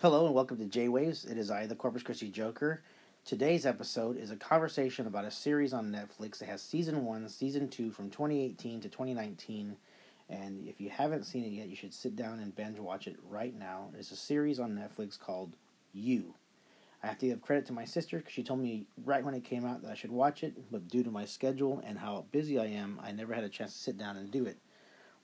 Hello 0.00 0.26
and 0.26 0.34
welcome 0.34 0.58
to 0.58 0.64
J 0.64 0.88
Waves. 0.88 1.24
It 1.24 1.36
is 1.36 1.50
I, 1.50 1.66
the 1.66 1.74
Corpus 1.74 2.04
Christi 2.04 2.30
Joker. 2.30 2.82
Today's 3.24 3.66
episode 3.66 4.16
is 4.16 4.30
a 4.30 4.36
conversation 4.36 5.08
about 5.08 5.24
a 5.24 5.30
series 5.32 5.72
on 5.72 5.90
Netflix 5.90 6.38
that 6.38 6.48
has 6.48 6.62
season 6.62 7.04
one, 7.04 7.28
season 7.28 7.68
two 7.68 7.90
from 7.90 8.08
2018 8.08 8.80
to 8.82 8.88
2019. 8.88 9.76
And 10.28 10.68
if 10.68 10.80
you 10.80 10.88
haven't 10.88 11.24
seen 11.24 11.42
it 11.42 11.48
yet, 11.48 11.66
you 11.66 11.74
should 11.74 11.92
sit 11.92 12.14
down 12.14 12.38
and 12.38 12.54
binge 12.54 12.78
watch 12.78 13.08
it 13.08 13.16
right 13.28 13.58
now. 13.58 13.88
It's 13.98 14.12
a 14.12 14.16
series 14.16 14.60
on 14.60 14.70
Netflix 14.78 15.18
called 15.18 15.56
You. 15.92 16.32
I 17.02 17.08
have 17.08 17.18
to 17.18 17.26
give 17.26 17.42
credit 17.42 17.66
to 17.66 17.72
my 17.72 17.84
sister 17.84 18.18
because 18.18 18.32
she 18.32 18.44
told 18.44 18.60
me 18.60 18.86
right 19.04 19.24
when 19.24 19.34
it 19.34 19.42
came 19.42 19.64
out 19.64 19.82
that 19.82 19.90
I 19.90 19.94
should 19.94 20.12
watch 20.12 20.44
it, 20.44 20.54
but 20.70 20.86
due 20.86 21.02
to 21.02 21.10
my 21.10 21.24
schedule 21.24 21.82
and 21.84 21.98
how 21.98 22.24
busy 22.30 22.56
I 22.56 22.66
am, 22.66 23.00
I 23.02 23.10
never 23.10 23.34
had 23.34 23.42
a 23.42 23.48
chance 23.48 23.72
to 23.72 23.78
sit 23.80 23.98
down 23.98 24.16
and 24.16 24.30
do 24.30 24.46
it. 24.46 24.58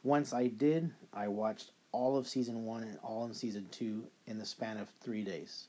Once 0.03 0.33
I 0.33 0.49
did, 0.49 0.91
I 1.13 1.29
watched 1.29 1.71
all 1.95 2.17
of 2.17 2.27
season 2.27 2.65
one 2.65 2.83
and 2.83 2.99
all 3.05 3.25
in 3.25 3.33
season 3.33 3.69
two 3.71 4.03
in 4.27 4.37
the 4.37 4.45
span 4.45 4.79
of 4.79 4.89
three 5.01 5.23
days. 5.23 5.69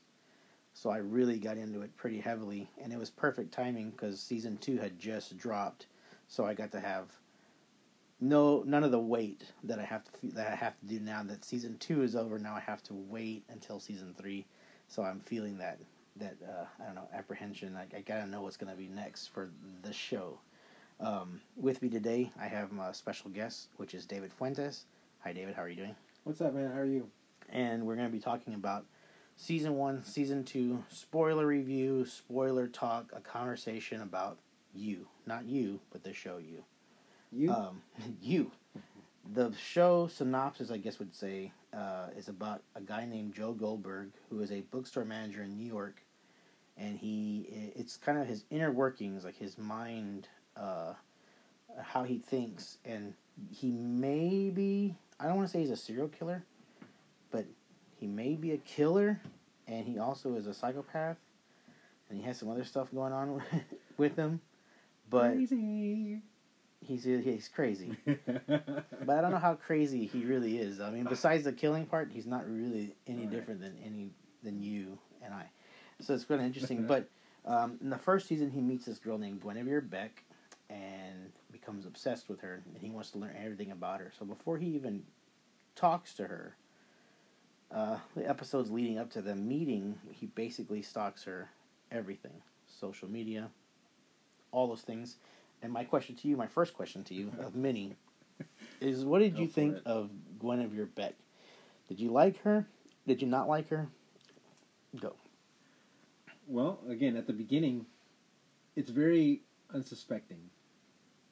So 0.74 0.90
I 0.90 0.98
really 0.98 1.38
got 1.38 1.56
into 1.56 1.82
it 1.82 1.96
pretty 1.96 2.18
heavily, 2.18 2.68
and 2.82 2.92
it 2.92 2.98
was 2.98 3.10
perfect 3.10 3.52
timing 3.52 3.90
because 3.90 4.20
season 4.20 4.58
two 4.58 4.76
had 4.76 4.98
just 4.98 5.38
dropped, 5.38 5.86
so 6.26 6.44
I 6.44 6.52
got 6.52 6.72
to 6.72 6.80
have 6.80 7.06
no 8.20 8.62
none 8.66 8.82
of 8.82 8.90
the 8.90 8.98
wait 8.98 9.44
that 9.62 9.78
I 9.78 9.84
have 9.84 10.02
to 10.04 10.26
that 10.32 10.52
I 10.52 10.56
have 10.56 10.78
to 10.80 10.86
do 10.86 10.98
now 10.98 11.22
that 11.22 11.44
season 11.44 11.78
two 11.78 12.02
is 12.02 12.16
over. 12.16 12.40
Now 12.40 12.56
I 12.56 12.60
have 12.60 12.82
to 12.84 12.94
wait 12.94 13.44
until 13.48 13.78
season 13.78 14.12
three, 14.18 14.44
so 14.88 15.04
I'm 15.04 15.20
feeling 15.20 15.56
that 15.58 15.78
that 16.16 16.36
uh, 16.42 16.64
I 16.82 16.86
don't 16.86 16.96
know 16.96 17.08
apprehension. 17.14 17.76
I, 17.76 17.86
I 17.96 18.00
gotta 18.00 18.26
know 18.26 18.42
what's 18.42 18.56
gonna 18.56 18.74
be 18.74 18.88
next 18.88 19.28
for 19.28 19.48
the 19.82 19.92
show. 19.92 20.40
Um, 20.98 21.40
with 21.56 21.80
me 21.82 21.88
today, 21.88 22.32
I 22.40 22.48
have 22.48 22.72
my 22.72 22.90
special 22.92 23.30
guest, 23.30 23.68
which 23.76 23.94
is 23.94 24.06
David 24.06 24.32
Fuentes. 24.32 24.86
Hi, 25.20 25.32
David. 25.32 25.54
How 25.54 25.62
are 25.62 25.68
you 25.68 25.76
doing? 25.76 25.94
What's 26.26 26.40
up, 26.40 26.54
man? 26.54 26.72
How 26.72 26.80
are 26.80 26.84
you? 26.84 27.08
And 27.50 27.86
we're 27.86 27.94
going 27.94 28.08
to 28.08 28.12
be 28.12 28.18
talking 28.18 28.54
about 28.54 28.84
season 29.36 29.76
one, 29.76 30.02
season 30.02 30.42
two, 30.42 30.82
spoiler 30.90 31.46
review, 31.46 32.04
spoiler 32.04 32.66
talk, 32.66 33.12
a 33.14 33.20
conversation 33.20 34.02
about 34.02 34.38
you, 34.74 35.06
not 35.24 35.44
you, 35.44 35.78
but 35.92 36.02
the 36.02 36.12
show 36.12 36.38
you. 36.38 36.64
You? 37.30 37.52
Um, 37.52 37.80
you. 38.20 38.50
The 39.34 39.52
show 39.52 40.08
synopsis, 40.08 40.72
I 40.72 40.78
guess, 40.78 40.98
would 40.98 41.14
say, 41.14 41.52
uh, 41.72 42.08
is 42.16 42.26
about 42.26 42.60
a 42.74 42.80
guy 42.80 43.06
named 43.06 43.32
Joe 43.32 43.52
Goldberg 43.52 44.10
who 44.28 44.40
is 44.40 44.50
a 44.50 44.62
bookstore 44.62 45.04
manager 45.04 45.44
in 45.44 45.56
New 45.56 45.68
York, 45.68 46.02
and 46.76 46.98
he 46.98 47.72
it's 47.76 47.96
kind 47.96 48.18
of 48.18 48.26
his 48.26 48.46
inner 48.50 48.72
workings, 48.72 49.24
like 49.24 49.36
his 49.36 49.58
mind, 49.58 50.26
uh, 50.56 50.94
how 51.80 52.02
he 52.02 52.18
thinks, 52.18 52.78
and 52.84 53.14
he 53.48 53.70
may 53.70 54.50
be 54.50 54.96
I 55.18 55.26
don't 55.26 55.36
want 55.36 55.48
to 55.48 55.52
say 55.52 55.60
he's 55.60 55.70
a 55.70 55.76
serial 55.76 56.08
killer, 56.08 56.44
but 57.30 57.46
he 57.98 58.06
may 58.06 58.34
be 58.34 58.52
a 58.52 58.58
killer, 58.58 59.20
and 59.66 59.86
he 59.86 59.98
also 59.98 60.34
is 60.34 60.46
a 60.46 60.54
psychopath, 60.54 61.16
and 62.08 62.18
he 62.18 62.24
has 62.24 62.38
some 62.38 62.50
other 62.50 62.64
stuff 62.64 62.92
going 62.94 63.12
on 63.12 63.42
with 63.96 64.16
him. 64.16 64.40
But 65.08 65.32
Crazy. 65.34 66.20
he's 66.80 67.04
he's 67.04 67.48
crazy. 67.48 67.96
but 68.06 69.10
I 69.10 69.20
don't 69.20 69.30
know 69.30 69.38
how 69.38 69.54
crazy 69.54 70.04
he 70.06 70.24
really 70.24 70.58
is. 70.58 70.80
I 70.80 70.90
mean, 70.90 71.04
besides 71.04 71.44
the 71.44 71.52
killing 71.52 71.86
part, 71.86 72.10
he's 72.12 72.26
not 72.26 72.48
really 72.48 72.94
any 73.06 73.22
Right. 73.22 73.30
different 73.30 73.60
than 73.60 73.76
any 73.84 74.10
than 74.42 74.60
you 74.62 74.98
and 75.22 75.32
I. 75.32 75.46
So 76.00 76.14
it's 76.14 76.24
kind 76.24 76.40
of 76.40 76.46
interesting. 76.46 76.86
but 76.86 77.08
um, 77.46 77.78
in 77.80 77.88
the 77.90 77.98
first 77.98 78.26
season, 78.26 78.50
he 78.50 78.60
meets 78.60 78.84
this 78.84 78.98
girl 78.98 79.16
named 79.16 79.40
Guinevere 79.42 79.80
Beck, 79.80 80.24
and 80.68 81.32
becomes 81.66 81.84
obsessed 81.84 82.28
with 82.28 82.40
her, 82.40 82.62
and 82.64 82.78
he 82.80 82.90
wants 82.90 83.10
to 83.10 83.18
learn 83.18 83.34
everything 83.42 83.72
about 83.72 83.98
her. 83.98 84.12
So 84.16 84.24
before 84.24 84.56
he 84.56 84.66
even 84.68 85.02
talks 85.74 86.14
to 86.14 86.28
her, 86.28 86.56
uh, 87.74 87.98
the 88.14 88.28
episodes 88.28 88.70
leading 88.70 88.98
up 88.98 89.10
to 89.10 89.20
the 89.20 89.34
meeting, 89.34 89.98
he 90.12 90.26
basically 90.26 90.80
stalks 90.80 91.24
her 91.24 91.50
everything, 91.90 92.34
social 92.68 93.10
media, 93.10 93.50
all 94.52 94.68
those 94.68 94.82
things. 94.82 95.16
And 95.60 95.72
my 95.72 95.82
question 95.82 96.14
to 96.16 96.28
you, 96.28 96.36
my 96.36 96.46
first 96.46 96.72
question 96.72 97.02
to 97.04 97.14
you 97.14 97.32
of 97.40 97.56
many, 97.56 97.96
is 98.80 99.04
what 99.04 99.18
did 99.18 99.34
Go 99.34 99.42
you 99.42 99.48
think 99.48 99.78
it. 99.78 99.82
of 99.86 100.10
Guinevere 100.40 100.86
Beck? 100.94 101.14
Did 101.88 101.98
you 101.98 102.12
like 102.12 102.40
her? 102.42 102.64
Did 103.08 103.20
you 103.20 103.26
not 103.26 103.48
like 103.48 103.68
her? 103.70 103.88
Go. 105.00 105.14
well, 106.46 106.78
again, 106.88 107.16
at 107.16 107.26
the 107.26 107.32
beginning, 107.32 107.86
it's 108.76 108.90
very 108.90 109.42
unsuspecting. 109.74 110.38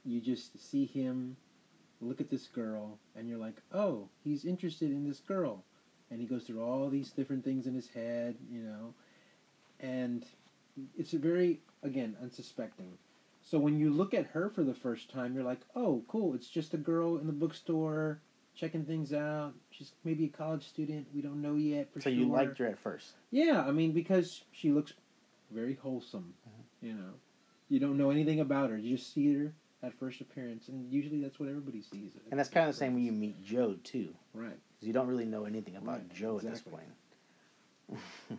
You 0.05 0.21
just 0.21 0.71
see 0.71 0.87
him 0.87 1.37
look 2.01 2.21
at 2.21 2.31
this 2.31 2.47
girl, 2.47 2.99
and 3.17 3.29
you're 3.29 3.39
like, 3.39 3.57
oh, 3.73 4.09
he's 4.23 4.45
interested 4.45 4.91
in 4.91 5.09
this 5.09 5.21
girl. 5.21 5.65
And 6.11 6.21
he 6.21 6.27
goes 6.27 6.45
through 6.45 6.63
all 6.63 6.89
these 6.89 7.11
different 7.11 7.45
things 7.45 7.67
in 7.67 7.75
his 7.75 7.89
head, 7.89 8.37
you 8.51 8.61
know. 8.61 8.95
And 9.81 10.25
it's 10.97 11.15
a 11.15 11.19
very, 11.19 11.61
again, 11.83 12.17
unsuspecting. 12.23 12.99
So 13.43 13.59
when 13.59 13.79
you 13.79 13.91
look 13.91 14.15
at 14.15 14.27
her 14.27 14.49
for 14.49 14.63
the 14.63 14.75
first 14.75 15.11
time, 15.11 15.35
you're 15.35 15.45
like, 15.45 15.61
oh, 15.75 16.03
cool, 16.09 16.35
it's 16.35 16.49
just 16.49 16.75
a 16.75 16.79
girl 16.79 17.19
in 17.19 17.27
the 17.27 17.33
bookstore 17.33 18.21
checking 18.55 18.85
things 18.85 19.13
out. 19.13 19.53
She's 19.71 19.93
maybe 20.05 20.27
a 20.27 20.29
college 20.29 20.67
student. 20.67 21.07
We 21.15 21.21
don't 21.23 21.43
know 21.43 21.57
yet 21.57 21.93
for 21.93 22.01
So 22.01 22.11
sure. 22.11 22.19
you 22.19 22.27
liked 22.27 22.59
her 22.59 22.67
at 22.67 22.79
first. 22.79 23.13
Yeah, 23.31 23.65
I 23.67 23.73
mean 23.73 23.93
because 23.93 24.43
she 24.53 24.71
looks 24.71 24.93
very 25.51 25.75
wholesome. 25.75 26.35
Mm-hmm. 26.49 26.87
You 26.87 26.93
know, 26.95 27.11
you 27.69 27.81
don't 27.81 27.99
know 27.99 28.11
anything 28.11 28.41
about 28.41 28.71
her. 28.71 28.79
You 28.79 28.97
just 28.97 29.13
see 29.13 29.35
her 29.35 29.53
at 29.85 29.95
first 29.99 30.21
appearance, 30.21 30.69
and 30.69 30.91
usually 30.93 31.21
that's 31.21 31.39
what 31.39 31.49
everybody 31.49 31.83
sees. 31.83 32.13
And 32.31 32.39
that's 32.39 32.49
kind 32.49 32.69
of 32.69 32.75
the 32.75 32.79
same 32.79 32.95
when 32.95 33.05
you 33.05 33.13
meet 33.13 33.43
Joe 33.45 33.77
too, 33.85 34.15
right. 34.33 34.57
because 34.75 34.87
you 34.87 34.93
don't 34.93 35.07
really 35.07 35.25
know 35.27 35.45
anything 35.45 35.77
about 35.77 35.99
Right, 35.99 36.15
Joe 36.15 36.39
at 36.39 36.45
this 36.45 36.63
point. 36.63 36.89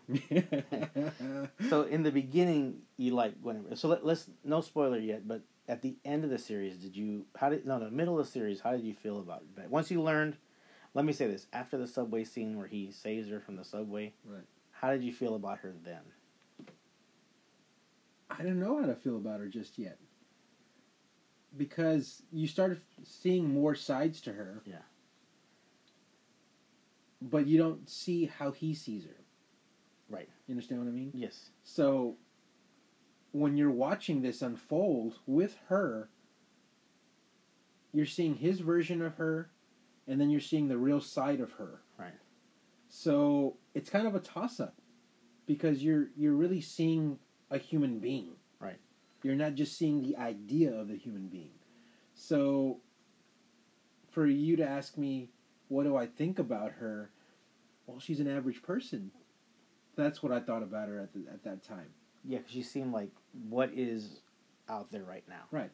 So 1.69 1.83
in 1.83 2.03
the 2.03 2.11
beginning, 2.11 2.81
you 2.97 3.13
like 3.13 3.41
Guinevere. 3.43 3.75
So 3.75 3.87
let, 3.89 4.05
let's 4.05 4.27
no 4.43 4.61
spoiler 4.61 4.97
yet, 4.97 5.27
but 5.27 5.41
at 5.67 5.81
the 5.81 5.95
end 6.03 6.23
of 6.23 6.29
the 6.29 6.37
series, 6.39 6.77
did 6.77 6.95
you? 6.95 7.25
How 7.35 7.49
did 7.49 7.65
no 7.65 7.77
no 7.77 7.89
middle 7.89 8.19
of 8.19 8.25
the 8.25 8.31
series? 8.31 8.59
How 8.61 8.71
did 8.71 8.83
you 8.83 8.93
feel 8.93 9.19
about 9.19 9.43
Beck? 9.55 9.69
Once 9.69 9.91
you 9.91 10.01
learned, 10.01 10.37
let 10.93 11.05
me 11.05 11.13
say 11.13 11.27
this: 11.27 11.47
after 11.53 11.77
the 11.77 11.87
subway 11.87 12.23
scene 12.23 12.57
where 12.57 12.67
he 12.67 12.91
saves 12.91 13.29
her 13.29 13.39
from 13.39 13.55
the 13.55 13.63
subway, 13.63 14.13
Right. 14.25 14.43
How 14.71 14.91
did 14.91 15.03
you 15.03 15.13
feel 15.13 15.35
about 15.35 15.59
her 15.59 15.73
then? 15.83 16.01
I 18.29 18.43
don't 18.43 18.59
know 18.59 18.81
how 18.81 18.87
to 18.87 18.95
feel 18.95 19.17
about 19.17 19.39
her 19.39 19.47
just 19.47 19.77
yet. 19.79 19.97
Because 21.57 22.23
you 22.31 22.47
started 22.47 22.81
seeing 23.03 23.53
more 23.53 23.75
sides 23.75 24.21
to 24.21 24.33
her. 24.33 24.61
Yeah. 24.65 24.83
But 27.21 27.47
you 27.47 27.57
don't 27.57 27.89
see 27.89 28.25
how 28.25 28.51
he 28.51 28.73
sees 28.73 29.05
her. 29.05 29.15
Right. 30.09 30.29
You 30.47 30.53
understand 30.53 30.81
what 30.81 30.89
I 30.89 30.93
mean? 30.93 31.11
Yes. 31.13 31.49
So 31.63 32.15
when 33.31 33.57
you're 33.57 33.71
watching 33.71 34.21
this 34.21 34.41
unfold 34.41 35.19
with 35.25 35.57
her, 35.67 36.09
you're 37.91 38.05
seeing 38.05 38.35
his 38.35 38.59
version 38.59 39.01
of 39.01 39.15
her 39.15 39.49
and 40.07 40.19
then 40.19 40.29
you're 40.29 40.39
seeing 40.39 40.67
the 40.67 40.77
real 40.77 41.01
side 41.01 41.39
of 41.39 41.53
her. 41.53 41.81
Right. 41.97 42.13
So 42.89 43.57
it's 43.73 43.89
kind 43.89 44.07
of 44.07 44.15
a 44.15 44.19
toss 44.19 44.59
up 44.59 44.75
because 45.45 45.83
you're 45.83 46.09
you're 46.15 46.33
really 46.33 46.61
seeing 46.61 47.19
a 47.49 47.57
human 47.57 47.99
being. 47.99 48.31
You're 49.25 49.33
not 49.33 49.55
just 49.55 49.75
seeing 49.75 50.03
the 50.03 50.15
idea 50.17 50.71
of 50.71 50.87
the 50.87 50.97
human 50.97 51.29
being. 51.29 51.55
So 52.13 52.81
for 54.11 54.27
you 54.27 54.55
to 54.57 54.63
ask 54.63 54.99
me 54.99 55.31
what 55.67 55.85
do 55.85 55.97
I 55.97 56.05
think 56.05 56.37
about 56.37 56.73
her? 56.73 57.09
Well, 57.87 57.99
she's 57.99 58.19
an 58.19 58.27
average 58.27 58.61
person. 58.61 59.09
That's 59.95 60.21
what 60.21 60.31
I 60.31 60.41
thought 60.41 60.61
about 60.61 60.89
her 60.89 60.99
at 60.99 61.11
the, 61.11 61.25
at 61.27 61.43
that 61.43 61.63
time. 61.63 61.87
Yeah, 62.23 62.37
because 62.37 62.55
you 62.55 62.61
seem 62.61 62.93
like 62.93 63.09
what 63.49 63.71
is 63.73 64.19
out 64.69 64.91
there 64.91 65.03
right 65.03 65.23
now. 65.27 65.45
Right. 65.49 65.71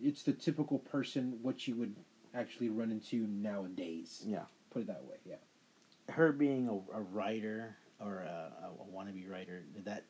It's 0.00 0.22
the 0.22 0.32
typical 0.32 0.78
person 0.78 1.40
what 1.42 1.66
you 1.66 1.74
would 1.74 1.96
actually 2.36 2.68
run 2.68 2.92
into 2.92 3.26
nowadays. 3.26 4.22
Yeah. 4.24 4.44
Put 4.70 4.82
it 4.82 4.86
that 4.86 5.04
way. 5.04 5.16
Yeah. 5.24 5.34
Her 6.08 6.30
being 6.30 6.68
a, 6.68 6.96
a 6.96 7.00
writer 7.00 7.78
or 7.98 8.20
a, 8.20 8.52
a 8.64 8.96
wannabe 8.96 9.28
writer, 9.28 9.64
did 9.74 9.86
that 9.86 10.04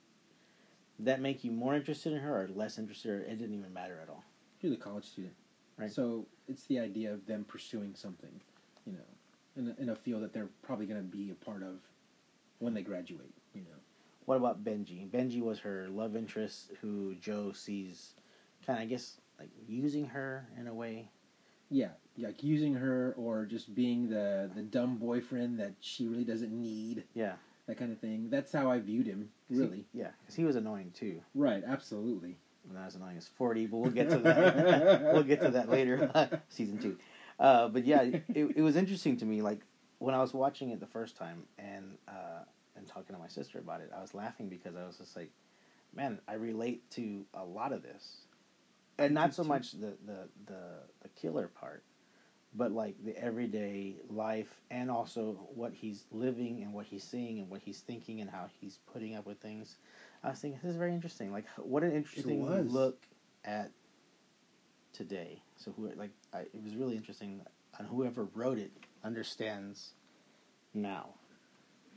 did 1.03 1.09
that 1.09 1.21
make 1.21 1.43
you 1.43 1.51
more 1.51 1.75
interested 1.75 2.13
in 2.13 2.21
her 2.21 2.45
or 2.45 2.49
less 2.55 2.79
interested? 2.79 3.11
Or 3.11 3.19
it 3.19 3.37
didn't 3.37 3.59
even 3.59 3.73
matter 3.73 3.99
at 4.01 4.09
all. 4.09 4.23
She's 4.61 4.71
a 4.71 4.77
college 4.77 5.05
student. 5.05 5.35
Right. 5.77 5.91
So 5.91 6.27
it's 6.47 6.63
the 6.67 6.79
idea 6.79 7.13
of 7.13 7.27
them 7.27 7.45
pursuing 7.45 7.95
something, 7.97 8.31
you 8.87 8.93
know, 8.93 8.99
in 9.57 9.75
a, 9.77 9.83
in 9.83 9.89
a 9.89 9.97
field 9.97 10.23
that 10.23 10.33
they're 10.33 10.51
probably 10.63 10.87
going 10.87 11.01
to 11.01 11.17
be 11.17 11.33
a 11.33 11.45
part 11.45 11.65
of 11.65 11.81
when 12.61 12.73
they 12.73 12.83
graduate, 12.83 13.33
you 13.53 13.63
know. 13.63 13.77
What 14.27 14.37
about 14.37 14.63
Benji? 14.63 15.11
Benji 15.11 15.43
was 15.43 15.59
her 15.61 15.89
love 15.91 16.15
interest, 16.15 16.71
who 16.81 17.17
Joe 17.17 17.51
sees, 17.51 18.13
kind 18.65 18.79
of 18.79 18.85
I 18.85 18.87
guess 18.87 19.17
like 19.41 19.51
using 19.67 20.07
her 20.07 20.47
in 20.57 20.69
a 20.69 20.75
way. 20.75 21.09
Yeah, 21.69 21.89
like 22.17 22.45
using 22.45 22.75
her 22.75 23.13
or 23.17 23.45
just 23.45 23.75
being 23.75 24.09
the 24.09 24.49
the 24.55 24.63
dumb 24.63 24.99
boyfriend 24.99 25.59
that 25.59 25.73
she 25.81 26.07
really 26.07 26.23
doesn't 26.23 26.53
need, 26.53 27.03
Yeah. 27.15 27.33
That 27.73 27.79
kind 27.79 27.93
of 27.93 27.99
thing. 28.01 28.29
That's 28.31 28.53
how 28.53 28.71
I 28.71 28.79
viewed 28.79 29.07
him, 29.07 29.31
'Cause 29.49 29.59
he- 29.59 29.65
really. 29.65 29.87
yeah, 29.95 30.11
because 30.21 30.35
he 30.35 30.45
was 30.45 30.57
annoying 30.57 30.91
too. 30.93 31.23
Right, 31.35 31.63
absolutely. 31.65 32.37
Not 32.71 32.87
as 32.87 32.95
annoying 32.97 33.17
as 33.17 33.27
forty, 33.27 33.67
but 33.67 33.79
we'll 33.79 33.91
get 33.91 34.11
to 34.11 34.19
that. 34.19 35.03
we'll 35.13 35.23
get 35.25 35.41
to 35.43 35.51
that 35.51 35.69
later, 35.69 36.11
season 36.49 36.79
two. 36.79 36.97
Uh, 37.39 37.69
but 37.69 37.85
yeah, 37.85 38.03
it, 38.03 38.25
it 38.57 38.63
was 38.63 38.77
interesting 38.77 39.17
to 39.17 39.25
me. 39.25 39.43
Like 39.43 39.61
when 39.99 40.15
I 40.15 40.21
was 40.21 40.33
watching 40.35 40.71
it 40.71 40.79
the 40.81 40.87
first 40.87 41.17
time, 41.17 41.45
and 41.59 41.97
uh, 42.07 42.45
and 42.77 42.87
talking 42.87 43.15
to 43.17 43.21
my 43.21 43.29
sister 43.29 43.59
about 43.59 43.81
it, 43.81 43.91
I 43.97 44.01
was 44.01 44.15
laughing 44.15 44.49
because 44.49 44.77
I 44.77 44.87
was 44.87 44.99
just 44.99 45.17
like, 45.17 45.31
man, 45.95 46.21
I 46.29 46.35
relate 46.35 46.89
to 46.93 47.25
a 47.35 47.45
lot 47.45 47.73
of 47.73 47.83
this, 47.83 48.27
and 48.99 49.13
not 49.15 49.35
so 49.35 49.43
much 49.43 49.73
the 49.73 49.97
the 50.07 50.29
the 50.47 50.61
the 51.01 51.09
killer 51.17 51.49
part, 51.49 51.83
but 52.55 52.73
like 52.73 52.95
the 53.05 53.17
everyday 53.17 53.97
life 54.11 54.61
and 54.71 54.91
also 54.91 55.39
what 55.55 55.73
he's 55.73 56.05
living 56.13 56.63
and 56.63 56.73
what 56.73 56.87
he's 56.87 57.05
seeing 57.05 57.39
and 57.39 57.49
what 57.49 57.61
he's 57.65 57.81
thinking 57.81 58.21
and 58.21 58.31
how 58.31 58.47
he's 58.61 58.79
putting 58.93 59.17
up 59.17 59.27
with 59.27 59.39
things. 59.41 59.77
I 60.23 60.31
was 60.31 60.39
thinking 60.41 60.61
this 60.63 60.71
is 60.71 60.77
very 60.77 60.95
interesting. 60.95 61.33
Like, 61.33 61.47
what 61.57 61.83
an 61.83 61.93
interesting 61.93 62.47
look 62.69 62.99
at 63.45 63.71
today. 64.93 65.41
So 65.57 65.73
who 65.77 65.91
like 65.97 66.11
I, 66.33 66.41
it 66.41 66.63
was 66.63 66.75
really 66.75 66.97
interesting, 66.97 67.41
and 67.79 67.89
whoever 67.89 68.29
wrote 68.35 68.59
it 68.59 68.71
understands 69.05 69.93
now, 70.75 71.11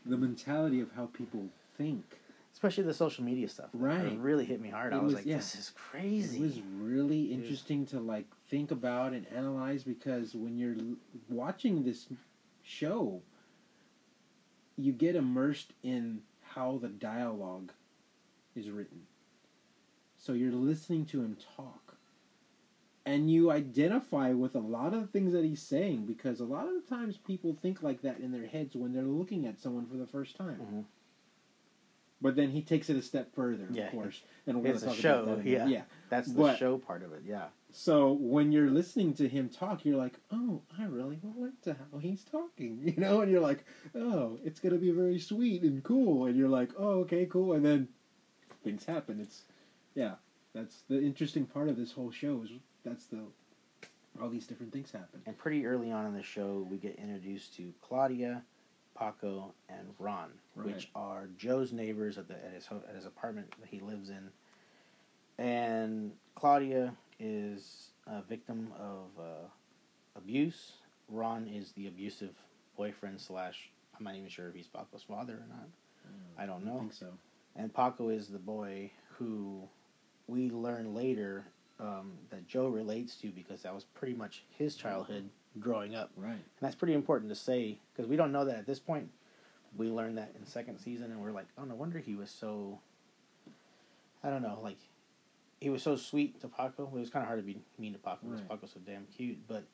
The 0.06 0.18
mentality 0.18 0.82
of 0.82 0.92
how 0.96 1.08
people 1.08 1.48
think. 1.78 2.04
Especially 2.56 2.86
the 2.86 2.94
social 2.94 3.22
media 3.26 3.50
stuff. 3.50 3.70
Right. 3.74 4.06
it 4.06 4.18
really 4.18 4.46
hit 4.46 4.62
me 4.62 4.70
hard. 4.70 4.94
It 4.94 4.96
I 4.96 5.00
was, 5.00 5.08
was- 5.08 5.16
like, 5.16 5.26
yeah. 5.26 5.36
this 5.36 5.56
is 5.56 5.72
crazy. 5.76 6.38
It 6.38 6.42
was 6.42 6.62
really 6.80 7.24
was- 7.24 7.32
interesting 7.32 7.86
to 7.88 8.00
like 8.00 8.26
think 8.50 8.72
about 8.72 9.12
and 9.12 9.28
analyze 9.28 9.84
because 9.84 10.34
when 10.34 10.58
you're 10.58 10.78
watching 11.30 11.84
this 11.84 12.08
show, 12.64 13.22
you 14.78 14.94
get 14.94 15.18
immersed 15.18 15.74
in 15.84 16.22
how 16.54 16.80
the 16.82 16.88
dialogue 16.88 17.74
is 18.56 18.70
written. 18.70 19.02
So 20.18 20.32
you're 20.32 20.54
listening 20.54 21.06
to 21.08 21.20
him 21.22 21.38
talk. 21.58 21.82
And 23.06 23.30
you 23.30 23.52
identify 23.52 24.32
with 24.32 24.56
a 24.56 24.60
lot 24.60 24.94
of 24.94 25.02
the 25.02 25.08
things 25.08 25.34
that 25.34 25.44
he's 25.44 25.62
saying 25.62 26.06
because 26.06 26.40
a 26.40 26.46
lot 26.46 26.68
of 26.68 26.74
the 26.74 26.96
times 26.96 27.18
people 27.18 27.56
think 27.62 27.84
like 27.84 28.02
that 28.02 28.20
in 28.20 28.32
their 28.32 28.48
heads 28.48 28.76
when 28.78 28.94
they're 28.94 29.04
looking 29.04 29.46
at 29.46 29.60
someone 29.60 29.86
for 29.86 29.98
the 29.98 30.08
first 30.08 30.36
time. 30.38 30.58
Mhm. 30.60 30.84
But 32.22 32.36
then 32.36 32.50
he 32.52 32.62
takes 32.62 32.90
it 32.90 32.96
a 32.96 33.02
step 33.02 33.34
further, 33.36 33.68
Yeah. 33.72 33.86
of 33.88 33.92
course. 33.92 34.22
And 34.48 34.62
we're 34.64 34.70
It's 34.72 34.84
going 34.84 34.94
a 34.94 34.96
to 34.96 35.02
talk 35.02 35.12
show, 35.18 35.24
about 35.24 35.38
that. 35.44 35.50
yeah. 35.50 35.68
yeah. 35.68 35.84
That's 36.10 36.32
the 36.32 36.40
But- 36.42 36.58
show 36.58 36.78
part 36.78 37.04
of 37.04 37.12
it. 37.14 37.24
Yeah, 37.26 37.50
So 37.72 38.14
when 38.14 38.54
you're 38.54 38.70
listening 38.70 39.14
to 39.16 39.28
him 39.28 39.50
talk, 39.50 39.84
you're 39.84 39.98
like, 39.98 40.18
"Oh, 40.32 40.62
I 40.78 40.86
really 40.86 41.20
relate 41.22 41.62
to 41.64 41.74
how 41.74 41.98
he's 42.00 42.24
talking," 42.24 42.80
you 42.88 42.96
know, 42.96 43.20
and 43.22 43.30
you're 43.30 43.42
like, 43.42 43.66
"Oh, 43.94 44.40
it's 44.46 44.62
gonna 44.62 44.78
be 44.78 44.92
very 44.92 45.20
sweet 45.20 45.62
and 45.64 45.84
cool," 45.84 46.26
and 46.26 46.38
you're 46.38 46.48
like, 46.50 46.72
"Oh, 46.78 47.00
okay, 47.02 47.26
cool," 47.26 47.52
and 47.54 47.66
then 47.66 47.90
things 48.64 48.86
happen. 48.86 49.20
It's 49.20 49.44
yeah, 49.94 50.16
that's 50.54 50.84
the 50.84 51.02
interesting 51.04 51.46
part 51.46 51.68
of 51.68 51.76
this 51.76 51.92
whole 51.92 52.12
show 52.12 52.42
is 52.44 52.52
that's 52.84 53.08
the 53.08 53.24
all 54.22 54.30
these 54.30 54.48
different 54.48 54.72
things 54.72 54.92
happen. 54.92 55.22
and 55.26 55.38
pretty 55.38 55.66
early 55.66 55.92
on 55.92 56.06
in 56.06 56.14
the 56.14 56.24
show, 56.24 56.66
we 56.72 56.78
get 56.78 56.96
introduced 56.96 57.54
to 57.58 57.74
Claudia, 57.82 58.46
Paco, 58.96 59.54
and 59.70 59.88
Ron, 60.00 60.32
which 60.56 60.90
are 60.96 61.28
Joe's 61.38 61.72
neighbors 61.72 62.18
at 62.18 62.28
the 62.28 62.36
at 62.36 62.54
his 62.54 62.68
at 62.88 62.96
his 62.96 63.06
apartment 63.06 63.54
that 63.60 63.70
he 63.70 63.80
lives 63.80 64.10
in. 64.10 64.30
And 65.38 66.14
Claudia 66.36 66.94
is 67.20 67.90
a 68.08 68.22
victim 68.22 68.72
of 68.80 69.08
uh, 69.20 69.48
abuse. 70.16 70.74
Ron 71.10 71.48
is 71.48 71.72
the 71.74 71.88
abusive 71.88 72.36
boyfriend 72.78 73.20
slash. 73.20 73.70
I'm 73.98 74.06
not 74.06 74.16
even 74.16 74.30
sure 74.30 74.48
if 74.50 74.56
he's 74.56 74.68
Paco's 74.68 75.04
father 75.04 75.34
or 75.34 75.48
not. 75.48 75.68
I 76.38 76.46
don't 76.46 76.66
know. 76.66 76.76
I 76.76 76.80
think 76.80 76.94
so. 76.94 77.08
And 77.56 77.74
Paco 77.74 78.10
is 78.10 78.28
the 78.28 78.40
boy 78.40 78.92
who 79.18 79.68
we 80.28 80.50
learn 80.50 80.94
later 80.94 81.46
um, 81.80 82.14
that 82.30 82.48
Joe 82.48 82.68
relates 82.68 83.16
to 83.18 83.30
because 83.30 83.62
that 83.64 83.74
was 83.74 83.84
pretty 83.84 84.14
much 84.14 84.44
his 84.50 84.76
childhood 84.76 85.30
growing 85.60 85.96
up. 85.96 86.12
Right. 86.18 86.32
And 86.32 86.42
that's 86.62 86.76
pretty 86.76 86.94
important 86.94 87.30
to 87.30 87.36
say 87.36 87.78
because 87.94 88.10
we 88.10 88.16
don't 88.16 88.32
know 88.32 88.46
that 88.46 88.58
at 88.58 88.66
this 88.68 88.80
point. 88.80 89.10
We 89.78 89.90
learned 89.90 90.18
that 90.18 90.34
in 90.40 90.46
second 90.46 90.80
season, 90.80 91.12
and 91.12 91.20
we're 91.22 91.34
like, 91.34 91.48
oh, 91.58 91.66
no 91.66 91.76
wonder 91.76 92.00
he 92.00 92.16
was 92.16 92.30
so. 92.32 92.80
I 94.24 94.30
don't 94.30 94.42
know, 94.42 94.58
like, 94.64 94.78
he 95.60 95.70
was 95.70 95.84
so 95.84 95.98
sweet 95.98 96.40
to 96.42 96.48
Paco. 96.48 96.84
It 96.86 96.92
was 96.94 97.10
kind 97.10 97.24
of 97.24 97.28
hard 97.28 97.40
to 97.40 97.46
be 97.46 97.60
mean 97.78 97.92
to 97.94 98.00
Paco 98.00 98.20
because 98.24 98.40
Right. 98.40 98.50
Paco's 98.50 98.72
so 98.72 98.80
damn 98.86 99.06
cute, 99.18 99.38
but 99.50 99.66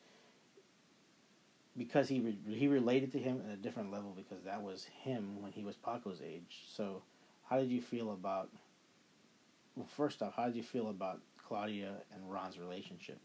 because 1.77 2.09
he 2.09 2.19
re- 2.19 2.37
he 2.55 2.67
related 2.67 3.11
to 3.13 3.19
him 3.19 3.41
at 3.47 3.53
a 3.53 3.57
different 3.57 3.91
level 3.91 4.13
because 4.15 4.43
that 4.43 4.61
was 4.61 4.85
him 5.03 5.41
when 5.41 5.51
he 5.51 5.63
was 5.63 5.75
Paco's 5.77 6.19
age. 6.25 6.63
So, 6.67 7.03
how 7.49 7.59
did 7.59 7.69
you 7.69 7.81
feel 7.81 8.11
about? 8.11 8.49
Well, 9.75 9.85
first 9.87 10.21
off, 10.21 10.33
how 10.35 10.47
did 10.47 10.55
you 10.55 10.63
feel 10.63 10.89
about 10.89 11.21
Claudia 11.37 11.93
and 12.13 12.29
Ron's 12.29 12.57
relationship? 12.59 13.19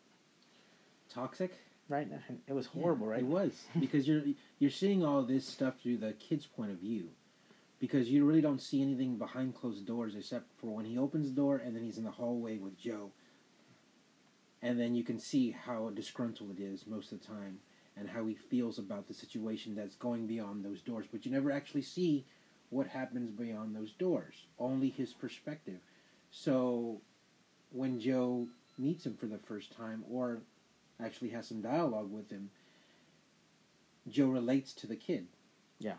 Toxic. 1.09 1.52
Right, 1.88 2.11
now. 2.11 2.19
it 2.49 2.53
was 2.53 2.67
horrible, 2.67 3.06
Yeah, 3.06 3.12
right? 3.12 3.21
It 3.21 3.27
was 3.27 3.65
because 3.81 4.09
you're 4.09 4.23
you're 4.59 4.71
seeing 4.71 5.05
all 5.05 5.23
this 5.23 5.47
stuff 5.47 5.75
through 5.83 5.99
the 5.99 6.12
kid's 6.15 6.47
point 6.47 6.73
of 6.73 6.79
view, 6.79 7.11
because 7.79 8.09
you 8.09 8.25
really 8.25 8.41
don't 8.41 8.61
see 8.61 8.83
anything 8.83 9.17
behind 9.17 9.55
closed 9.55 9.87
doors 9.87 10.15
except 10.17 10.47
for 10.61 10.75
when 10.75 10.85
he 10.85 10.99
opens 10.99 11.29
the 11.29 11.37
door 11.37 11.59
and 11.59 11.77
then 11.77 11.85
he's 11.85 11.99
in 11.99 12.05
the 12.05 12.11
hallway 12.11 12.59
with 12.59 12.79
Joe. 12.79 13.11
And 14.62 14.81
then 14.81 14.97
you 14.97 15.05
can 15.05 15.21
see 15.21 15.53
how 15.53 15.91
disgruntled 15.91 16.59
it 16.59 16.62
is 16.62 16.87
most 16.87 17.12
of 17.12 17.21
the 17.21 17.27
time, 17.27 17.59
and 17.97 18.09
how 18.09 18.27
he 18.27 18.35
feels 18.35 18.79
about 18.79 19.06
the 19.06 19.15
situation 19.15 19.75
that's 19.77 19.94
going 19.94 20.27
beyond 20.27 20.65
those 20.65 20.81
doors. 20.81 21.06
But 21.11 21.25
you 21.25 21.31
never 21.31 21.53
actually 21.53 21.83
see 21.83 22.25
what 22.71 22.88
happens 22.88 23.31
beyond 23.31 23.77
those 23.77 23.93
doors. 23.93 24.47
Only 24.59 24.88
his 24.91 25.12
perspective. 25.12 25.79
So, 26.31 27.00
when 27.71 28.00
Joe 28.00 28.49
meets 28.77 29.06
him 29.06 29.15
for 29.15 29.27
the 29.27 29.38
first 29.38 29.77
time, 29.77 30.05
or 30.11 30.41
actually 31.02 31.31
has 31.31 31.46
some 31.46 31.60
dialogue 31.60 32.10
with 32.10 32.31
him, 32.31 32.50
Joe 34.08 34.28
relates 34.28 34.72
to 34.75 34.87
the 34.87 34.96
kid 34.96 35.26
Yeah. 35.78 35.96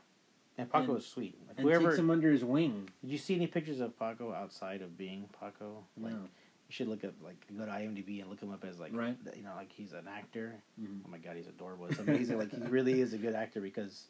And 0.58 0.72
Paco 0.72 0.86
And- 0.86 0.94
was 0.96 1.06
sweet. 1.06 1.38
Like, 1.48 1.58
and 1.60 1.68
whoever 1.68 1.90
takes 1.90 2.00
him 2.00 2.10
under 2.10 2.32
his 2.32 2.44
wing. 2.44 2.90
did 3.02 3.12
you 3.12 3.18
see 3.20 3.36
any 3.36 3.46
pictures 3.46 3.80
of 3.80 3.98
Paco 4.00 4.34
outside 4.34 4.82
of 4.82 4.98
being 4.98 5.30
Paco? 5.40 5.86
Like 5.98 6.14
No. 6.14 6.22
you 6.22 6.30
should 6.70 6.88
look 6.88 7.04
up 7.04 7.14
like 7.22 7.36
go 7.56 7.66
to 7.66 7.72
IMDb 7.72 8.22
and 8.22 8.30
look 8.30 8.42
him 8.42 8.50
up 8.52 8.64
as 8.66 8.80
like 8.80 8.92
Right. 8.94 9.16
you 9.36 9.44
know 9.44 9.54
like 9.56 9.72
he's 9.72 9.94
an 9.94 10.08
actor. 10.08 10.56
Mhm. 10.82 11.02
Oh 11.06 11.10
my 11.10 11.20
god, 11.20 11.36
he's 11.36 11.48
adorable. 11.48 11.86
It's 11.88 12.00
amazing. 12.00 12.38
like 12.40 12.52
he 12.52 12.58
really 12.70 13.02
is 13.02 13.14
a 13.14 13.18
good 13.20 13.36
actor 13.36 13.62
because 13.62 14.08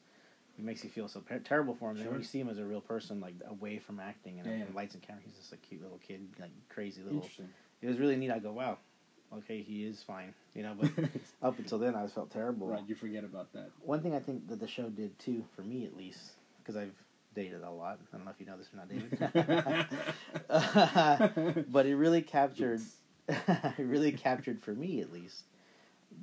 he 0.56 0.64
makes 0.64 0.84
you 0.86 0.90
feel 0.90 1.08
so 1.10 1.22
terrible 1.44 1.76
for 1.76 1.90
him. 1.92 1.98
And 1.98 2.04
Sure. 2.06 2.12
when 2.14 2.22
you 2.22 2.26
see 2.26 2.40
him 2.40 2.48
as 2.50 2.60
a 2.60 2.66
real 2.66 2.82
person, 2.82 3.20
like 3.20 3.36
away 3.46 3.78
from 3.80 4.00
acting 4.00 4.40
and 4.40 4.48
Yeah, 4.48 4.54
and 4.56 4.70
yeah. 4.70 4.76
lights 4.76 4.94
and 4.94 5.04
camera, 5.04 5.22
he's 5.26 5.36
just 5.36 5.52
a 5.52 5.58
cute 5.58 5.82
little 5.82 5.98
kid, 6.00 6.30
like 6.40 6.52
crazy 6.70 7.02
little. 7.04 7.18
Interesting. 7.20 7.50
It 7.82 7.88
was 7.88 8.00
really 8.00 8.16
neat. 8.16 8.32
I 8.32 8.40
go, 8.40 8.54
wow, 8.54 8.78
okay, 9.38 9.62
he 9.62 9.86
is 9.86 10.04
fine, 10.04 10.34
you 10.54 10.64
know. 10.64 10.76
But 10.80 10.92
up 11.42 11.60
until 11.60 11.80
then, 11.80 11.96
I 11.96 12.08
felt 12.08 12.32
terrible. 12.32 12.68
right, 12.68 12.84
you 12.88 12.96
forget 12.96 13.24
about 13.24 13.52
that. 13.54 13.70
One 13.82 14.02
thing 14.02 14.16
I 14.16 14.20
think 14.20 14.48
that 14.50 14.60
the 14.60 14.68
show 14.68 14.90
did 14.90 15.18
too, 15.20 15.44
for 15.56 15.62
me 15.62 15.86
at 15.86 15.96
least, 15.96 16.32
because 16.60 16.76
I've 16.76 16.96
dated 17.36 17.64
a 17.64 17.70
lot. 17.70 18.00
I 18.14 18.18
don't 18.18 18.26
know 18.26 18.32
if 18.32 18.40
you 18.40 18.46
know 18.46 18.58
this 18.58 18.70
or 18.74 18.78
not, 18.78 18.90
David. 18.90 19.20
but 21.72 21.86
it 21.86 21.96
really 21.96 22.22
captured, 22.22 22.82
it 23.28 23.78
really 23.78 24.12
captured 24.12 24.62
for 24.62 24.72
me 24.72 25.02
at 25.02 25.12
least, 25.12 25.44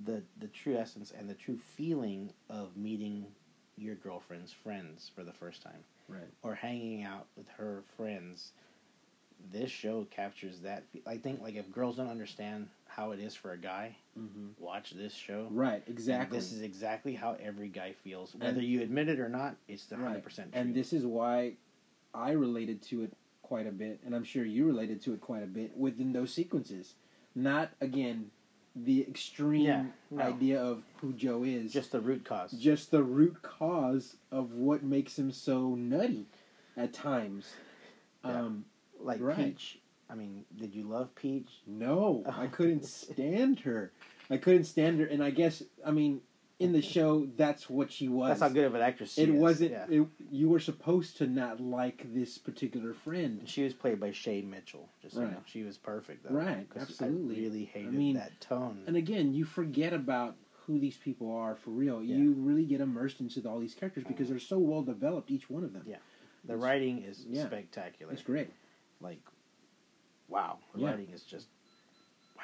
the 0.05 0.23
the 0.41 0.49
true 0.49 0.77
essence 0.77 1.13
and 1.17 1.29
the 1.29 1.35
true 1.35 1.59
feeling 1.77 2.33
of 2.51 2.77
meeting 2.77 3.27
your 3.77 3.95
girlfriend's 3.97 4.53
friends 4.53 5.11
for 5.15 5.25
the 5.25 5.33
first 5.33 5.63
time, 5.63 5.85
right. 6.09 6.23
or 6.43 6.55
hanging 6.55 7.03
out 7.03 7.27
with 7.37 7.49
her 7.49 7.83
friends. 7.97 8.53
This 9.53 9.71
show 9.71 10.07
captures 10.11 10.61
that. 10.61 10.85
I 11.07 11.17
think 11.17 11.41
like 11.43 11.55
if 11.55 11.71
girls 11.73 11.97
don't 11.97 12.09
understand 12.09 12.69
how 12.87 13.11
it 13.13 13.21
is 13.21 13.35
for 13.35 13.53
a 13.53 13.59
guy, 13.59 13.97
hmm 14.17 14.49
watch 14.59 14.91
this 14.93 15.13
show. 15.13 15.49
Right, 15.51 15.83
And 15.87 15.95
exactly. 15.95 16.39
This 16.39 16.53
is 16.53 16.63
exactly 16.63 17.15
how 17.15 17.37
every 17.43 17.69
guy 17.69 17.93
feels, 17.93 18.35
whether 18.35 18.59
And- 18.61 18.63
you 18.63 18.81
admit 18.83 19.09
it 19.09 19.21
or 19.21 19.29
not. 19.29 19.57
It's 19.69 19.87
the 19.87 19.97
hundred 19.97 20.23
percent 20.25 20.53
true. 20.53 20.61
and 20.61 20.75
this 20.75 20.93
is 20.93 21.05
why 21.05 21.55
I 22.15 22.31
related 22.33 22.81
to 22.83 23.03
it 23.03 23.13
quite 23.43 23.67
a 23.67 23.73
bit, 23.73 24.01
and 24.05 24.15
I'm 24.15 24.25
sure 24.25 24.45
you 24.45 24.65
related 24.67 25.03
to 25.03 25.13
it 25.15 25.21
quite 25.21 25.43
a 25.43 25.47
bit 25.47 25.77
within 25.77 26.13
those 26.13 26.33
sequences. 26.33 26.95
Not 27.35 27.71
again 27.81 28.31
the 28.77 29.03
extreme 29.03 29.63
Yeah, 29.63 29.85
no. 30.11 30.23
idea 30.23 30.61
of 30.63 30.83
who 30.97 31.13
Joe 31.13 31.45
is, 31.45 31.73
just 31.73 31.93
the 31.93 32.01
root 32.01 32.25
cause. 32.25 32.53
just 32.53 32.91
the 32.91 33.03
root 33.03 33.43
cause 33.43 34.17
of 34.33 34.53
what 34.55 34.83
makes 34.83 35.19
him 35.19 35.31
so 35.31 35.75
nutty 35.75 36.27
at 36.77 36.93
times. 36.93 37.53
Yeah. 38.25 38.41
Um, 38.41 38.65
like 39.05 39.21
right. 39.21 39.37
Peach. 39.37 39.79
I 40.11 40.15
mean, 40.15 40.45
did 40.57 40.75
you 40.75 40.85
love 40.85 41.15
Peach? 41.15 41.49
no, 41.67 42.25
I 42.27 42.47
couldn't 42.47 42.85
stand 42.87 43.61
her. 43.61 43.93
I 44.31 44.37
couldn't 44.39 44.65
stand 44.65 45.01
her, 45.01 45.07
and 45.07 45.23
I 45.23 45.31
guess 45.31 45.63
I 45.85 45.91
mean 45.91 46.21
in 46.59 46.73
the 46.73 46.83
show 46.83 47.27
that's 47.37 47.69
what 47.69 47.91
she 47.91 48.09
was. 48.09 48.29
That's 48.31 48.41
how 48.41 48.49
good 48.49 48.65
of 48.65 48.75
an 48.75 48.81
actress 48.81 49.15
she 49.15 49.23
it 49.23 49.29
is. 49.31 49.35
wasn't. 49.35 49.73
Yeah. 49.73 49.87
It, 49.89 50.07
you 50.31 50.49
were 50.49 50.61
supposed 50.61 51.17
to 51.19 51.27
not 51.27 51.61
like 51.61 52.13
this 52.15 52.39
particular 52.39 52.95
friend. 52.95 53.41
And 53.41 53.49
she 53.49 53.65
was 53.65 53.75
played 53.75 53.99
by 54.01 54.13
Shay 54.13 54.43
Mitchell. 54.43 54.89
Just 55.03 55.15
so 55.15 55.21
you 55.21 55.27
Right. 55.27 55.35
know, 55.35 55.43
she 55.47 55.63
was 55.63 55.77
perfect. 55.77 56.25
Though, 56.25 56.35
Right, 56.35 56.67
absolutely. 56.79 57.37
I 57.37 57.39
really 57.41 57.65
hated 57.65 57.93
mean, 57.93 58.15
that 58.17 58.41
tone. 58.41 58.83
And 58.87 58.97
again, 58.97 59.35
you 59.35 59.45
forget 59.45 59.93
about 59.93 60.37
who 60.67 60.79
these 60.79 60.97
people 60.97 61.35
are 61.35 61.57
for 61.57 61.71
real. 61.71 62.03
Yeah. 62.03 62.17
You 62.17 62.33
really 62.33 62.65
get 62.65 62.81
immersed 62.81 63.21
into 63.21 63.47
all 63.49 63.59
these 63.59 63.75
characters 63.75 64.05
because 64.05 64.27
uh-huh. 64.27 64.35
they're 64.35 64.41
so 64.41 64.59
well 64.59 64.83
developed, 64.83 65.31
each 65.31 65.51
one 65.51 65.65
of 65.65 65.73
them. 65.73 65.83
Yeah. 65.87 65.97
the 66.45 66.57
writing 66.57 67.03
is 67.03 67.25
yeah. 67.27 67.47
spectacular. 67.47 68.13
It's 68.13 68.23
great. 68.23 68.51
Like, 69.01 69.21
wow, 70.29 70.59
the 70.75 70.81
Yeah. 70.81 70.91
writing 70.91 71.11
is 71.11 71.23
just 71.25 71.49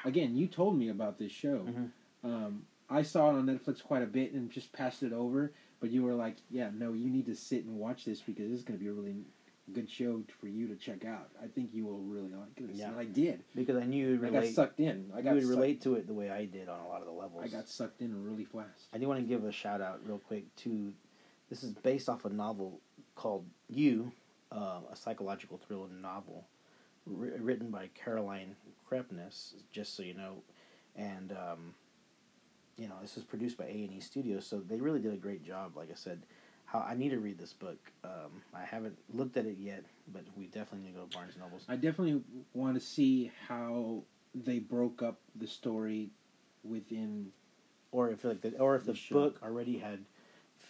Again, 0.05 0.35
you 0.35 0.47
told 0.47 0.79
me 0.79 0.89
about 0.89 1.19
this 1.19 1.31
show. 1.31 1.65
Mhm. 1.65 1.91
Um, 2.25 2.67
I 2.89 3.03
saw 3.03 3.31
it 3.31 3.39
on 3.39 3.45
Netflix 3.47 3.83
quite 3.83 4.03
a 4.03 4.07
bit 4.07 4.33
and 4.33 4.51
just 4.51 4.73
passed 4.73 5.03
it 5.03 5.13
over. 5.13 5.53
But 5.79 5.91
you 5.91 6.03
were 6.03 6.15
like, 6.15 6.37
yeah, 6.49 6.71
no, 6.71 6.95
you 6.95 7.11
need 7.11 7.27
to 7.27 7.35
sit 7.35 7.65
and 7.67 7.79
watch 7.79 8.07
this 8.07 8.23
because 8.23 8.49
this 8.51 8.59
is 8.61 8.65
going 8.65 8.79
to 8.79 8.83
be 8.83 8.89
a 8.89 8.95
really 8.95 9.25
good 9.75 9.91
show 9.91 10.23
for 10.41 10.49
you 10.49 10.67
to 10.69 10.77
check 10.77 11.05
out. 11.05 11.31
I 11.43 11.49
think 11.49 11.75
you 11.75 11.85
will 11.85 11.99
really 12.01 12.33
like 12.33 12.55
this. 12.57 12.77
Yeah. 12.79 12.89
And 12.91 12.99
I 12.99 13.05
did. 13.05 13.45
because 13.55 13.77
I 13.77 13.85
knew 13.85 14.13
you'd 14.13 14.25
I 14.25 14.31
got 14.31 14.47
sucked 14.47 14.81
in. 14.81 15.11
I 15.15 15.19
you 15.19 15.25
got 15.25 15.35
would 15.35 15.45
relate 15.45 15.83
to 15.83 15.95
it 15.97 16.07
the 16.07 16.15
way 16.15 16.31
I 16.31 16.47
did 16.47 16.69
on 16.69 16.81
a 16.81 16.89
lot 16.89 17.01
of 17.03 17.07
the 17.07 17.13
levels. 17.13 17.43
I 17.45 17.49
got 17.49 17.69
sucked 17.69 18.01
in 18.01 18.25
really 18.25 18.45
fast. 18.47 18.89
I 18.95 18.99
do 18.99 19.07
want 19.07 19.21
to 19.21 19.27
give 19.27 19.45
a 19.45 19.53
shout 19.53 19.81
out 19.83 20.05
real 20.07 20.19
quick 20.19 20.55
to. 20.57 20.95
This 21.51 21.63
is 21.63 21.73
based 21.73 22.09
off 22.09 22.25
a 22.25 22.31
novel 22.31 22.81
called 23.17 23.45
You, 23.69 24.13
uh, 24.53 24.81
a 24.93 24.97
psychological 24.97 25.59
thriller 25.59 25.89
novel, 26.01 26.47
wri- 27.09 27.39
written 27.39 27.71
by 27.71 27.89
Caroline 27.95 28.57
Kepnes. 28.91 29.55
Just 29.73 29.97
so 29.97 30.03
you 30.03 30.15
know, 30.15 30.37
and 30.97 31.33
um, 31.33 31.75
you 32.77 32.89
know 32.89 32.95
this 33.03 33.15
was 33.15 33.25
produced 33.25 33.57
by 33.59 33.65
A 33.65 33.69
and 33.85 33.93
E 33.93 34.01
Studios, 34.01 34.47
so 34.47 34.61
they 34.61 34.77
really 34.81 35.01
did 35.01 35.13
a 35.13 35.17
great 35.19 35.45
job. 35.45 35.77
Like 35.77 35.91
I 35.91 35.95
said, 35.95 36.21
how 36.67 36.81
I 36.81 36.95
need 36.95 37.11
to 37.11 37.19
read 37.19 37.39
this 37.39 37.53
book. 37.53 37.79
Um, 38.05 38.43
I 38.55 38.65
haven't 38.65 38.99
looked 39.13 39.37
at 39.37 39.47
it 39.47 39.57
yet, 39.59 39.85
but 40.13 40.23
we 40.37 40.47
definitely 40.47 40.89
need 40.89 40.95
to 40.95 41.01
go 41.01 41.07
to 41.07 41.17
Barnes 41.17 41.35
and 41.35 41.43
Nobles. 41.45 41.65
I 41.69 41.77
definitely 41.77 42.23
want 42.55 42.75
to 42.75 42.81
see 42.81 43.31
how 43.49 44.03
they 44.35 44.59
broke 44.61 45.03
up 45.03 45.19
the 45.37 45.47
story 45.47 46.11
within. 46.63 47.33
or 47.93 48.11
if 48.11 48.25
like 48.25 48.41
the, 48.43 48.57
or 48.59 48.77
if 48.77 48.85
the 48.85 48.93
The 48.93 49.01
book 49.11 49.41
already 49.43 49.79
had 49.79 50.01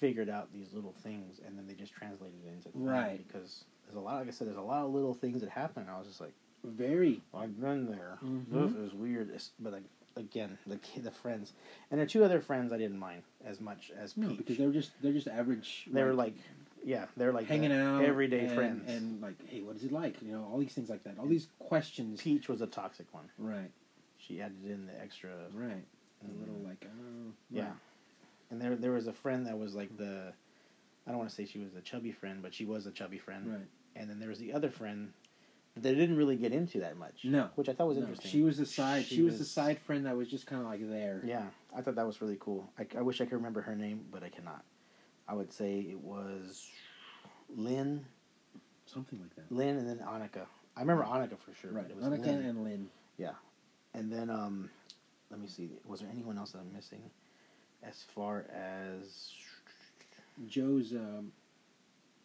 figured 0.00 0.28
out 0.30 0.52
these 0.52 0.72
little 0.72 0.94
things 1.02 1.40
and 1.46 1.56
then 1.58 1.66
they 1.66 1.74
just 1.74 1.92
translated 1.92 2.34
it 2.44 2.48
into 2.52 2.70
Right. 2.74 3.24
because 3.26 3.64
there's 3.84 3.96
a 3.96 4.00
lot 4.00 4.16
like 4.20 4.28
I 4.28 4.30
said 4.30 4.46
there's 4.48 4.56
a 4.56 4.62
lot 4.62 4.84
of 4.84 4.92
little 4.92 5.14
things 5.14 5.40
that 5.42 5.50
happen 5.50 5.82
and 5.82 5.90
I 5.90 5.98
was 5.98 6.08
just 6.08 6.20
like 6.20 6.32
Very. 6.64 7.20
I've 7.32 7.58
been 7.60 7.86
there 7.90 8.18
Mhm. 8.22 8.50
this 8.50 8.72
is 8.76 8.92
weird 8.94 9.28
It's- 9.28 9.52
but 9.60 9.72
like 9.72 9.84
again 10.16 10.58
the 10.66 10.78
the 11.00 11.10
friends 11.10 11.52
and 11.90 11.98
there 11.98 12.04
are 12.04 12.08
two 12.08 12.24
other 12.24 12.40
friends 12.40 12.72
I 12.72 12.78
didn't 12.78 12.98
mind 12.98 13.22
as 13.44 13.60
much 13.60 13.90
as 13.96 14.16
No, 14.16 14.28
Peach 14.28 14.38
because 14.38 14.58
they're 14.58 14.72
just 14.72 14.92
they're 15.02 15.12
just 15.12 15.28
average. 15.28 15.86
they 15.92 16.02
were 16.02 16.14
like 16.14 16.34
yeah 16.82 17.06
they're 17.16 17.32
like 17.32 17.46
hanging 17.46 17.70
the 17.70 17.76
out, 17.80 18.02
everyday 18.04 18.46
and, 18.46 18.54
friends 18.54 18.90
and 18.90 19.20
like, 19.20 19.46
hey, 19.48 19.60
what 19.60 19.76
is 19.76 19.84
it 19.84 19.92
like? 19.92 20.20
You 20.22 20.32
know, 20.32 20.44
all 20.50 20.58
these 20.58 20.72
things 20.74 20.88
like 20.88 21.02
that. 21.04 21.18
All 21.18 21.26
these 21.26 21.48
questions. 21.58 22.22
Peach 22.22 22.48
was 22.48 22.60
a 22.62 22.66
toxic 22.66 23.06
one 23.12 23.28
Right. 23.38 23.70
she 24.18 24.40
added 24.40 24.64
in 24.64 24.86
the 24.86 24.98
extra 25.00 25.30
Right. 25.54 25.84
A 26.22 26.26
Mm. 26.26 26.40
little 26.40 26.56
like, 26.56 26.84
oh, 26.86 27.32
Yeah. 27.50 27.64
right. 27.68 27.72
And 28.50 28.60
there 28.60 28.76
there 28.76 28.92
was 28.92 29.06
a 29.06 29.12
friend 29.12 29.46
that 29.46 29.58
was 29.58 29.74
like 29.74 29.96
the 29.96 30.32
I 31.06 31.10
don't 31.10 31.18
want 31.18 31.30
to 31.30 31.34
say 31.36 31.44
she 31.46 31.58
was 31.58 31.74
a 31.76 31.80
chubby 31.80 32.12
friend 32.12 32.40
but 32.42 32.54
she 32.54 32.64
was 32.64 32.86
a 32.86 32.90
chubby 32.90 33.18
friend 33.18 33.46
Right. 33.46 33.66
and 33.96 34.08
then 34.10 34.18
there 34.20 34.28
was 34.28 34.38
the 34.38 34.52
other 34.52 34.70
friend 34.70 35.12
that 35.74 35.82
they 35.82 35.94
didn't 35.94 36.16
really 36.16 36.36
get 36.36 36.52
into 36.52 36.80
that 36.80 36.96
much. 36.96 37.20
No. 37.24 37.48
which 37.54 37.68
I 37.68 37.72
thought 37.74 37.86
was 37.86 37.96
No, 37.96 38.02
interesting. 38.02 38.30
she 38.30 38.42
was 38.42 38.58
the 38.58 38.66
side. 38.66 39.04
She, 39.06 39.16
She 39.16 39.22
was, 39.22 39.38
the 39.38 39.44
side 39.44 39.78
friend 39.78 40.04
that 40.06 40.16
was 40.16 40.28
just 40.28 40.46
kind 40.46 40.60
of 40.60 40.66
like 40.66 40.80
there. 40.88 41.22
yeah, 41.24 41.44
I 41.76 41.80
thought 41.80 41.94
that 41.94 42.06
was 42.06 42.20
really 42.20 42.36
cool. 42.40 42.68
I, 42.78 42.86
I 42.98 43.02
wish 43.02 43.20
I 43.20 43.24
could 43.24 43.34
remember 43.34 43.60
her 43.62 43.76
name, 43.76 44.04
but 44.10 44.24
I 44.24 44.28
cannot. 44.30 44.64
I 45.28 45.34
would 45.34 45.52
say 45.52 45.78
it 45.88 46.00
was 46.00 46.68
Lynn, 47.54 48.04
Something 48.86 49.20
like 49.20 49.32
that. 49.36 49.52
Lynn, 49.54 49.76
and 49.76 49.88
then 49.88 49.98
Annika. 50.04 50.46
I 50.76 50.80
remember 50.80 51.04
Annika 51.04 51.38
for 51.38 51.54
sure. 51.54 51.70
Right. 51.70 51.86
It 51.88 51.94
was 51.96 52.04
Annika 52.04 52.26
Lynn. 52.26 52.44
and 52.46 52.64
Lynn. 52.64 52.88
Yeah. 53.16 53.34
And 53.94 54.12
then 54.12 54.28
um, 54.28 54.68
let 55.30 55.38
me 55.38 55.46
see. 55.46 55.70
Was 55.86 56.00
there 56.00 56.08
anyone 56.12 56.36
else 56.36 56.50
that 56.52 56.58
I'm 56.58 56.72
missing? 56.72 57.02
As 57.82 58.04
far 58.14 58.44
as 58.54 59.30
Joe's 60.48 60.92
um, 60.92 61.32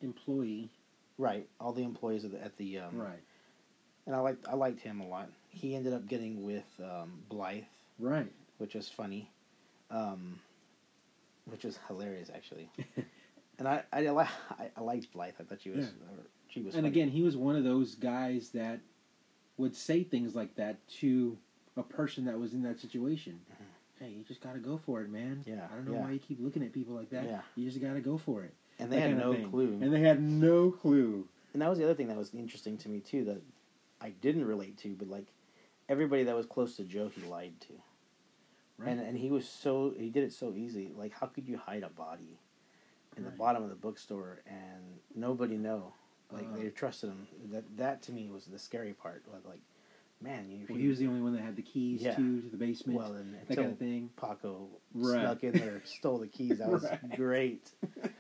employee. 0.01 0.69
right, 1.17 1.47
all 1.59 1.71
the 1.74 1.83
employees 1.83 2.25
at 2.25 2.31
the, 2.31 2.43
at 2.43 2.57
the 2.57 2.79
um, 2.79 2.97
right. 2.97 3.19
and 4.05 4.15
I 4.15 4.19
liked 4.19 4.45
I 4.47 4.55
liked 4.55 4.81
him 4.81 5.00
a 5.01 5.07
lot. 5.07 5.29
He 5.50 5.75
ended 5.75 5.93
up 5.93 6.07
getting 6.07 6.43
with 6.45 6.65
um, 6.83 7.12
Blythe. 7.29 7.63
Right. 8.00 8.27
which 8.57 8.75
was 8.75 8.89
funny, 8.89 9.29
um, 9.89 10.39
which 11.45 11.63
was 11.63 11.79
hilarious 11.88 12.29
actually. 12.33 12.69
and 13.59 13.67
I 13.67 13.83
I, 13.93 14.01
li- 14.09 14.25
I, 14.77 14.81
liked 14.81 15.12
Blythe. 15.13 15.35
I 15.39 15.43
thought 15.43 15.62
she 15.62 15.69
was 15.69 15.85
Yeah. 15.85 16.24
she 16.50 16.62
was. 16.62 16.75
and 16.75 16.83
funny. 16.83 16.88
again, 16.89 17.09
he 17.09 17.21
was 17.21 17.38
one 17.38 17.55
of 17.55 17.63
those 17.63 17.95
guys 17.95 18.50
that 18.50 18.79
would 19.57 19.74
say 19.75 20.03
things 20.03 20.35
like 20.35 20.55
that 20.55 20.85
to 21.00 21.38
a 21.77 21.83
person 21.83 22.25
that 22.25 22.38
was 22.38 22.53
in 22.53 22.63
that 22.63 22.79
situation. 22.79 23.39
Hey, 23.99 24.09
you 24.09 24.23
just 24.23 24.41
got 24.41 24.53
to 24.53 24.59
go 24.59 24.77
for 24.77 25.01
it, 25.01 25.09
man. 25.09 25.43
Yeah, 25.45 25.67
I 25.71 25.75
don't 25.75 25.85
know 25.87 25.93
yeah. 25.93 26.01
why 26.03 26.11
you 26.11 26.19
keep 26.19 26.39
looking 26.41 26.63
at 26.63 26.73
people 26.73 26.93
like 26.95 27.09
that. 27.11 27.23
Yeah. 27.25 27.41
You 27.55 27.69
just 27.69 27.81
got 27.81 27.93
to 27.93 28.01
go 28.01 28.17
for 28.17 28.43
it. 28.43 28.53
and 28.79 28.91
they 28.91 28.97
That 28.99 29.09
had 29.09 29.17
no 29.17 29.33
clue. 29.49 29.79
And 29.81 29.93
they 29.93 30.01
had 30.01 30.21
no 30.21 30.71
clue. 30.71 31.27
and 31.53 31.61
that 31.61 31.69
was 31.69 31.77
the 31.79 31.85
other 31.85 31.93
thing 31.93 32.07
that 32.09 32.17
was 32.17 32.33
interesting 32.33 32.77
to 32.79 32.89
me 32.89 32.99
too 32.99 33.23
that 33.25 33.41
I 34.01 34.09
didn't 34.09 34.45
relate 34.45 34.77
to, 34.79 34.89
but 34.89 35.07
like 35.09 35.27
everybody 35.87 36.23
that 36.23 36.35
was 36.35 36.45
close 36.45 36.75
to 36.77 36.83
Joe, 36.83 37.09
he 37.15 37.21
lied 37.25 37.53
to, 37.61 37.73
Right. 38.77 38.89
and 38.91 38.99
and 38.99 39.17
he 39.17 39.31
was 39.31 39.47
so 39.47 39.93
he 39.97 40.09
did 40.09 40.23
it 40.25 40.33
so 40.33 40.53
easy. 40.53 40.91
Like 40.95 41.13
how 41.13 41.27
could 41.27 41.47
you 41.47 41.57
hide 41.57 41.83
a 41.83 41.89
body 41.89 42.37
in 43.15 43.23
the 43.23 43.29
bottom 43.29 43.63
of 43.63 43.69
the 43.69 43.75
bookstore 43.75 44.41
and 44.45 44.99
nobody 45.15 45.55
know? 45.55 45.93
Like 46.31 46.47
Uh. 46.51 46.57
they 46.57 46.69
trusted 46.69 47.11
him. 47.11 47.27
That 47.51 47.77
that 47.77 48.01
to 48.03 48.11
me 48.11 48.29
was 48.29 48.45
the 48.45 48.59
scary 48.59 48.91
part. 48.93 49.23
Like 49.45 49.61
man, 50.22 50.50
you 50.50 50.65
well, 50.69 50.77
he 50.77 50.88
was 50.88 50.98
the 51.00 51.07
only 51.07 51.22
one 51.22 51.34
that 51.34 51.41
had 51.41 51.55
the 51.55 51.62
keys 51.62 52.01
Yeah. 52.01 52.15
to, 52.15 52.41
to 52.41 52.50
the 52.50 52.57
basement. 52.57 52.98
well, 52.98 53.13
and 53.13 53.34
that 53.34 53.55
kind 53.55 53.72
of 53.72 53.77
thing. 53.77 54.10
Paco 54.19 54.67
Right. 54.93 55.22
snuck 55.22 55.43
in 55.43 55.51
there, 55.53 55.81
stole 55.86 56.19
the 56.19 56.27
keys. 56.27 56.57
That 56.60 56.69
was 56.69 56.84
Right. 56.84 57.15
great. 57.15 57.72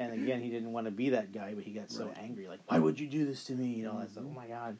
And 0.00 0.12
again, 0.12 0.40
he 0.40 0.48
didn't 0.48 0.72
want 0.72 0.86
to 0.86 0.92
be 0.92 1.08
that 1.10 1.32
guy, 1.32 1.54
but 1.54 1.64
he 1.64 1.72
got 1.72 1.90
so 1.90 2.06
Right. 2.06 2.18
angry. 2.18 2.46
Like, 2.46 2.60
why 2.68 2.78
would 2.78 3.00
you 3.00 3.08
do 3.08 3.26
this 3.26 3.42
to 3.46 3.54
me? 3.56 3.66
You 3.74 3.86
know, 3.86 3.98
that's 3.98 4.14
like, 4.14 4.24
mm-hmm. 4.26 4.38
oh 4.38 4.40
my 4.42 4.46
god. 4.46 4.78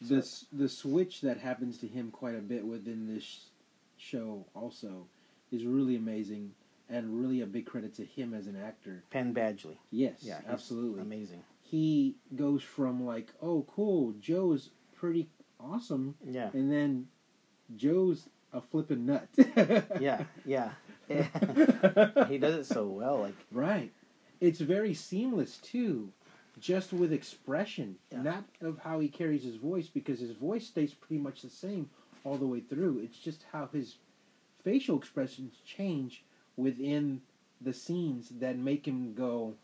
the 0.00 0.18
s- 0.18 0.46
the 0.52 0.68
switch 0.68 1.20
that 1.22 1.38
happens 1.38 1.78
to 1.78 1.88
him 1.88 2.12
quite 2.12 2.36
a 2.36 2.40
bit 2.40 2.64
within 2.64 3.08
this 3.12 3.50
show 3.96 4.46
also 4.54 5.08
is 5.50 5.64
really 5.66 5.96
amazing 5.96 6.54
and 6.88 7.18
really 7.18 7.40
a 7.40 7.46
big 7.46 7.66
credit 7.66 7.92
to 7.94 8.04
him 8.04 8.34
as 8.34 8.46
an 8.46 8.54
actor. 8.54 9.02
Penn 9.10 9.34
Badgley. 9.34 9.78
Yes, 9.90 10.20
Yeah, 10.22 10.40
absolutely. 10.46 11.00
amazing. 11.00 11.42
He 11.62 12.14
goes 12.36 12.62
from 12.62 13.04
like, 13.04 13.32
"Oh, 13.42 13.62
cool, 13.68 14.12
Joe's 14.20 14.70
pretty 14.94 15.28
awesome," 15.60 16.14
Yeah, 16.24 16.50
and 16.52 16.70
then 16.70 17.08
Joe's 17.76 18.28
a 18.52 18.60
flippin' 18.60 19.06
nut. 19.06 19.28
yeah, 20.00 20.24
yeah. 20.44 20.70
he 22.28 22.38
does 22.38 22.54
it 22.54 22.66
so 22.66 22.86
well. 22.86 23.20
Like, 23.20 23.34
Right. 23.52 23.92
It's 24.40 24.60
very 24.60 24.92
seamless 24.92 25.58
too, 25.58 26.12
just 26.60 26.92
with 26.92 27.12
expression, 27.12 27.96
Yeah. 28.10 28.22
not 28.22 28.44
of 28.60 28.78
how 28.78 29.00
he 29.00 29.08
carries 29.08 29.42
his 29.44 29.56
voice, 29.56 29.88
because 29.88 30.20
his 30.20 30.32
voice 30.32 30.66
stays 30.66 30.92
pretty 30.94 31.22
much 31.22 31.42
the 31.42 31.50
same 31.50 31.88
all 32.24 32.36
the 32.36 32.46
way 32.46 32.60
through. 32.60 32.98
It's 32.98 33.18
just 33.18 33.44
how 33.52 33.68
his 33.72 33.96
facial 34.64 34.98
expressions 34.98 35.54
change 35.64 36.24
within 36.56 37.22
the 37.60 37.72
scenes 37.72 38.28
that 38.40 38.58
make 38.58 38.86
him 38.86 39.14
go, 39.14 39.54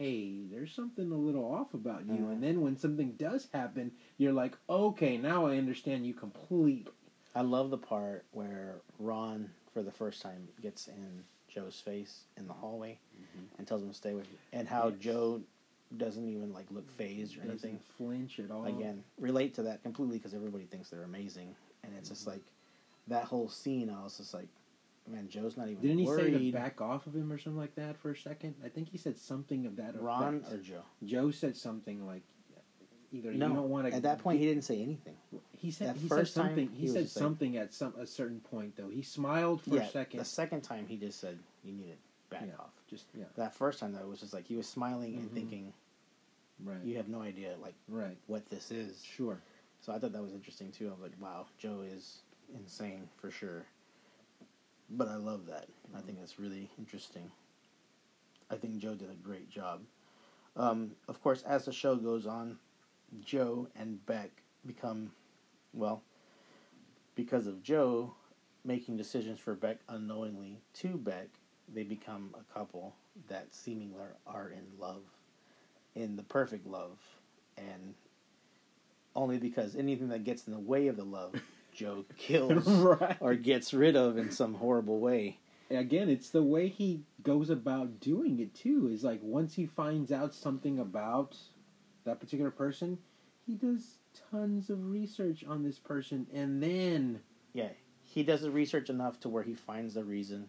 "Hey, 0.00 0.46
there's 0.46 0.72
something 0.72 1.12
a 1.12 1.16
little 1.16 1.44
off 1.44 1.74
about 1.74 2.06
you." 2.06 2.22
Mhm. 2.22 2.32
And 2.32 2.42
then 2.42 2.62
when 2.62 2.74
something 2.74 3.12
does 3.16 3.50
happen, 3.52 3.92
you're 4.16 4.32
like, 4.32 4.56
"Okay, 4.70 5.18
now 5.18 5.44
I 5.44 5.58
understand 5.58 6.06
you 6.06 6.14
completely." 6.14 6.90
I 7.34 7.42
love 7.42 7.68
the 7.68 7.76
part 7.76 8.24
where 8.32 8.80
Ron, 8.98 9.52
for 9.72 9.82
the 9.82 9.92
first 9.92 10.22
time, 10.22 10.48
gets 10.62 10.88
in 10.88 11.24
Joe's 11.48 11.78
face 11.80 12.24
in 12.38 12.46
the 12.46 12.54
hallway 12.54 12.98
and 13.58 13.66
tells 13.68 13.82
him 13.82 13.88
to 13.90 13.94
stay 13.94 14.14
with 14.14 14.26
him, 14.26 14.38
and 14.52 14.66
how 14.66 14.88
Yes. 14.88 14.98
Joe 15.00 15.42
doesn't 15.98 16.28
even 16.28 16.52
like 16.54 16.70
look 16.70 16.88
phased 16.88 17.36
or 17.36 17.40
Doesn't 17.40 17.50
anything. 17.50 17.78
flinch 17.80 18.40
at 18.40 18.50
all. 18.50 18.64
again 18.64 19.04
relate 19.18 19.52
to 19.54 19.62
that 19.64 19.82
completely 19.82 20.16
because 20.16 20.32
everybody 20.32 20.64
thinks 20.64 20.88
they're 20.88 21.02
amazing 21.02 21.54
and 21.82 21.92
it's 21.94 22.08
just 22.08 22.22
Mhm. 22.24 22.28
like 22.28 22.52
that 23.08 23.24
whole 23.24 23.48
scene 23.48 23.90
i 23.90 24.00
was 24.04 24.16
just 24.18 24.32
like 24.32 24.48
man 25.10 25.28
joe's 25.28 25.56
not 25.56 25.68
even 25.68 25.80
Didn't 25.82 25.98
he 25.98 26.06
say 26.06 26.30
to 26.30 26.52
back 26.52 26.80
off 26.80 27.06
of 27.06 27.14
him 27.14 27.32
or 27.32 27.38
something 27.38 27.58
like 27.60 27.74
that 27.76 27.96
for 27.96 28.10
a 28.10 28.16
second? 28.16 28.54
I 28.64 28.68
think 28.68 28.88
he 28.88 28.98
said 28.98 29.16
something 29.18 29.66
of 29.66 29.76
that 29.76 30.00
ron 30.00 30.36
effect. 30.36 30.52
or 30.52 30.58
joe 30.58 30.82
Joe 31.04 31.30
said 31.30 31.56
something 31.56 32.06
like, 32.06 32.22
either 33.12 33.32
no 33.32 33.48
you 33.48 33.54
don't 33.54 33.68
want 33.68 33.88
to. 33.88 33.94
at 33.94 34.02
that 34.04 34.18
point 34.20 34.38
he 34.40 34.46
didn't 34.46 34.62
say 34.64 34.80
anything 34.82 35.16
he 35.58 35.70
said 35.70 35.88
that 35.88 35.96
he 35.96 36.08
said 36.08 36.28
something. 36.28 36.68
he 36.70 36.82
He, 36.82 36.88
said 36.88 37.02
like- 37.02 37.08
something 37.08 37.56
at 37.56 37.74
some 37.74 37.94
a 37.98 38.06
certain 38.06 38.40
point 38.40 38.76
though. 38.76 38.88
He 38.88 39.02
smiled 39.02 39.62
for 39.62 39.70
yeah 39.74 39.82
a 39.82 39.90
second. 39.90 40.18
the 40.20 40.24
second 40.24 40.60
time 40.62 40.86
he 40.88 40.96
just 40.96 41.20
said 41.20 41.38
you 41.64 41.72
need 41.72 41.90
to 41.90 41.96
back 42.34 42.44
Yeah. 42.46 42.54
off 42.60 42.70
Just 42.88 43.06
yeah, 43.14 43.24
that 43.36 43.54
first 43.54 43.80
time 43.80 43.92
though 43.92 44.00
it 44.00 44.08
was 44.08 44.20
just 44.20 44.32
like 44.32 44.46
he 44.46 44.56
was 44.56 44.68
smiling 44.68 45.16
and 45.16 45.28
Mhm. 45.30 45.34
thinking 45.34 45.72
right, 46.64 46.82
you 46.84 46.96
have 46.96 47.08
no 47.08 47.20
idea 47.22 47.56
like 47.60 47.74
right, 47.88 48.16
what 48.28 48.46
this 48.50 48.70
is 48.70 49.02
sure. 49.02 49.40
so 49.80 49.92
i 49.92 49.98
thought 49.98 50.12
that 50.12 50.22
was 50.22 50.32
interesting 50.32 50.70
too 50.70 50.86
i 50.88 50.90
was 50.92 51.00
like 51.00 51.20
wow 51.20 51.46
joe 51.58 51.80
is 51.82 52.20
insane 52.54 53.08
for 53.16 53.30
sure 53.30 53.64
but 54.90 55.08
i 55.08 55.16
love 55.16 55.46
that. 55.46 55.66
I 55.96 56.00
think 56.00 56.18
that's 56.18 56.38
really 56.38 56.70
interesting. 56.78 57.30
I 58.50 58.56
think 58.56 58.78
joe 58.78 58.94
did 58.94 59.10
a 59.10 59.14
great 59.14 59.50
job. 59.50 59.80
Um, 60.56 60.92
of 61.08 61.22
course 61.22 61.42
as 61.42 61.64
the 61.64 61.72
show 61.72 61.96
goes 61.96 62.26
on 62.26 62.58
joe 63.24 63.68
and 63.76 64.04
beck 64.06 64.30
become 64.66 65.10
well 65.72 66.02
because 67.14 67.46
of 67.46 67.62
joe 67.62 68.12
making 68.64 68.96
decisions 68.96 69.40
for 69.40 69.54
beck 69.54 69.78
unknowingly 69.88 70.58
to 70.74 70.96
beck 70.96 71.28
they 71.72 71.82
become 71.82 72.34
a 72.38 72.52
couple 72.52 72.94
that 73.28 73.54
seemingly 73.54 73.96
are 74.26 74.50
in 74.50 74.64
love 74.78 75.02
in 75.94 76.16
the 76.16 76.22
perfect 76.22 76.66
love 76.66 76.98
and 77.56 77.94
only 79.14 79.38
because 79.38 79.76
anything 79.76 80.08
that 80.08 80.24
gets 80.24 80.46
in 80.46 80.52
the 80.52 80.58
way 80.58 80.86
of 80.88 80.96
the 80.96 81.04
love 81.04 81.34
joe 81.72 82.04
kills 82.16 82.66
right. 82.68 83.16
or 83.20 83.34
gets 83.34 83.72
rid 83.72 83.96
of 83.96 84.18
in 84.18 84.30
some 84.30 84.54
horrible 84.54 85.00
way 85.00 85.38
again, 85.78 86.08
it's 86.08 86.30
the 86.30 86.42
way 86.42 86.68
he 86.68 87.02
goes 87.22 87.50
about 87.50 88.00
doing 88.00 88.40
it 88.40 88.54
too. 88.54 88.88
Is 88.92 89.04
like 89.04 89.20
once 89.22 89.54
he 89.54 89.66
finds 89.66 90.10
out 90.12 90.34
something 90.34 90.78
about 90.78 91.36
that 92.04 92.20
particular 92.20 92.50
person, 92.50 92.98
he 93.46 93.54
does 93.54 93.98
tons 94.30 94.70
of 94.70 94.90
research 94.90 95.44
on 95.46 95.62
this 95.62 95.78
person, 95.78 96.26
and 96.32 96.62
then 96.62 97.20
Yeah, 97.52 97.68
he 98.04 98.22
does 98.22 98.42
the 98.42 98.50
research 98.50 98.90
enough 98.90 99.20
to 99.20 99.28
where 99.28 99.42
he 99.42 99.54
finds 99.54 99.94
the 99.94 100.04
reason 100.04 100.48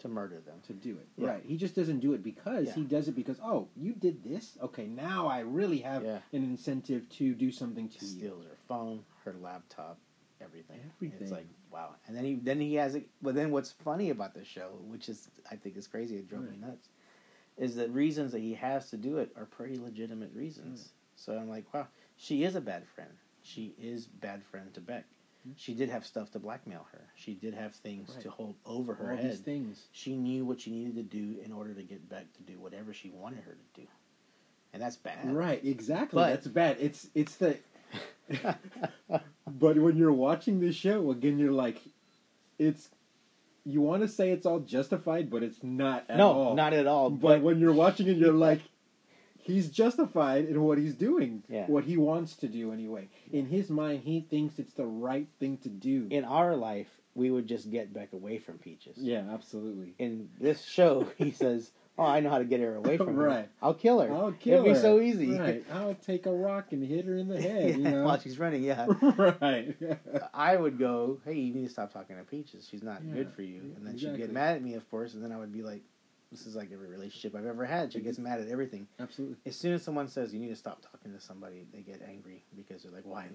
to 0.00 0.08
murder 0.08 0.40
them. 0.40 0.58
to 0.66 0.72
do 0.72 0.96
it. 0.96 1.06
Yeah. 1.18 1.28
Right. 1.28 1.42
He 1.44 1.58
just 1.58 1.74
doesn't 1.74 2.00
do 2.00 2.14
it 2.14 2.22
because 2.22 2.68
Yeah. 2.68 2.74
he 2.74 2.84
does 2.84 3.06
it 3.08 3.12
because 3.14 3.38
oh, 3.42 3.68
you 3.76 3.92
did 3.92 4.24
this. 4.24 4.56
Okay, 4.62 4.86
now 4.86 5.26
I 5.26 5.40
really 5.40 5.78
have 5.80 6.02
Yeah. 6.02 6.20
an 6.32 6.42
incentive 6.42 7.06
to 7.10 7.34
do 7.34 7.52
something 7.52 7.88
to 7.88 8.04
you. 8.06 8.10
Steals 8.10 8.44
her 8.44 8.56
phone, 8.66 9.04
her 9.24 9.34
laptop, 9.42 9.98
everything. 10.42 10.78
Everything. 10.96 11.18
It's 11.22 11.30
like 11.32 11.46
wow. 11.70 11.90
And 12.06 12.16
then 12.16 12.24
he 12.24 12.34
then 12.36 12.60
he 12.60 12.74
has 12.74 12.94
it. 12.94 13.06
But 13.22 13.34
then 13.34 13.50
what's 13.50 13.70
funny 13.72 14.10
about 14.10 14.34
the 14.34 14.44
show, 14.44 14.70
which 14.88 15.08
is 15.08 15.28
I 15.50 15.56
think 15.56 15.76
is 15.76 15.86
crazy, 15.86 16.16
it 16.16 16.28
drove 16.28 16.50
me 16.50 16.56
nuts, 16.60 16.88
is 17.58 17.76
the 17.76 17.88
reasons 17.88 18.32
that 18.32 18.40
he 18.40 18.54
has 18.54 18.90
to 18.90 18.96
do 18.96 19.18
it 19.18 19.32
are 19.36 19.44
pretty 19.44 19.78
legitimate 19.78 20.30
reasons. 20.34 20.90
So 21.16 21.36
I'm 21.36 21.48
like, 21.50 21.72
wow, 21.74 21.86
she 22.16 22.44
is 22.44 22.54
a 22.56 22.60
bad 22.60 22.86
friend. 22.94 23.10
She 23.42 23.74
is 23.80 24.06
bad 24.06 24.42
friend 24.44 24.72
to 24.74 24.80
Beck. 24.80 25.04
Mhm. 25.48 25.52
She 25.56 25.72
did 25.74 25.88
have 25.88 26.04
stuff 26.06 26.30
to 26.32 26.38
blackmail 26.38 26.86
her. 26.92 27.00
She 27.14 27.32
did 27.34 27.54
have 27.54 27.74
things 27.74 28.10
Right. 28.14 28.22
to 28.22 28.30
hold 28.30 28.56
over 28.66 28.94
her 28.94 29.10
All 29.12 29.16
head. 29.16 29.30
these 29.32 29.40
things. 29.40 29.86
She 29.92 30.14
knew 30.16 30.44
what 30.44 30.60
she 30.60 30.70
needed 30.70 30.96
to 30.96 31.02
do 31.02 31.40
in 31.40 31.50
order 31.52 31.72
to 31.74 31.82
get 31.82 32.06
Beck 32.08 32.30
to 32.34 32.42
do 32.42 32.58
whatever 32.58 32.92
she 32.92 33.08
wanted 33.10 33.44
her 33.44 33.52
to 33.54 33.80
do, 33.80 33.86
and 34.74 34.82
that's 34.82 34.96
bad. 34.96 35.32
Right. 35.34 35.64
Exactly. 35.64 36.16
But- 36.16 36.28
That's 36.30 36.46
bad. 36.48 36.76
It's 36.80 37.08
it's 37.14 37.36
the. 37.36 37.58
But 39.46 39.76
when 39.78 39.96
you're 39.96 40.12
watching 40.12 40.60
this 40.60 40.76
show 40.76 41.10
again, 41.10 41.38
you're 41.38 41.52
like, 41.52 41.80
it's. 42.58 42.88
You 43.64 43.82
want 43.82 44.00
to 44.02 44.08
say 44.08 44.30
it's 44.30 44.46
all 44.46 44.60
justified, 44.60 45.28
but 45.30 45.42
it's 45.42 45.62
not 45.62 46.04
at 46.08 46.18
all 46.18 46.34
no, 46.34 46.40
all. 46.40 46.54
not 46.54 46.72
at 46.72 46.86
all. 46.86 47.10
But 47.10 47.28
But 47.28 47.42
when 47.42 47.60
you're 47.60 47.74
watching 47.74 48.08
it, 48.08 48.16
you're 48.16 48.32
like, 48.32 48.62
he's 49.38 49.68
justified 49.68 50.46
in 50.46 50.62
what 50.62 50.78
he's 50.78 50.94
doing. 50.94 51.42
Yeah. 51.48 51.66
What 51.66 51.84
he 51.84 51.98
wants 51.98 52.36
to 52.36 52.48
do 52.48 52.72
anyway. 52.72 53.08
In 53.32 53.46
his 53.46 53.68
mind, 53.68 54.02
he 54.04 54.22
thinks 54.22 54.58
it's 54.58 54.72
the 54.72 54.86
right 54.86 55.28
thing 55.38 55.58
to 55.58 55.68
do. 55.68 56.06
in 56.10 56.24
our 56.24 56.56
life, 56.56 56.88
we 57.14 57.30
would 57.30 57.46
just 57.46 57.70
get 57.70 57.92
back 57.92 58.12
away 58.14 58.38
from 58.38 58.56
Peaches. 58.58 58.96
yeah, 58.96 59.24
absolutely. 59.30 59.94
In 59.98 60.30
this 60.40 60.64
show, 60.64 61.06
he 61.18 61.30
says, 61.30 61.70
"Oh, 62.00 62.06
I 62.06 62.20
know 62.20 62.30
how 62.30 62.38
to 62.38 62.44
get 62.44 62.60
her 62.60 62.74
away 62.76 62.96
from 62.96 63.14
her. 63.16 63.22
Right. 63.26 63.48
I'll 63.60 63.74
kill 63.74 64.00
her. 64.00 64.10
I'll 64.12 64.32
kill 64.32 64.54
It'd 64.60 64.66
her. 64.68 64.72
be 64.74 64.80
so 64.80 65.00
easy. 65.00 65.38
Right. 65.38 65.64
I'll 65.72 65.94
take 65.94 66.24
a 66.26 66.32
rock 66.32 66.72
and 66.72 66.82
hit 66.82 67.04
her 67.04 67.16
in 67.16 67.28
the 67.28 67.40
head. 67.48 67.76
you 67.76 67.82
Yeah, 67.84 67.90
know? 67.90 68.04
while 68.04 68.18
she's 68.18 68.38
running, 68.38 68.62
yeah. 68.64 68.86
right. 69.42 69.76
I 70.34 70.56
would 70.56 70.78
go, 70.78 71.20
"Hey, 71.24 71.34
you 71.34 71.54
need 71.54 71.64
to 71.66 71.72
stop 71.72 71.92
talking 71.92 72.16
to 72.16 72.22
Peaches. 72.24 72.66
She's 72.70 72.82
not 72.82 73.02
Yeah, 73.04 73.14
good 73.14 73.32
for 73.34 73.42
you." 73.42 73.60
And 73.76 73.86
then 73.86 73.98
she'd 73.98 74.16
get 74.16 74.32
mad 74.32 74.56
at 74.56 74.62
me, 74.62 74.74
of 74.74 74.90
course, 74.90 75.14
and 75.14 75.22
then 75.22 75.30
I 75.32 75.36
would 75.36 75.52
be 75.52 75.62
like, 75.62 75.82
"This 76.30 76.46
is 76.46 76.54
like 76.56 76.70
every 76.72 76.88
relationship 76.88 77.34
I've 77.34 77.46
ever 77.46 77.64
had. 77.64 77.92
She 77.92 78.00
gets 78.00 78.18
mad 78.18 78.40
at 78.40 78.48
everything." 78.48 78.86
Absolutely. 78.98 79.36
As 79.46 79.56
soon 79.56 79.72
as 79.74 79.82
someone 79.82 80.08
says 80.08 80.32
you 80.32 80.40
need 80.40 80.48
to 80.48 80.56
stop 80.56 80.80
talking 80.82 81.12
to 81.12 81.20
somebody, 81.20 81.66
they 81.72 81.80
get 81.82 82.02
angry 82.08 82.44
because 82.56 82.82
they're 82.82 82.92
like, 82.92 83.04
"Why?" 83.06 83.28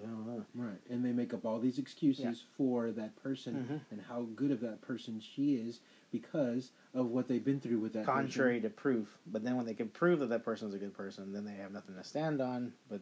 Right. 0.54 0.78
And 0.90 1.04
they 1.04 1.12
make 1.12 1.34
up 1.34 1.44
all 1.44 1.58
these 1.58 1.78
excuses 1.78 2.24
Yeah. 2.24 2.32
for 2.56 2.90
that 2.92 3.14
person 3.16 3.66
Mhm. 3.68 3.80
and 3.90 4.00
how 4.02 4.22
good 4.34 4.50
of 4.50 4.60
that 4.60 4.80
person 4.80 5.20
she 5.20 5.56
is 5.56 5.80
because 6.10 6.72
of 6.94 7.10
what 7.10 7.28
they've 7.28 7.44
been 7.44 7.60
through 7.60 7.80
with 7.80 7.92
that 7.94 8.06
person. 8.06 8.20
Contrary 8.22 8.60
to 8.60 8.70
proof, 8.70 9.18
but 9.26 9.42
then 9.44 9.56
when 9.56 9.66
they 9.66 9.74
can 9.74 9.88
prove 9.88 10.20
that 10.20 10.28
that 10.28 10.44
person's 10.44 10.72
a 10.74 10.78
good 10.78 10.94
person, 10.94 11.32
then 11.32 11.44
they 11.44 11.54
have 11.54 11.72
nothing 11.72 11.94
to 11.96 12.04
stand 12.04 12.40
on. 12.40 12.72
But 12.88 13.00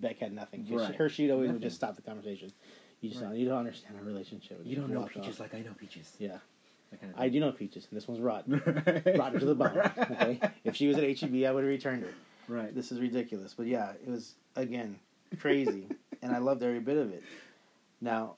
Beck 0.00 0.18
had 0.18 0.32
nothing. 0.32 0.66
Right. 0.68 0.88
She, 0.90 0.96
her 0.96 1.08
sheet 1.08 1.30
always 1.30 1.50
would 1.52 1.62
just 1.62 1.76
stop 1.76 1.94
the 1.96 2.02
conversation. 2.02 2.52
You 3.00 3.08
just 3.10 3.20
Right. 3.22 3.30
don't, 3.30 3.38
you 3.38 3.46
don't 3.48 3.58
understand 3.58 3.98
a 3.98 4.02
relationship. 4.04 4.60
You 4.64 4.76
don't 4.76 4.90
know 4.90 5.06
peaches 5.06 5.36
off. 5.36 5.40
like 5.40 5.54
I 5.54 5.62
know 5.62 5.74
peaches. 5.74 6.14
Yeah, 6.18 6.38
kind 7.00 7.12
of 7.12 7.20
I 7.20 7.28
do 7.28 7.40
know 7.40 7.52
peaches, 7.52 7.86
and 7.90 7.96
this 7.96 8.06
one's 8.08 8.20
rotten. 8.20 8.60
rotten 9.16 9.40
to 9.40 9.46
the 9.46 9.54
bone. 9.54 9.78
Okay, 9.98 10.40
if 10.64 10.76
she 10.76 10.86
was 10.88 10.96
at 10.98 11.04
HEB, 11.04 11.44
I 11.44 11.52
would 11.52 11.64
have 11.64 11.68
returned 11.70 12.02
her. 12.02 12.12
Right. 12.48 12.74
This 12.74 12.92
is 12.92 13.00
ridiculous, 13.00 13.54
but 13.54 13.66
yeah, 13.66 13.92
it 14.04 14.08
was 14.10 14.34
again 14.56 14.98
crazy, 15.38 15.86
and 16.22 16.32
I 16.32 16.38
loved 16.38 16.62
every 16.62 16.80
bit 16.80 16.96
of 16.96 17.10
it. 17.12 17.22
Now, 18.00 18.34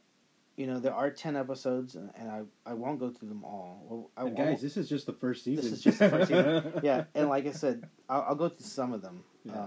you 0.57 0.67
know 0.67 0.79
there 0.79 0.95
are 0.95 1.11
ten 1.11 1.37
episodes, 1.37 1.95
and, 1.95 2.11
and 2.17 2.31
I 2.31 2.43
I 2.67 2.75
won't 2.75 3.01
go 3.01 3.11
through 3.11 3.29
them 3.29 3.45
all. 3.45 3.83
Well, 3.89 4.11
I 4.17 4.25
won't- 4.25 4.37
guys, 4.37 4.61
this 4.61 4.77
is 4.77 4.89
just 4.89 5.07
the 5.07 5.13
first 5.15 5.43
season. 5.45 5.65
This 5.65 5.73
is 5.73 5.83
just 5.83 5.99
the 5.99 6.11
first 6.11 6.29
season. 6.29 6.73
yeah, 6.83 7.05
and 7.15 7.29
like 7.29 7.47
I 7.47 7.53
said, 7.53 7.89
I'll, 8.09 8.23
I'll 8.29 8.35
go 8.35 8.49
through 8.49 8.67
some 8.67 8.93
of 8.93 9.03
them 9.03 9.25
Yeah. 9.45 9.67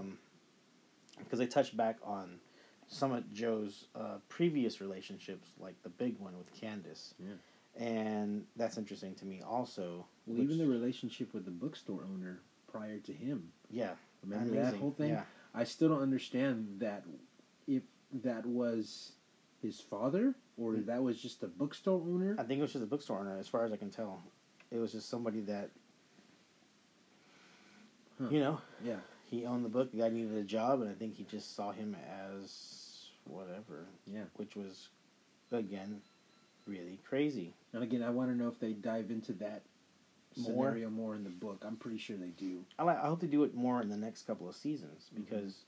because 1.18 1.38
they 1.38 1.46
touch 1.46 1.76
back 1.76 1.96
on 2.04 2.38
some 2.86 3.12
of 3.12 3.30
Joe's 3.34 3.84
uh, 3.94 4.16
previous 4.28 4.80
relationships, 4.80 5.48
like 5.60 5.74
the 5.82 5.90
big 5.90 6.18
one 6.18 6.38
with 6.38 6.50
Candace. 6.58 7.14
Yeah. 7.18 7.34
And 7.78 8.44
that's 8.56 8.76
interesting 8.76 9.14
to 9.16 9.24
me 9.24 9.40
also. 9.40 10.04
Well, 10.26 10.38
even 10.42 10.58
the 10.58 10.66
relationship 10.66 11.32
with 11.32 11.44
the 11.44 11.50
bookstore 11.52 12.02
owner 12.12 12.40
prior 12.70 12.98
to 12.98 13.12
him. 13.12 13.52
yeah, 13.70 13.92
Remember 14.24 14.56
that 14.56 14.74
whole 14.74 14.90
thing? 14.90 15.10
Yeah, 15.10 15.22
I 15.54 15.62
still 15.64 15.88
don't 15.90 16.02
understand 16.02 16.80
that 16.80 17.04
if 17.68 17.84
that 18.24 18.44
was 18.44 19.12
his 19.62 19.80
father 19.80 20.34
or 20.56 20.72
Mm. 20.72 20.86
that 20.86 21.02
was 21.02 21.20
just 21.22 21.42
a 21.44 21.46
bookstore 21.46 22.00
owner. 22.02 22.34
I 22.38 22.42
think 22.42 22.58
it 22.58 22.62
was 22.62 22.72
just 22.72 22.82
a 22.82 22.86
bookstore 22.86 23.20
owner, 23.20 23.38
as 23.38 23.46
far 23.48 23.64
as 23.64 23.72
I 23.72 23.76
can 23.76 23.90
tell. 23.90 24.22
It 24.72 24.78
was 24.78 24.90
just 24.92 25.08
somebody 25.08 25.40
that, 25.42 25.70
Huh. 28.18 28.28
you 28.30 28.40
know, 28.40 28.60
Yeah. 28.84 29.00
he 29.26 29.46
owned 29.46 29.64
the 29.64 29.68
book. 29.68 29.92
The 29.92 29.98
guy 29.98 30.08
needed 30.08 30.34
a 30.34 30.42
job, 30.42 30.80
and 30.80 30.90
I 30.90 30.94
think 30.94 31.14
he 31.14 31.24
just 31.24 31.54
saw 31.54 31.70
him 31.70 31.94
as 31.94 33.10
whatever, 33.24 33.86
Yeah. 34.06 34.24
which 34.34 34.56
was, 34.56 34.88
again, 35.52 36.02
really 36.66 36.98
crazy. 37.04 37.54
And 37.72 37.82
again, 37.82 38.02
I 38.02 38.10
want 38.10 38.30
to 38.30 38.36
know 38.36 38.48
if 38.48 38.58
they 38.58 38.72
dive 38.72 39.10
into 39.10 39.32
that 39.34 39.62
More? 40.36 40.46
scenario 40.46 40.90
more 40.90 41.14
in 41.14 41.24
the 41.24 41.30
book. 41.30 41.64
I'm 41.66 41.76
pretty 41.76 41.98
sure 41.98 42.16
they 42.16 42.28
do. 42.30 42.64
I, 42.78 42.84
like, 42.84 42.98
I 42.98 43.06
hope 43.06 43.20
they 43.20 43.26
do 43.26 43.44
it 43.44 43.54
more 43.54 43.82
in 43.82 43.88
the 43.88 43.96
next 43.96 44.26
couple 44.26 44.48
of 44.48 44.56
seasons 44.56 45.10
Mm-hmm. 45.12 45.22
because 45.24 45.64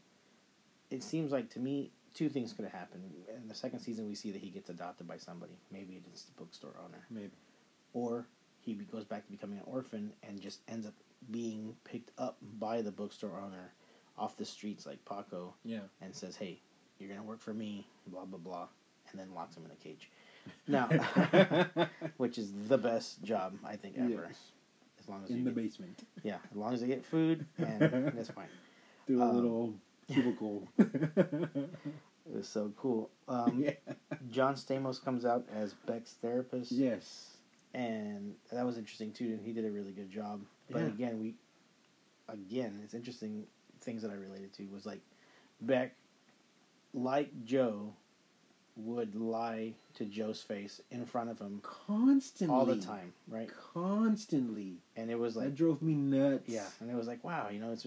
it 0.91 1.03
seems 1.03 1.31
like 1.33 1.51
to 1.51 1.61
me 1.61 1.91
two 2.15 2.29
things 2.29 2.53
could 2.53 2.65
have 2.65 2.73
happened. 2.75 3.13
In 3.37 3.49
the 3.49 3.55
second 3.55 3.81
season, 3.81 4.09
we 4.09 4.15
see 4.15 4.31
that 4.33 4.41
he 4.41 4.51
gets 4.51 4.71
adopted 4.71 5.07
by 5.07 5.17
somebody. 5.19 5.53
Maybe 5.71 6.03
it's 6.13 6.23
the 6.25 6.33
bookstore 6.33 6.75
owner, 6.85 7.05
Maybe. 7.11 7.31
or 7.93 8.27
he 8.61 8.75
goes 8.75 9.05
back 9.05 9.25
to 9.27 9.31
becoming 9.33 9.59
an 9.59 9.65
orphan 9.67 10.13
and 10.23 10.41
just 10.41 10.61
ends 10.69 10.87
up 10.87 10.95
being 11.31 11.77
picked 11.85 12.11
up 12.19 12.39
by 12.59 12.83
the 12.83 12.91
bookstore 12.91 13.39
owner 13.39 13.73
off 14.19 14.37
the 14.37 14.45
streets 14.45 14.87
like 14.87 15.05
Paco 15.05 15.55
Yeah. 15.65 15.83
and 16.01 16.15
says, 16.15 16.35
"Hey, 16.37 16.61
you're 16.99 17.09
gonna 17.09 17.23
work 17.23 17.41
for 17.41 17.55
me," 17.55 17.87
blah 18.09 18.25
blah 18.25 18.39
blah, 18.39 18.69
and 19.11 19.21
then 19.21 19.33
locks 19.33 19.57
him 19.57 19.65
in 19.65 19.71
a 19.71 19.77
cage. 19.77 20.11
Now, 20.69 20.89
which 22.17 22.39
is 22.39 22.53
the 22.69 22.79
best 22.79 23.23
job 23.23 23.55
I 23.65 23.77
think 23.77 23.97
ever. 23.99 24.09
Yes. 24.29 24.39
As 25.01 25.09
long 25.09 25.25
as 25.25 25.31
In 25.31 25.45
the 25.45 25.51
get, 25.51 25.63
basement. 25.63 26.03
yeah, 26.23 26.37
as 26.51 26.57
long 26.57 26.75
as 26.75 26.81
they 26.83 26.87
get 26.87 27.05
food, 27.05 27.47
and 27.59 27.81
that's 28.15 28.31
fine. 28.31 28.49
Through 29.07 29.23
a 29.23 29.25
Um, 29.25 29.35
little 29.35 29.75
cubicle. 30.13 30.69
It 30.79 32.37
was 32.37 32.47
so 32.49 32.73
cool. 32.77 33.11
Um, 33.27 33.65
yeah. 33.65 33.95
John 34.31 34.55
Stamos 34.55 35.03
comes 35.03 35.25
out 35.25 35.45
as 35.55 35.73
Beck's 35.87 36.13
therapist, 36.21 36.71
Yes. 36.71 37.37
and 37.75 38.35
that 38.53 38.65
was 38.65 38.77
interesting 38.79 39.11
too. 39.13 39.25
And 39.29 39.41
he 39.45 39.53
did 39.53 39.65
a 39.65 39.71
really 39.71 39.93
good 39.93 40.11
job. 40.11 40.43
But 40.71 40.83
Yeah. 40.83 40.89
again, 40.89 41.21
we 41.21 41.35
again, 42.29 42.79
it's 42.85 42.95
interesting 42.95 43.47
things 43.81 44.03
that 44.03 44.11
I 44.11 44.15
related 44.15 44.53
to 44.55 44.65
was 44.67 44.85
like 44.87 45.01
Beck, 45.63 45.95
like 46.95 47.31
Joe, 47.45 47.95
would 48.77 49.15
lie 49.15 49.73
to 49.95 50.05
Joe's 50.05 50.41
face 50.43 50.81
in 50.91 51.05
front 51.05 51.29
of 51.31 51.39
him 51.39 51.61
Constantly. 51.63 52.55
all 52.57 52.65
the 52.65 52.77
time, 52.77 53.13
right? 53.29 53.49
Constantly. 53.75 54.75
And 54.97 55.11
it 55.11 55.19
was 55.19 55.37
like 55.37 55.47
that 55.47 55.55
drove 55.57 55.83
me 55.83 55.95
nuts. 55.95 56.49
Yeah, 56.49 56.65
and 56.81 56.91
it 56.91 56.97
was 56.97 57.07
like, 57.07 57.23
wow, 57.25 57.49
you 57.51 57.59
know, 57.61 57.73
it's 57.73 57.87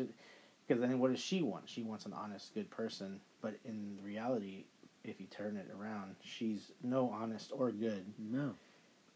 because 0.67 0.81
then 0.81 0.99
what 0.99 1.11
does 1.11 1.19
she 1.21 1.41
want? 1.41 1.67
She 1.69 1.81
wants 1.83 2.05
an 2.05 2.13
honest, 2.13 2.53
good 2.53 2.69
person, 2.69 3.19
but 3.41 3.55
in 3.65 3.97
reality, 4.03 4.65
if 5.03 5.19
you 5.19 5.27
turn 5.27 5.57
it 5.57 5.69
around, 5.77 6.15
she's 6.23 6.71
no 6.83 7.09
honest 7.09 7.51
or 7.53 7.71
good. 7.71 8.05
No. 8.19 8.51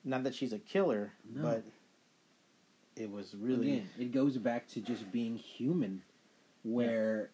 Not 0.03 0.23
that 0.23 0.35
she's 0.35 0.53
a 0.53 0.59
killer, 0.59 1.11
No. 1.33 1.41
but 1.43 1.63
it 2.95 3.11
was 3.11 3.35
really 3.35 3.73
Again, 3.73 3.89
it 3.99 4.11
goes 4.11 4.37
back 4.37 4.67
to 4.69 4.81
just 4.81 5.11
being 5.11 5.35
human, 5.35 6.01
where 6.63 7.29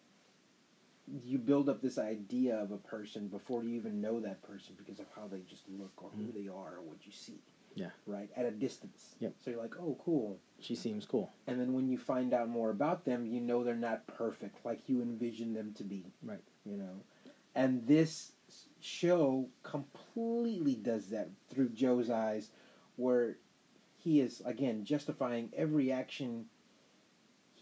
you 1.24 1.38
build 1.38 1.68
up 1.68 1.82
this 1.82 1.98
idea 1.98 2.56
of 2.56 2.70
a 2.70 2.78
person 2.78 3.28
before 3.28 3.62
you 3.62 3.74
even 3.74 4.00
know 4.00 4.20
that 4.20 4.42
person 4.42 4.74
because 4.78 4.98
of 5.00 5.06
how 5.14 5.26
they 5.28 5.40
just 5.40 5.68
look 5.68 5.92
or 6.02 6.10
who 6.10 6.22
Mhm. 6.24 6.34
they 6.34 6.48
are 6.48 6.76
or 6.76 6.82
what 6.82 7.04
you 7.04 7.12
see. 7.12 7.40
Yeah. 7.74 7.90
Right? 8.06 8.30
At 8.36 8.46
a 8.46 8.50
distance. 8.52 9.16
Yep. 9.18 9.34
So 9.40 9.50
you're 9.50 9.60
like, 9.60 9.78
oh, 9.80 9.96
cool. 10.04 10.38
she 10.60 10.74
seems 10.74 11.04
cool. 11.04 11.30
And 11.46 11.60
then 11.60 11.74
when 11.74 11.88
you 11.88 11.98
find 11.98 12.32
out 12.32 12.48
more 12.48 12.70
about 12.70 13.04
them, 13.04 13.26
you 13.26 13.40
know 13.40 13.64
they're 13.64 13.74
not 13.74 14.06
perfect 14.06 14.64
like 14.64 14.88
you 14.88 15.02
envision 15.02 15.52
them 15.52 15.74
to 15.74 15.84
be. 15.84 16.06
Right. 16.22 16.40
You 16.64 16.76
know? 16.78 17.02
And 17.54 17.86
this 17.86 18.32
show 18.80 19.48
completely 19.62 20.74
does 20.76 21.08
that 21.10 21.28
through 21.50 21.70
Joe's 21.70 22.08
eyes, 22.08 22.50
where 22.96 23.36
he 23.98 24.20
is, 24.20 24.40
again, 24.46 24.84
justifying 24.84 25.50
every 25.54 25.90
action 25.92 26.46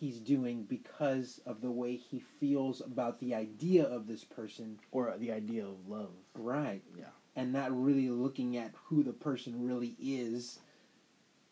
he's 0.02 0.18
doing 0.18 0.64
because 0.64 1.40
of 1.46 1.60
the 1.60 1.70
way 1.70 1.94
he 1.94 2.18
feels 2.40 2.80
about 2.80 3.20
the 3.20 3.32
idea 3.32 3.84
of 3.84 4.08
this 4.08 4.24
person. 4.24 4.76
Or 4.90 5.14
the 5.16 5.30
idea 5.30 5.64
of 5.64 5.86
love. 5.88 6.10
Right. 6.34 6.82
Yeah. 6.98 7.04
And 7.36 7.52
not 7.52 7.70
really 7.72 8.08
looking 8.10 8.56
at 8.56 8.72
who 8.86 9.04
the 9.04 9.12
person 9.12 9.64
really 9.64 9.94
is 10.02 10.58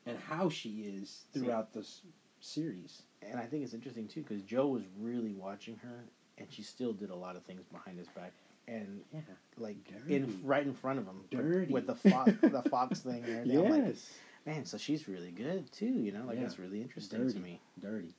and 0.05 0.19
how 0.19 0.49
she 0.49 0.81
is 0.83 1.23
throughout 1.33 1.73
this 1.73 2.01
series. 2.41 3.03
And 3.23 3.39
I 3.39 3.45
think 3.45 3.63
it's 3.63 3.73
interesting 3.73 4.09
too 4.09 4.23
because 4.23 4.43
Joe 4.43 4.67
was 4.67 4.83
really 4.99 5.33
watching 5.33 5.77
her, 5.85 6.05
and 6.39 6.49
she 6.51 6.63
still 6.63 6.93
did 6.93 7.11
a 7.11 7.15
lot 7.15 7.37
of 7.37 7.45
things 7.45 7.63
behind 7.71 7.99
his 7.99 8.09
back, 8.09 8.33
and 8.67 9.03
Yeah. 9.15 9.21
like 9.59 9.77
Dirty. 9.85 10.17
in 10.17 10.41
right 10.43 10.67
in 10.67 10.75
front 10.75 10.99
of 10.99 11.07
him, 11.07 11.19
with- 11.21 11.31
Dirty. 11.31 11.73
with 11.73 11.87
the 11.87 11.95
fox, 11.95 12.33
the 12.43 12.63
fox 12.69 13.01
thing. 13.01 13.23
And 13.25 13.49
everything. 13.51 13.59
I'm 13.67 13.71
like, 13.71 13.85
Yes. 13.95 14.11
man, 14.45 14.65
so 14.65 14.77
she's 14.77 15.07
really 15.07 15.31
good 15.31 15.71
too. 15.71 15.87
You 15.87 16.11
know, 16.13 16.25
like 16.27 16.37
Yeah. 16.37 16.43
that's 16.43 16.59
really 16.59 16.81
interesting 16.83 17.21
Dirty. 17.21 17.35
to 17.35 17.39
me. 17.41 17.61
Dirty. 17.81 18.15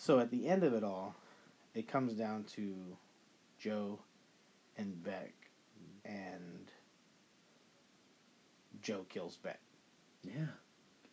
So 0.00 0.18
at 0.18 0.30
the 0.30 0.48
end 0.48 0.64
of 0.64 0.72
it 0.72 0.82
all, 0.82 1.14
it 1.74 1.86
comes 1.86 2.14
down 2.14 2.44
to 2.54 2.74
Joe 3.58 3.98
and 4.78 5.04
Beck, 5.04 5.34
mm-hmm. 5.78 6.16
and 6.16 6.72
Joe 8.80 9.04
kills 9.10 9.36
Beck. 9.36 9.60
Yeah. 10.24 10.46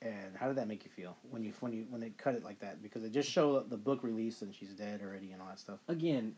And 0.01 0.37
how 0.37 0.47
did 0.47 0.55
that 0.55 0.69
make 0.69 0.85
you 0.85 0.89
feel 0.89 1.17
when 1.29 1.43
you 1.43 1.51
when 1.59 1.73
you 1.73 1.85
when 1.89 1.99
they 1.99 2.11
cut 2.11 2.35
it 2.35 2.45
like 2.45 2.61
that? 2.61 2.81
Because 2.81 3.01
they 3.01 3.09
just 3.09 3.29
show 3.29 3.59
the 3.59 3.75
book 3.75 4.03
release 4.03 4.41
and 4.41 4.55
she's 4.55 4.73
dead 4.73 5.01
already 5.03 5.33
and 5.33 5.41
all 5.41 5.49
that 5.49 5.59
stuff. 5.59 5.79
Again, 5.89 6.35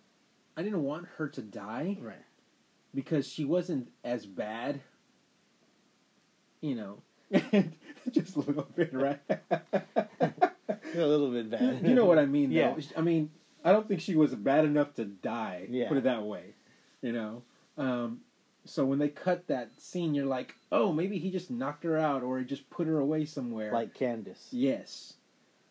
I 0.57 0.63
didn't 0.63 0.81
want 0.81 1.05
her 1.17 1.29
to 1.29 1.43
die 1.43 1.97
Right. 2.01 2.15
because 2.95 3.27
she 3.27 3.45
wasn't 3.45 3.89
as 4.03 4.25
bad. 4.25 4.81
You 6.62 6.73
know, 6.73 6.97
just 8.09 8.38
a 8.38 8.39
little 8.39 8.67
bit, 8.75 8.91
right? 8.91 9.19
a 10.95 11.06
little 11.06 11.30
bit 11.32 11.49
bad. 11.49 11.82
you 11.88 11.93
know 11.95 12.06
what 12.06 12.19
I 12.19 12.25
mean? 12.25 12.49
Though. 12.52 12.56
Yeah. 12.56 12.75
I 12.97 13.02
mean, 13.02 13.30
I 13.63 13.71
don't 13.71 13.88
think 13.88 14.02
she 14.02 14.15
was 14.15 14.34
bad 14.36 14.65
enough 14.65 14.95
to 14.95 15.06
die. 15.06 15.67
Yeah. 15.69 15.88
Put 15.88 15.97
it 15.97 16.04
that 16.04 16.23
way. 16.23 16.54
You 17.02 17.12
know. 17.13 17.43
Um, 17.78 18.21
so 18.65 18.86
when 18.86 18.99
they 18.99 19.10
cut 19.10 19.47
that 19.47 19.69
scene, 19.80 20.13
you're 20.13 20.25
like, 20.25 20.56
oh, 20.71 20.91
maybe 20.91 21.17
he 21.17 21.32
just 21.32 21.49
knocked 21.49 21.84
her 21.86 21.97
out 21.97 22.23
or 22.23 22.39
he 22.39 22.45
just 22.45 22.69
put 22.69 22.88
her 22.88 22.99
away 22.99 23.25
somewhere. 23.25 23.71
Like 23.71 23.93
Candace. 23.93 24.47
yes, 24.52 25.13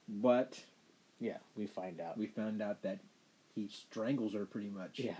but 0.08 0.58
Yeah, 1.20 1.36
we 1.56 1.66
find 1.66 2.00
out. 2.00 2.16
we 2.16 2.26
found 2.26 2.62
out 2.62 2.82
that 2.82 2.98
he 3.54 3.68
strangles 3.68 4.32
her 4.34 4.46
pretty 4.46 4.70
much. 4.70 4.98
yeah. 5.00 5.12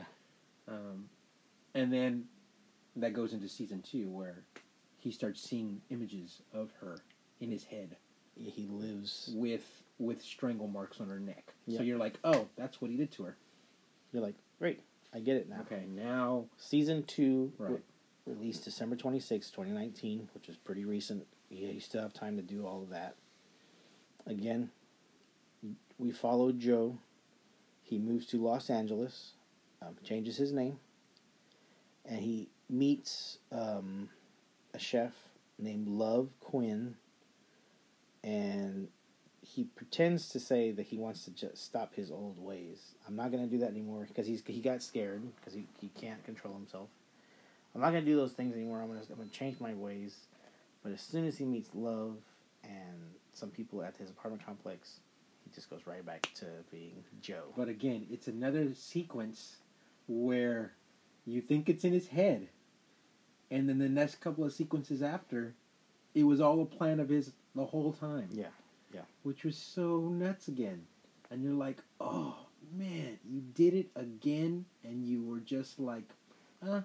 Um, 0.67 1.09
and 1.75 1.93
then 1.93 2.25
that 2.97 3.13
goes 3.13 3.33
into 3.33 3.49
season 3.49 3.83
two 3.83 4.09
where 4.09 4.43
he 4.99 5.11
starts 5.13 5.41
seeing 5.43 5.81
images 5.91 6.41
of 6.53 6.71
her 6.81 6.99
in 7.41 7.51
his 7.51 7.65
head 7.65 7.97
He 8.35 8.67
lives. 8.71 9.31
with 9.37 9.65
with 9.99 10.23
strangle 10.23 10.69
marks 10.69 11.01
on 11.01 11.09
her 11.09 11.19
neck. 11.21 11.53
Yeah. 11.67 11.79
So 11.79 11.85
you're 11.85 11.99
like, 11.99 12.19
oh, 12.25 12.49
that's 12.57 12.81
what 12.81 12.91
he 12.91 12.97
did 12.97 13.11
to 13.13 13.25
her. 13.25 13.37
You're 14.13 14.23
like, 14.23 14.37
great, 14.59 14.81
I 15.15 15.19
get 15.21 15.37
it 15.37 15.49
now. 15.49 15.61
Okay, 15.63 15.85
now 15.89 16.45
Season 16.57 17.03
two 17.05 17.53
Right. 17.59 17.73
re- 17.73 18.35
released 18.35 18.65
December 18.65 18.97
26, 18.97 19.51
2019, 19.51 20.29
which 20.35 20.49
is 20.49 20.57
pretty 20.57 20.85
recent. 20.85 21.27
Yeah, 21.51 21.69
you 21.71 21.81
still 21.81 22.03
have 22.03 22.13
time 22.13 22.37
to 22.37 22.43
do 22.43 22.67
all 22.67 22.83
of 22.83 22.91
that. 22.91 23.17
Again, 24.27 24.71
we 25.99 26.13
follow 26.13 26.53
Joe. 26.53 26.99
He 27.83 27.99
moves 27.99 28.27
to 28.27 28.37
Los 28.43 28.69
Angeles, 28.69 29.33
um, 29.81 29.97
changes 30.05 30.37
his 30.37 30.53
name, 30.53 30.79
and 32.05 32.21
he 32.21 32.49
meets 32.69 33.39
um, 33.51 34.11
a 34.75 34.79
chef 34.79 35.13
named 35.59 35.89
Love 35.89 36.29
Quinn, 36.41 36.97
and 38.23 38.89
he 39.55 39.65
pretends 39.65 40.29
to 40.29 40.39
say 40.41 40.71
that 40.73 40.87
he 40.87 40.99
wants 40.99 41.25
to 41.25 41.31
just 41.31 41.65
stop 41.65 41.95
his 41.95 42.11
old 42.11 42.39
ways. 42.39 42.95
I'm 43.07 43.17
not 43.17 43.33
going 43.33 43.43
to 43.43 43.51
do 43.51 43.59
that 43.59 43.71
anymore 43.71 44.05
because 44.07 44.27
he's 44.27 44.43
he 44.47 44.61
got 44.61 44.83
scared 44.83 45.23
because 45.37 45.55
he, 45.55 45.67
he 45.81 45.89
can't 45.99 46.23
control 46.25 46.53
himself. 46.53 46.89
I'm 47.75 47.81
not 47.81 47.91
going 47.91 48.05
to 48.05 48.11
do 48.11 48.17
those 48.17 48.33
things 48.33 48.55
anymore. 48.55 48.81
I'm 48.81 48.89
going 48.89 49.01
to 49.01 49.07
I'm 49.11 49.17
going 49.17 49.29
to 49.29 49.35
change 49.35 49.59
my 49.59 49.73
ways. 49.73 50.17
But 50.83 50.93
as 50.93 51.01
soon 51.01 51.27
as 51.27 51.39
he 51.39 51.45
meets 51.45 51.71
Love 51.75 52.17
and 52.63 53.11
some 53.33 53.49
people 53.49 53.83
at 53.83 53.97
his 53.97 54.11
apartment 54.11 54.45
complex, 54.45 55.01
he 55.45 55.51
just 55.55 55.71
goes 55.71 55.81
right 55.87 56.05
back 56.05 56.29
to 56.37 56.47
being 56.71 57.03
Joe. 57.23 57.45
But 57.57 57.69
again, 57.69 58.07
it's 58.11 58.29
another 58.29 58.75
sequence 58.75 59.57
where 60.09 60.73
you 61.27 61.41
think 61.41 61.69
it's 61.69 61.85
in 61.85 61.93
his 61.93 62.09
head, 62.09 62.49
and 63.51 63.69
then 63.69 63.79
the 63.79 63.89
next 63.89 64.21
couple 64.21 64.45
of 64.45 64.53
sequences 64.53 65.03
after, 65.03 65.55
it 66.15 66.25
was 66.25 66.41
all 66.41 66.61
a 66.63 66.67
plan 66.67 67.01
of 67.01 67.09
his 67.09 67.33
the 67.55 67.65
whole 67.65 67.93
time. 67.93 68.29
Yeah, 68.31 68.47
Which 69.23 69.45
was 69.45 69.57
so 69.57 70.09
nuts 70.09 70.49
again. 70.49 70.87
And 71.31 71.43
you're 71.43 71.53
like, 71.53 71.79
oh 72.01 72.37
man, 72.73 73.19
you 73.29 73.41
did 73.55 73.75
it 73.75 73.89
again, 73.97 74.65
and 74.85 75.05
you 75.05 75.23
were 75.23 75.41
just 75.41 75.79
like, 75.79 76.05
ah, 76.67 76.83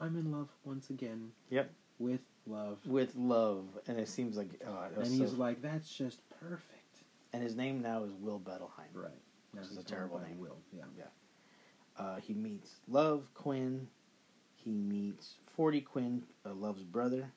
I'm 0.00 0.16
in 0.16 0.32
love 0.32 0.48
once 0.64 0.90
again. 0.90 1.30
Yep. 1.50 1.70
With 2.00 2.20
love. 2.46 2.78
with 2.86 3.14
Love, 3.16 3.66
and 3.86 3.98
it 3.98 4.08
seems 4.08 4.36
like 4.36 4.48
uh, 4.66 4.86
it 4.92 4.98
And 4.98 5.06
he's 5.06 5.30
so- 5.30 5.36
like, 5.36 5.62
that's 5.62 5.92
just 5.94 6.20
perfect. 6.40 7.02
and 7.32 7.42
his 7.42 7.54
name 7.56 7.80
now 7.82 8.04
is 8.04 8.12
Will 8.20 8.40
Bettelheim. 8.40 8.92
Right. 8.94 9.10
Now 9.54 9.62
Which 9.62 9.70
is 9.70 9.78
a 9.78 9.84
terrible 9.84 10.18
name. 10.20 10.38
Will. 10.38 10.56
Yeah. 10.72 10.84
Uh, 11.96 12.16
he 12.16 12.34
meets 12.34 12.70
Love 12.88 13.24
Quinn. 13.34 13.88
He 14.54 14.70
meets 14.70 15.34
Forty 15.56 15.80
Quinn, 15.80 16.22
uh, 16.46 16.52
Love's 16.52 16.82
brother, 16.84 17.30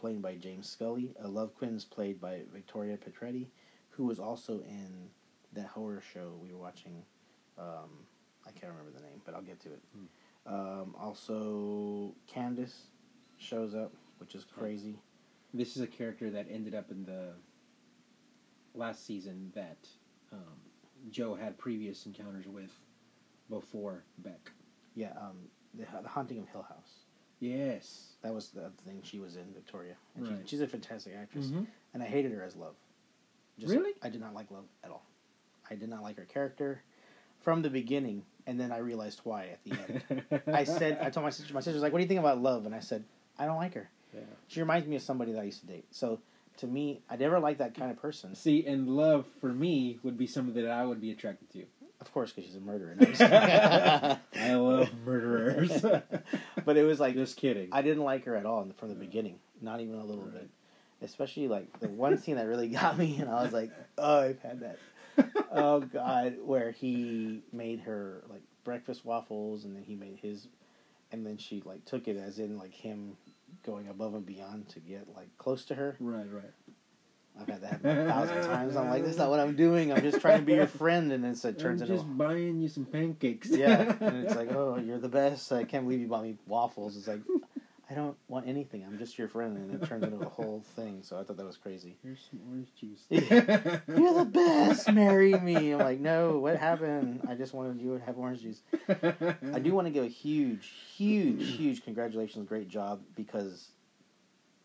played 0.00 0.22
by 0.22 0.34
James 0.34 0.68
Scully. 0.68 1.12
Uh, 1.22 1.28
Love 1.28 1.54
Quinn's 1.54 1.84
played 1.84 2.20
by 2.20 2.40
Victoria 2.52 2.96
Pedretti, 2.96 3.48
who 3.90 4.06
was 4.06 4.18
also 4.18 4.60
in 4.60 5.10
that 5.52 5.66
horror 5.66 6.02
show 6.12 6.32
we 6.42 6.52
were 6.52 6.58
watching. 6.58 7.02
Um, 7.58 7.90
I 8.46 8.50
can't 8.52 8.72
remember 8.72 8.92
the 8.98 9.04
name, 9.04 9.20
but 9.26 9.34
I'll 9.34 9.42
get 9.42 9.60
to 9.60 9.68
it. 9.68 9.82
Um, 10.46 10.94
also, 10.98 12.14
Candace 12.26 12.86
shows 13.36 13.74
up, 13.74 13.92
which 14.18 14.34
is 14.34 14.44
crazy. 14.44 14.98
This 15.52 15.76
is 15.76 15.82
a 15.82 15.86
character 15.86 16.30
that 16.30 16.46
ended 16.50 16.74
up 16.74 16.90
in 16.90 17.04
the 17.04 17.34
last 18.74 19.06
season 19.06 19.52
that 19.54 19.86
um, 20.32 20.38
Joe 21.10 21.34
had 21.34 21.58
previous 21.58 22.06
encounters 22.06 22.46
with 22.46 22.70
before 23.50 24.04
Beck. 24.18 24.50
Yeah, 24.94 25.12
um, 25.20 25.36
the, 25.74 25.84
the 26.02 26.08
Haunting 26.08 26.38
of 26.38 26.48
Hill 26.48 26.62
House. 26.62 26.99
Yes. 27.40 28.06
That 28.22 28.34
was 28.34 28.50
the 28.50 28.60
other 28.60 28.74
thing 28.86 29.00
she 29.02 29.18
was 29.18 29.36
in, 29.36 29.52
Victoria. 29.54 29.94
And 30.14 30.28
Right. 30.28 30.38
she, 30.44 30.50
she's 30.50 30.60
a 30.60 30.68
fantastic 30.68 31.14
actress. 31.16 31.46
Mhm. 31.46 31.66
And 31.94 32.02
I 32.02 32.06
hated 32.06 32.32
her 32.32 32.42
as 32.42 32.54
Love. 32.54 32.74
Really? 33.62 33.92
I 34.02 34.08
did 34.08 34.20
not 34.20 34.34
like 34.34 34.50
Love 34.50 34.64
at 34.84 34.90
all. 34.90 35.04
I 35.70 35.74
did 35.74 35.88
not 35.88 36.02
like 36.02 36.16
her 36.16 36.24
character 36.24 36.82
from 37.40 37.62
the 37.62 37.70
beginning, 37.70 38.24
and 38.46 38.58
then 38.60 38.72
I 38.72 38.78
realized 38.78 39.20
why 39.24 39.46
at 39.48 39.64
the 39.64 39.72
end. 39.72 40.42
I 40.54 40.64
said, 40.64 40.98
I 41.00 41.10
told 41.10 41.24
my 41.24 41.30
sister, 41.30 41.52
my 41.54 41.60
sister's 41.60 41.82
like, 41.82 41.92
"What 41.92 41.98
do 41.98 42.02
you 42.04 42.08
think 42.08 42.20
about 42.20 42.40
Love?" 42.40 42.66
And 42.66 42.74
I 42.74 42.80
said, 42.80 43.04
"I 43.38 43.46
don't 43.46 43.56
like 43.56 43.74
her. 43.74 43.90
Yeah. 44.14 44.20
She 44.48 44.60
reminds 44.60 44.86
me 44.86 44.96
of 44.96 45.02
somebody 45.02 45.32
that 45.32 45.40
I 45.40 45.44
used 45.44 45.60
to 45.60 45.66
date." 45.66 45.84
So 45.90 46.20
to 46.58 46.66
me, 46.66 47.02
I 47.08 47.16
never 47.16 47.38
liked 47.38 47.58
that 47.58 47.74
kind 47.74 47.90
of 47.90 47.98
person. 47.98 48.34
See, 48.34 48.66
and 48.66 48.88
love 48.88 49.26
for 49.40 49.52
me 49.52 49.98
would 50.02 50.18
be 50.18 50.26
something 50.26 50.54
that 50.54 50.70
I 50.70 50.84
would 50.84 51.00
be 51.00 51.10
attracted 51.10 51.50
to. 51.52 51.64
Of 52.00 52.12
course, 52.12 52.32
because 52.32 52.46
she's 52.48 52.56
a 52.56 52.60
murderer. 52.60 52.92
I'm 52.98 53.06
just 53.06 53.20
kidding. 53.20 53.36
I 54.42 54.54
love 54.54 54.88
murderers. 55.04 55.80
but 56.64 56.76
it 56.76 56.84
was 56.84 56.98
like 56.98 57.14
Just 57.14 57.36
kidding. 57.36 57.68
I 57.72 57.82
didn't 57.82 58.04
like 58.04 58.24
her 58.24 58.34
at 58.36 58.46
all 58.46 58.66
from 58.78 58.88
the 58.88 58.94
beginning, 58.94 59.38
not 59.60 59.80
even 59.80 59.96
a 59.96 60.04
little 60.04 60.24
Right. 60.24 60.32
bit. 60.34 60.50
Especially 61.02 61.48
like 61.48 61.78
the 61.80 61.88
one 61.88 62.16
scene 62.18 62.36
that 62.36 62.46
really 62.46 62.68
got 62.68 62.98
me, 62.98 63.16
and 63.20 63.28
I 63.30 63.42
was 63.42 63.52
like, 63.54 63.70
"Oh, 63.96 64.20
I've 64.20 64.40
had 64.40 64.60
that." 64.60 64.78
oh 65.50 65.80
God, 65.80 66.36
where 66.44 66.70
he 66.72 67.42
made 67.52 67.80
her 67.80 68.22
like 68.28 68.42
breakfast 68.64 69.04
waffles, 69.04 69.64
and 69.64 69.74
then 69.74 69.82
he 69.82 69.94
made 69.94 70.18
his, 70.20 70.48
and 71.12 71.24
then 71.26 71.36
she 71.38 71.62
like 71.64 71.84
took 71.86 72.06
it 72.06 72.16
as 72.18 72.38
in 72.38 72.58
like 72.58 72.74
him 72.74 73.16
going 73.64 73.88
above 73.88 74.14
and 74.14 74.24
beyond 74.26 74.68
to 74.70 74.80
get 74.80 75.06
like 75.16 75.28
close 75.38 75.64
to 75.66 75.74
her. 75.74 75.96
Right, 76.00 76.26
right. 76.30 76.52
I've 77.40 77.48
had 77.48 77.62
that 77.62 77.80
a 77.84 78.08
thousand 78.08 78.42
times. 78.42 78.76
I'm 78.76 78.88
like, 78.90 79.04
that's 79.04 79.16
not 79.16 79.30
what 79.30 79.40
I'm 79.40 79.56
doing. 79.56 79.92
I'm 79.92 80.02
just 80.02 80.20
trying 80.20 80.40
to 80.40 80.44
be 80.44 80.54
your 80.54 80.66
friend, 80.66 81.12
and 81.12 81.24
then 81.24 81.32
it 81.32 81.58
turns 81.58 81.82
I'm 81.82 81.88
into 81.88 82.02
just 82.02 82.18
buying 82.18 82.60
you 82.60 82.68
some 82.68 82.84
pancakes. 82.84 83.48
yeah, 83.48 83.94
and 84.00 84.24
it's 84.24 84.36
like, 84.36 84.52
oh, 84.52 84.76
you're 84.76 84.98
the 84.98 85.08
best. 85.08 85.50
I 85.52 85.64
can't 85.64 85.84
believe 85.84 86.00
you 86.00 86.08
bought 86.08 86.24
me 86.24 86.36
waffles. 86.46 86.96
It's 86.96 87.08
like, 87.08 87.20
I 87.90 87.94
don't 87.94 88.16
want 88.28 88.46
anything. 88.46 88.84
I'm 88.84 88.98
just 88.98 89.18
your 89.18 89.26
friend, 89.26 89.56
and 89.56 89.82
it 89.82 89.84
turns 89.86 90.04
into 90.04 90.24
a 90.24 90.28
whole 90.28 90.62
thing. 90.76 91.00
So 91.02 91.18
I 91.18 91.24
thought 91.24 91.36
that 91.38 91.46
was 91.46 91.56
crazy. 91.56 91.96
Here's 92.04 92.20
some 92.30 92.40
orange 92.48 92.68
juice. 92.78 93.04
You're 93.88 94.14
the 94.14 94.30
best. 94.30 94.92
Marry 94.92 95.32
me. 95.32 95.72
I'm 95.72 95.80
like, 95.80 95.98
no. 95.98 96.38
What 96.38 96.56
happened? 96.56 97.26
I 97.28 97.34
just 97.34 97.52
wanted 97.52 97.80
you 97.80 97.98
to 97.98 98.04
have 98.04 98.16
orange 98.16 98.42
juice. 98.42 98.62
I 98.88 99.58
do 99.58 99.74
want 99.74 99.88
to 99.88 99.90
give 99.90 100.04
a 100.04 100.08
huge, 100.08 100.70
huge, 100.96 101.56
huge 101.56 101.82
congratulations. 101.84 102.46
Great 102.48 102.68
job 102.68 103.00
because, 103.16 103.70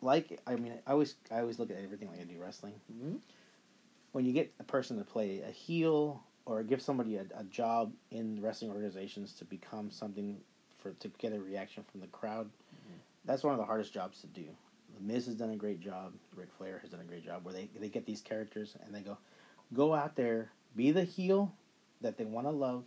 like, 0.06 0.40
I 0.48 0.56
mean, 0.56 0.74
I 0.88 0.92
always, 0.92 1.16
I 1.32 1.40
always 1.40 1.60
look 1.60 1.72
at 1.72 1.78
everything 1.84 2.10
like 2.10 2.22
I 2.22 2.24
do 2.24 2.40
wrestling. 2.40 2.74
Mhm. 2.94 3.20
When 4.12 4.24
you 4.26 4.32
get 4.32 4.54
a 4.60 4.64
person 4.64 4.98
to 4.98 5.04
play 5.04 5.42
a 5.42 5.52
heel 5.52 6.24
or 6.46 6.64
give 6.64 6.82
somebody 6.82 7.18
a, 7.18 7.26
a 7.36 7.44
job 7.46 7.92
in 8.12 8.42
wrestling 8.42 8.72
organizations 8.72 9.34
to 9.34 9.46
become 9.46 9.92
something 9.92 10.40
for 10.78 10.92
to 10.92 11.10
get 11.18 11.34
a 11.34 11.40
reaction 11.40 11.84
from 11.92 12.00
the 12.02 12.08
crowd, 12.08 12.50
that's 13.26 13.44
one 13.44 13.54
of 13.54 13.60
the 13.60 13.66
hardest 13.66 13.92
jobs 13.92 14.22
to 14.22 14.28
do. 14.28 14.46
The 14.96 15.02
Miz 15.02 15.26
has 15.26 15.36
done 15.36 15.50
a 15.50 15.56
great 15.58 15.80
job. 15.82 16.14
Ric 16.36 16.50
Flair 16.58 16.80
has 16.80 16.92
done 16.92 17.02
a 17.02 17.04
great 17.04 17.26
job 17.26 17.44
where 17.44 17.54
they 17.54 17.68
they 17.78 17.90
get 17.90 18.06
these 18.06 18.22
characters 18.22 18.78
and 18.86 18.94
they 18.94 19.02
go, 19.02 19.18
go 19.74 19.94
out 19.94 20.16
there, 20.16 20.52
be 20.76 20.92
the 20.92 21.04
heel 21.04 21.52
that 22.02 22.18
they 22.18 22.26
want 22.26 22.46
to 22.48 22.52
love, 22.52 22.84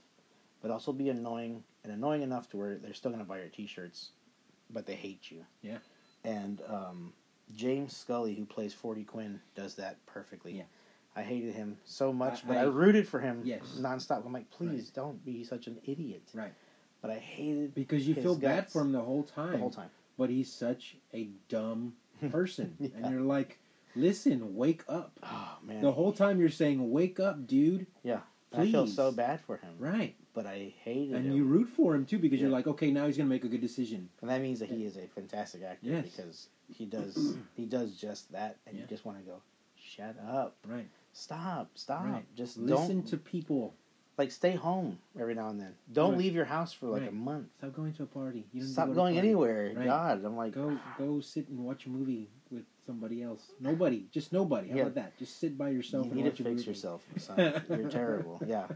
but 0.63 0.71
also 0.71 0.93
be 0.93 1.09
annoying 1.11 1.65
and 1.85 1.93
annoying 1.93 2.23
enough 2.23 2.49
to 2.51 2.57
where 2.57 2.77
they're 2.77 2.95
still 2.95 3.11
going 3.11 3.23
to 3.23 3.29
buy 3.29 3.39
your 3.39 3.49
T-shirts, 3.49 4.11
but 4.71 4.87
they 4.87 4.95
hate 4.95 5.31
you. 5.31 5.45
Yeah. 5.63 5.79
And 6.29 6.61
um, 6.69 7.13
James 7.57 7.97
Scully, 7.97 8.35
who 8.35 8.45
plays 8.45 8.75
Forty 8.75 9.05
Quinn, 9.05 9.41
does 9.55 9.75
that 9.77 9.97
perfectly. 10.07 10.53
Yeah. 10.53 10.65
I 11.17 11.23
hated 11.23 11.55
him 11.55 11.79
so 11.85 12.13
much, 12.13 12.45
I- 12.45 12.49
but 12.49 12.57
I, 12.59 12.61
I- 12.61 12.65
rooted 12.65 13.09
for 13.09 13.19
him 13.21 13.41
Yes. 13.45 13.63
nonstop. 13.81 14.25
I'm 14.27 14.33
like, 14.33 14.51
please 14.51 14.85
Right. 14.87 14.95
don't 14.95 15.25
be 15.25 15.43
such 15.45 15.67
an 15.67 15.79
idiot. 15.85 16.23
Right. 16.35 16.53
But 17.01 17.11
I 17.11 17.19
hated 17.19 17.75
Because 17.75 18.07
you 18.07 18.15
feel 18.15 18.37
bad 18.37 18.71
for 18.71 18.83
him 18.83 18.93
the 18.93 19.01
whole 19.01 19.23
time. 19.25 19.53
the 19.53 19.59
whole 19.59 19.71
time. 19.71 19.91
But 20.17 20.31
he's 20.31 20.53
such 20.53 20.97
a 21.15 21.29
dumb 21.49 21.95
person. 22.31 22.77
Yeah. 22.79 22.89
And 22.97 23.11
you're 23.13 23.21
like, 23.23 23.59
listen, 23.97 24.55
wake 24.55 24.83
up. 24.89 25.13
Oh 25.23 25.59
man, 25.65 25.81
The 25.81 25.93
whole 25.93 26.13
time 26.13 26.39
you're 26.41 26.49
saying, 26.51 26.91
wake 26.91 27.19
up, 27.21 27.47
dude. 27.47 27.87
Yeah. 28.03 28.21
I 28.53 28.65
feel 28.71 28.87
so 28.87 29.13
bad 29.13 29.41
for 29.41 29.57
him, 29.59 29.75
Right. 29.79 30.15
But 30.39 30.47
I 30.47 30.73
hated 30.85 31.17
And 31.17 31.27
him. 31.27 31.35
you 31.37 31.43
root 31.45 31.69
for 31.69 31.97
him 31.97 32.07
too 32.07 32.19
because 32.21 32.41
you're 32.41 32.49
like, 32.49 32.69
okay, 32.69 32.93
now 32.93 33.07
he's 33.07 33.17
going 33.17 33.29
to 33.29 33.35
make 33.35 33.43
a 33.43 33.49
good 33.49 33.61
decision. 33.61 34.09
and 34.21 34.31
that 34.31 34.41
means 34.41 34.61
that 34.61 34.69
he 34.69 34.85
is 34.85 34.97
a 34.97 35.09
fantastic 35.09 35.65
actor 35.65 35.89
Yes. 35.91 36.05
because 36.05 36.49
he 36.69 36.87
does 36.87 37.37
he 37.57 37.65
does 37.67 37.97
just 37.97 38.31
that, 38.31 38.57
and 38.67 38.77
Yeah. 38.77 38.83
you 38.83 38.87
just 38.89 39.05
want 39.05 39.19
to 39.19 39.25
go, 39.25 39.43
shut 39.75 40.15
up, 40.25 40.55
Right. 40.65 40.87
stop, 41.13 41.71
stop, 41.75 42.05
Right. 42.05 42.25
just 42.37 42.57
Listen 42.57 43.03
to 43.05 43.17
people. 43.17 43.75
like 44.17 44.31
stay 44.33 44.53
home 44.55 44.99
every 45.19 45.35
now 45.35 45.49
and 45.49 45.61
then. 45.61 45.75
Don't 45.93 46.11
Right. 46.11 46.19
leave 46.19 46.35
your 46.37 46.45
house 46.45 46.73
for 46.73 46.87
like 46.87 47.09
a 47.09 47.13
month. 47.13 47.49
Stop 47.59 47.73
going 47.75 47.93
to 47.95 48.03
a 48.05 48.07
party. 48.07 48.47
You 48.53 48.61
don't 48.61 48.71
Stop 48.71 48.89
go 48.89 48.95
going 48.95 49.15
party. 49.15 49.29
anywhere. 49.29 49.73
Right. 49.77 49.85
God, 49.87 50.25
I'm 50.25 50.37
like, 50.37 50.53
Go 50.55 50.77
go 50.97 51.21
sit 51.21 51.49
and 51.49 51.65
watch 51.65 51.87
a 51.87 51.89
movie 51.91 52.29
with 52.51 52.65
somebody 52.87 53.23
else. 53.23 53.51
Nobody, 53.61 54.07
just 54.13 54.33
nobody. 54.33 54.69
How 54.71 54.77
Yeah. 54.77 54.83
about 54.83 54.95
that? 54.97 55.19
Just 55.19 55.39
sit 55.39 55.57
by 55.59 55.69
yourself 55.71 56.07
you 56.07 56.13
and 56.13 56.21
need 56.23 56.31
to 56.37 56.43
fix 56.45 56.49
movie. 56.49 56.63
yourself, 56.71 57.05
son. 57.17 57.37
You're 57.69 57.89
terrible. 57.91 58.41
Yeah. 58.47 58.67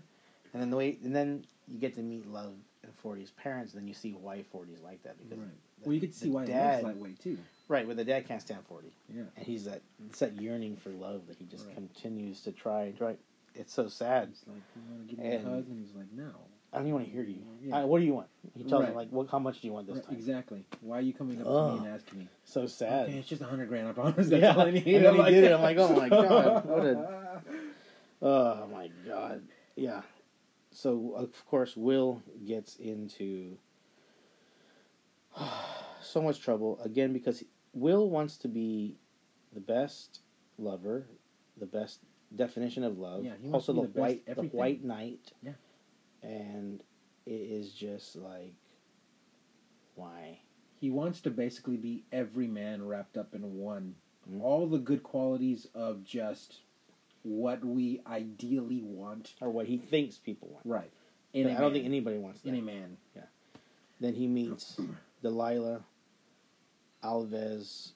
And 0.52 0.62
then 0.62 0.70
the 0.70 0.76
way, 0.76 0.98
and 1.02 1.14
then 1.14 1.44
you 1.68 1.78
get 1.78 1.94
to 1.94 2.02
meet 2.02 2.26
Love 2.26 2.52
and 2.82 2.92
40's 3.02 3.30
parents, 3.32 3.72
and 3.72 3.80
then 3.80 3.88
you 3.88 3.94
see 3.94 4.12
why 4.12 4.44
40's 4.54 4.82
like 4.82 5.02
that 5.04 5.16
because 5.18 5.38
Right. 5.38 5.48
the- 5.80 5.88
Well, 5.88 5.94
you 5.94 6.00
get 6.00 6.12
to 6.12 6.18
see 6.18 6.30
why 6.30 6.44
dad, 6.46 6.82
looks 6.82 6.94
that 6.94 7.02
way 7.02 7.14
too. 7.22 7.38
right? 7.68 7.86
But 7.86 7.96
the 7.96 8.04
dad 8.04 8.26
can't 8.26 8.42
stand 8.42 8.64
40, 8.66 8.92
Yeah. 9.14 9.22
and 9.36 9.46
he's 9.46 9.64
that 9.64 9.80
it's 10.08 10.18
that 10.20 10.40
yearning 10.40 10.76
for 10.76 10.90
love 10.90 11.26
that 11.28 11.36
he 11.38 11.44
just 11.46 11.66
Right. 11.66 11.74
continues 11.74 12.42
to 12.42 12.52
try 12.52 12.84
and 12.84 12.96
try. 12.96 13.16
It's 13.54 13.72
so 13.72 13.86
sad. 13.88 14.28
It's 14.30 14.46
like, 14.46 14.56
you 14.76 14.82
want 14.90 15.08
to 15.08 15.14
give 15.14 15.24
me 15.24 15.30
And- 15.32 15.46
a 15.46 15.50
hug? 15.50 15.68
And 15.68 15.78
he's 15.86 15.94
like, 15.94 16.10
no. 16.12 16.30
I 16.74 16.78
don't 16.78 16.86
even 16.86 16.94
want 16.94 17.06
to 17.06 17.12
hear 17.12 17.22
you. 17.22 17.42
Yeah. 17.62 17.82
Uh, 17.82 17.86
what 17.86 17.98
do 17.98 18.06
you 18.06 18.14
want? 18.14 18.28
He 18.56 18.64
tells 18.64 18.86
him 18.86 18.94
like, 18.94 19.10
"What? 19.10 19.28
How 19.28 19.38
much 19.38 19.60
do 19.60 19.66
you 19.66 19.74
want 19.74 19.86
this 19.86 19.96
Right, 19.96 20.06
time?" 20.06 20.14
exactly. 20.14 20.64
Why 20.80 20.96
are 20.96 21.02
you 21.02 21.12
coming 21.12 21.38
up 21.38 21.44
to 21.46 21.72
me 21.82 21.86
and 21.86 21.94
asking 21.94 22.18
me? 22.20 22.28
So 22.44 22.66
sad. 22.66 23.08
Okay, 23.10 23.18
it's 23.18 23.28
just 23.28 23.42
a 23.42 23.44
hundred 23.44 23.68
grand. 23.68 23.88
I 23.88 23.92
promise. 23.92 24.14
That's 24.30 24.40
Yeah. 24.40 24.54
all 24.54 24.62
I 24.62 24.70
need. 24.70 24.86
And 24.86 25.04
then 25.04 25.20
I'm 25.20 25.26
he 25.26 25.32
did 25.34 25.44
it. 25.44 25.52
I'm 25.52 25.60
like, 25.60 25.76
oh 25.76 25.94
my 25.94 26.08
God, 26.08 26.64
what 26.64 27.44
Oh 28.22 28.66
my 28.68 28.88
god. 29.06 29.42
Yeah. 29.76 30.00
So 30.82 31.14
of 31.16 31.46
course 31.46 31.76
Will 31.76 32.20
gets 32.44 32.74
into 32.74 33.56
so 36.02 36.20
much 36.20 36.40
trouble 36.40 36.80
again 36.84 37.12
because 37.12 37.44
Will 37.72 38.10
wants 38.10 38.36
to 38.38 38.48
be 38.48 38.96
the 39.52 39.60
best 39.60 40.22
lover, 40.58 41.06
the 41.56 41.66
best 41.66 42.00
definition 42.34 42.82
of 42.82 42.98
love. 42.98 43.24
Yeah, 43.24 43.34
also 43.52 43.72
the, 43.72 43.82
the 43.82 44.00
white 44.00 44.26
the 44.26 44.42
white 44.42 44.82
knight. 44.82 45.30
Yeah. 45.40 45.52
And 46.20 46.82
it 47.26 47.30
is 47.30 47.72
just 47.72 48.16
like 48.16 48.54
why? 49.94 50.40
He 50.80 50.90
wants 50.90 51.20
to 51.20 51.30
basically 51.30 51.76
be 51.76 52.02
every 52.10 52.48
man 52.48 52.84
wrapped 52.84 53.16
up 53.16 53.36
in 53.36 53.54
one. 53.54 53.94
Mhm. 54.28 54.42
All 54.42 54.66
the 54.66 54.78
good 54.78 55.04
qualities 55.04 55.68
of 55.76 56.02
just 56.02 56.62
what 57.22 57.64
we 57.64 58.00
ideally 58.06 58.82
want. 58.82 59.34
Or 59.40 59.50
what 59.50 59.66
he 59.66 59.78
thinks 59.78 60.16
people 60.18 60.48
want. 60.52 60.66
Right. 60.66 60.90
But 61.32 61.38
In 61.40 61.48
a 61.48 61.52
I 61.56 61.60
don't 61.60 61.72
think 61.72 61.84
anybody 61.84 62.18
wants 62.18 62.40
that. 62.42 62.48
in 62.50 62.56
a 62.56 62.62
man. 62.62 62.96
Then 64.00 64.14
he 64.14 64.26
meets 64.26 64.80
Delilah 65.22 65.80
Alves, 67.04 67.92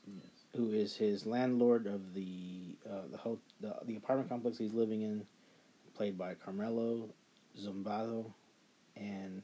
who 0.57 0.73
is 0.73 0.97
his 0.97 1.27
landlord 1.27 1.87
of 1.87 2.15
the 2.15 2.77
uh, 2.89 3.03
the, 3.11 3.17
ho- 3.17 3.39
the 3.61 3.75
the 3.87 3.97
apartment 3.97 4.29
complex 4.29 4.59
he's 4.59 4.73
living 4.73 5.03
in, 5.03 5.25
played 5.95 6.17
by 6.19 6.35
Carmela 6.35 7.07
Zumbado, 7.61 8.27
and 8.97 9.43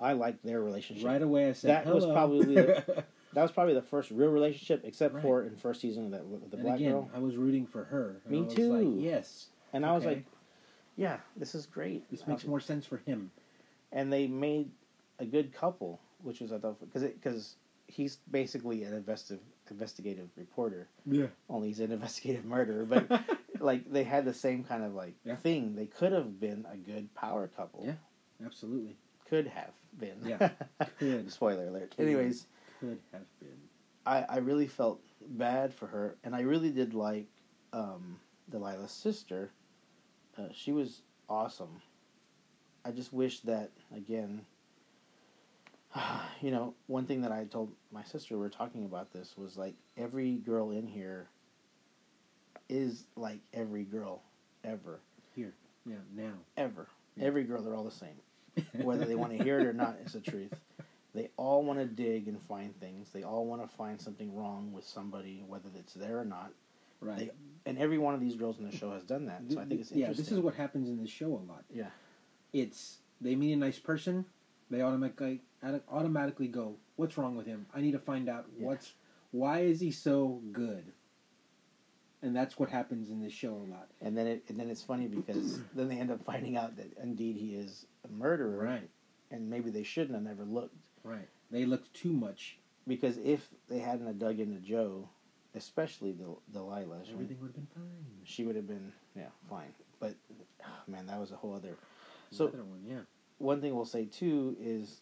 I 0.00 0.12
like 0.12 0.42
their 0.42 0.60
relationship. 0.62 1.04
Right 1.06 1.22
away, 1.22 1.48
I 1.48 1.52
said 1.52 1.70
That 1.70 1.94
was 1.94 2.04
probably 2.06 2.54
the- 2.56 3.04
That 3.34 3.42
was 3.42 3.52
probably 3.52 3.74
the 3.74 3.82
first 3.82 4.10
real 4.10 4.30
relationship, 4.30 4.82
except 4.84 5.14
Right. 5.14 5.22
for 5.22 5.42
in 5.42 5.56
first 5.56 5.80
season 5.80 6.06
of 6.06 6.10
that 6.12 6.26
with 6.26 6.50
the 6.50 6.56
and 6.56 6.64
black 6.64 6.76
again, 6.76 6.92
girl. 6.92 7.10
I 7.14 7.18
was 7.18 7.36
rooting 7.36 7.66
for 7.66 7.84
her. 7.84 8.20
Me 8.28 8.46
too. 8.48 8.72
Like, 8.72 9.02
yes, 9.04 9.48
And 9.72 9.84
I 9.84 9.92
was 9.92 10.04
like, 10.04 10.24
yeah, 10.96 11.18
this 11.36 11.54
is 11.54 11.66
great. 11.66 12.08
this 12.10 12.26
makes 12.26 12.42
was- 12.44 12.48
more 12.48 12.60
sense 12.60 12.86
for 12.86 12.98
him. 12.98 13.30
and 13.92 14.12
they 14.12 14.26
made 14.26 14.70
a 15.20 15.24
good 15.24 15.52
couple, 15.52 16.00
which 16.22 16.40
was 16.40 16.52
I 16.52 16.58
thought 16.58 16.80
because 16.80 17.02
because 17.04 17.56
he's 17.86 18.16
basically 18.30 18.82
an 18.84 19.00
investi- 19.02 19.38
investigative 19.70 20.28
reporter. 20.36 20.88
Yeah. 21.06 21.26
Only 21.48 21.68
he's 21.68 21.80
an 21.80 21.92
investigative 21.92 22.44
murderer, 22.44 22.84
but 22.86 23.06
like 23.60 23.90
they 23.92 24.02
had 24.04 24.24
the 24.24 24.34
same 24.34 24.64
kind 24.64 24.82
of 24.82 24.94
like 24.94 25.14
Yeah. 25.24 25.36
thing. 25.36 25.76
They 25.76 25.86
could 25.86 26.12
have 26.12 26.40
been 26.40 26.66
a 26.70 26.76
good 26.76 27.12
power 27.14 27.46
couple. 27.48 27.84
Yeah. 27.84 27.94
Absolutely, 28.44 28.96
Could 29.28 29.46
have 29.46 29.70
been. 29.98 30.18
Yeah. 30.24 30.50
Spoiler 31.28 31.68
alert. 31.68 31.94
Anyways, 31.98 32.46
could 32.84 32.98
have 33.12 33.40
been. 33.40 33.56
I, 34.06 34.24
I 34.28 34.36
really 34.38 34.66
felt 34.66 35.00
bad 35.30 35.72
for 35.72 35.86
her, 35.86 36.16
and 36.24 36.34
I 36.34 36.40
really 36.40 36.70
did 36.70 36.94
like 36.94 37.26
um, 37.72 38.18
Delilah's 38.50 38.92
sister. 38.92 39.50
Uh, 40.38 40.48
she 40.52 40.72
was 40.72 41.02
awesome. 41.28 41.80
I 42.84 42.90
just 42.90 43.12
wish 43.12 43.40
that 43.40 43.70
again. 43.94 44.42
You 46.42 46.50
know, 46.50 46.74
one 46.88 47.06
thing 47.06 47.22
that 47.22 47.32
I 47.32 47.44
told 47.44 47.72
my 47.90 48.02
sister 48.02 48.34
we 48.34 48.40
were 48.40 48.50
talking 48.50 48.84
about 48.84 49.12
this 49.12 49.34
was 49.38 49.56
like 49.56 49.74
every 49.96 50.32
girl 50.34 50.72
in 50.72 50.86
here 50.86 51.28
is 52.68 53.04
like 53.16 53.38
every 53.54 53.84
girl 53.84 54.20
ever, 54.62 55.00
Here, 55.34 55.54
Yeah. 55.86 55.96
Now. 56.14 56.32
ever. 56.58 56.88
Yeah. 57.16 57.24
Every 57.26 57.44
girl, 57.44 57.62
they're 57.62 57.74
all 57.76 57.84
the 57.84 57.90
same. 57.90 58.20
Whether 58.82 59.06
they 59.06 59.14
want 59.14 59.38
to 59.38 59.42
hear 59.42 59.58
it 59.60 59.66
or 59.66 59.72
not, 59.72 59.96
it's 60.02 60.12
the 60.12 60.20
truth. 60.20 60.52
They 61.14 61.30
all 61.36 61.62
want 61.62 61.78
to 61.78 61.86
dig 61.86 62.26
and 62.28 62.40
find 62.42 62.78
things. 62.80 63.10
They 63.12 63.22
all 63.22 63.46
want 63.46 63.62
to 63.62 63.68
find 63.76 64.00
something 64.00 64.34
wrong 64.34 64.72
with 64.72 64.84
somebody, 64.84 65.44
whether 65.46 65.68
it's 65.78 65.94
there 65.94 66.18
or 66.18 66.24
not. 66.24 66.52
right. 67.00 67.18
They, 67.18 67.30
and 67.66 67.78
every 67.78 67.98
one 67.98 68.14
of 68.14 68.20
these 68.20 68.34
girls 68.34 68.58
in 68.58 68.68
the 68.68 68.76
show 68.76 68.90
has 68.92 69.04
done 69.04 69.26
that. 69.26 69.42
So 69.48 69.60
I 69.60 69.64
think 69.64 69.80
it's 69.80 69.92
yeah, 69.92 70.08
this 70.12 70.30
is 70.32 70.40
what 70.40 70.54
happens 70.54 70.88
in 70.88 71.00
the 71.00 71.08
show 71.08 71.28
a 71.28 71.44
lot. 71.50 71.64
Yeah. 71.72 71.90
It's 72.52 72.98
they 73.20 73.34
meet 73.36 73.52
a 73.52 73.56
nice 73.56 73.78
person, 73.78 74.24
they 74.70 74.82
automatically 74.82 75.40
automatically 75.90 76.48
go, 76.48 76.76
"What's 76.96 77.16
wrong 77.16 77.36
with 77.36 77.46
him? 77.46 77.66
I 77.74 77.80
need 77.80 77.92
to 77.92 77.98
find 77.98 78.28
out 78.28 78.46
Yeah. 78.58 78.66
what's 78.66 78.92
why 79.30 79.60
is 79.60 79.80
he 79.80 79.90
so 79.92 80.42
good." 80.52 80.92
And 82.22 82.34
that's 82.34 82.58
what 82.58 82.70
happens 82.70 83.10
in 83.10 83.20
this 83.20 83.32
show 83.34 83.52
a 83.54 83.68
lot. 83.70 83.88
And 84.00 84.16
then 84.16 84.26
it 84.26 84.44
and 84.48 84.58
then 84.58 84.68
it's 84.70 84.82
funny 84.82 85.06
because 85.06 85.60
then 85.74 85.88
they 85.88 85.96
end 85.98 86.10
up 86.10 86.24
finding 86.24 86.56
out 86.56 86.76
that 86.76 86.92
indeed 87.02 87.36
he 87.36 87.54
is 87.54 87.86
a 88.04 88.08
murderer, 88.08 88.64
Right. 88.64 88.90
and 89.30 89.48
maybe 89.50 89.70
they 89.70 89.82
shouldn't 89.82 90.14
have 90.14 90.22
never 90.24 90.44
looked 90.44 90.76
Right. 91.04 91.28
They 91.50 91.64
looked 91.66 91.92
too 91.94 92.12
much. 92.12 92.58
because 92.86 93.16
if 93.18 93.48
they 93.68 93.78
hadn't 93.78 94.06
have 94.06 94.18
dug 94.18 94.40
into 94.40 94.58
Joe, 94.60 95.08
especially 95.54 96.12
Del- 96.12 96.42
Delilah, 96.52 97.00
she, 97.04 97.12
Everything 97.12 97.38
would 97.40 97.46
have 97.48 97.54
been 97.54 97.66
fine. 97.74 98.24
she 98.24 98.44
would 98.44 98.56
have 98.56 98.66
been 98.66 98.92
yeah 99.16 99.28
fine. 99.48 99.72
But 100.00 100.14
oh, 100.64 100.66
man, 100.88 101.06
that 101.06 101.18
was 101.20 101.30
a 101.30 101.36
whole 101.36 101.54
other. 101.54 101.76
So- 102.30 102.48
other 102.48 102.64
one, 102.64 102.80
yeah. 102.86 103.00
one 103.38 103.60
thing 103.60 103.74
we'll 103.74 103.84
say 103.84 104.04
too 104.06 104.56
is 104.60 105.00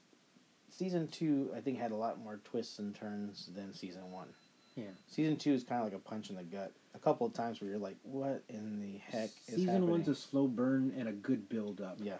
season 0.70 1.08
two 1.08 1.50
I 1.56 1.60
think 1.60 1.78
had 1.78 1.90
a 1.92 1.96
lot 1.96 2.18
more 2.18 2.38
twists 2.44 2.78
and 2.78 2.94
turns 2.94 3.48
than 3.54 3.72
season 3.72 4.10
one. 4.12 4.28
Yeah. 4.76 4.84
Season 5.08 5.36
two 5.36 5.52
is 5.52 5.64
kind 5.64 5.80
of 5.80 5.86
like 5.86 5.94
a 5.94 5.98
punch 5.98 6.30
in 6.30 6.36
the 6.36 6.42
gut. 6.42 6.72
A 6.94 6.98
couple 6.98 7.26
of 7.26 7.32
times 7.34 7.60
where 7.60 7.68
you're 7.70 7.78
like, 7.78 7.96
"What 8.04 8.42
in 8.48 8.80
the 8.80 8.98
heck 8.98 9.30
is 9.48 9.56
Season 9.56 9.86
one's 9.88 10.08
a 10.08 10.14
slow 10.14 10.46
burn 10.46 10.92
and 10.96 11.08
a 11.08 11.12
good 11.12 11.48
build 11.48 11.80
up. 11.82 11.98
yeah, 12.00 12.16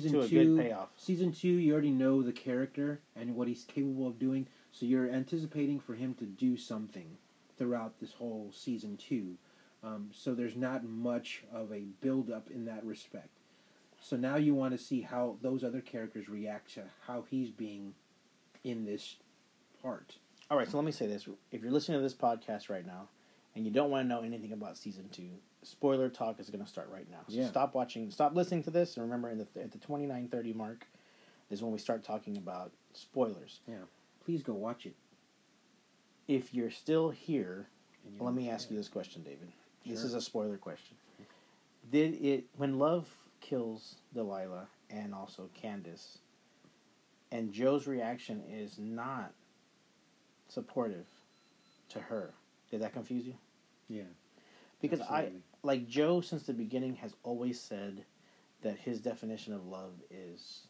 Season 0.00 0.12
to 0.12 0.20
a 0.20 0.28
two, 0.28 0.74
season 0.96 1.32
two, 1.32 1.48
you 1.48 1.72
already 1.72 1.90
know 1.90 2.22
the 2.22 2.32
character 2.32 3.00
and 3.14 3.36
what 3.36 3.48
he's 3.48 3.64
capable 3.64 4.06
of 4.06 4.18
doing, 4.18 4.46
so 4.70 4.86
you're 4.86 5.10
anticipating 5.10 5.78
for 5.78 5.94
him 5.94 6.14
to 6.14 6.24
do 6.24 6.56
something 6.56 7.18
throughout 7.58 8.00
this 8.00 8.14
whole 8.14 8.50
season 8.54 8.96
two. 8.96 9.36
Um, 9.84 10.10
so 10.12 10.34
there's 10.34 10.56
not 10.56 10.84
much 10.84 11.42
of 11.52 11.72
a 11.72 11.80
build 12.00 12.30
up 12.30 12.50
in 12.50 12.64
that 12.66 12.84
respect. 12.84 13.28
So 14.00 14.16
now 14.16 14.36
you 14.36 14.54
want 14.54 14.72
to 14.76 14.82
see 14.82 15.02
how 15.02 15.36
those 15.42 15.62
other 15.62 15.80
characters 15.80 16.28
react 16.28 16.74
to 16.74 16.84
how 17.06 17.24
he's 17.30 17.50
being 17.50 17.94
in 18.64 18.84
this 18.84 19.16
part. 19.82 20.16
All 20.50 20.56
right, 20.56 20.70
so 20.70 20.76
let 20.76 20.86
me 20.86 20.92
say 20.92 21.06
this: 21.06 21.28
if 21.50 21.62
you're 21.62 21.70
listening 21.70 21.98
to 21.98 22.02
this 22.02 22.14
podcast 22.14 22.68
right 22.68 22.86
now, 22.86 23.08
and 23.54 23.64
you 23.64 23.70
don't 23.70 23.90
want 23.90 24.04
to 24.04 24.08
know 24.08 24.22
anything 24.22 24.52
about 24.52 24.76
season 24.76 25.08
two, 25.10 25.30
spoiler 25.62 26.08
talk 26.08 26.40
is 26.40 26.50
going 26.50 26.62
to 26.64 26.68
start 26.68 26.88
right 26.90 27.08
now. 27.10 27.20
So 27.28 27.34
Yeah. 27.36 27.48
stop 27.48 27.74
watching, 27.74 28.10
stop 28.10 28.34
listening 28.34 28.62
to 28.64 28.70
this, 28.70 28.96
and 28.96 29.04
remember, 29.04 29.30
in 29.30 29.38
the, 29.38 29.46
at 29.60 29.72
the 29.72 29.78
twenty 29.78 30.06
nine 30.06 30.28
thirty 30.28 30.52
mark 30.52 30.86
is 31.50 31.62
when 31.62 31.72
we 31.72 31.78
start 31.78 32.02
talking 32.02 32.36
about 32.36 32.72
spoilers. 32.92 33.60
Yeah, 33.66 33.76
please 34.24 34.42
go 34.42 34.54
watch 34.54 34.86
it. 34.86 34.94
If 36.28 36.54
you're 36.54 36.70
still 36.70 37.10
here, 37.10 37.68
and 38.06 38.20
let 38.20 38.34
me 38.34 38.48
ask 38.48 38.70
you 38.70 38.76
this 38.76 38.88
question, 38.88 39.22
David. 39.22 39.52
This 39.84 40.04
is 40.04 40.14
a 40.14 40.20
spoiler 40.20 40.56
question. 40.56 40.96
Did 41.90 42.14
it 42.24 42.44
when 42.56 42.78
love 42.78 43.08
kills 43.40 43.96
Delilah 44.14 44.68
and 44.90 45.12
also 45.14 45.50
Candace, 45.54 46.18
and 47.32 47.52
Joe's 47.52 47.86
reaction 47.86 48.42
is 48.48 48.78
not 48.78 49.32
supportive 50.48 51.06
to 51.90 51.98
her? 52.00 52.32
Did 52.70 52.82
that 52.82 52.92
confuse 52.92 53.26
you? 53.26 53.34
Yeah. 53.88 54.02
Because 54.80 55.00
I 55.00 55.04
absolutely. 55.04 55.42
Like 55.62 55.88
Joe 55.88 56.20
since 56.20 56.44
the 56.44 56.52
beginning 56.52 56.96
has 56.96 57.14
always 57.22 57.60
said 57.60 58.04
that 58.62 58.78
his 58.78 59.00
definition 59.00 59.52
of 59.52 59.66
love 59.66 59.92
is 60.10 60.62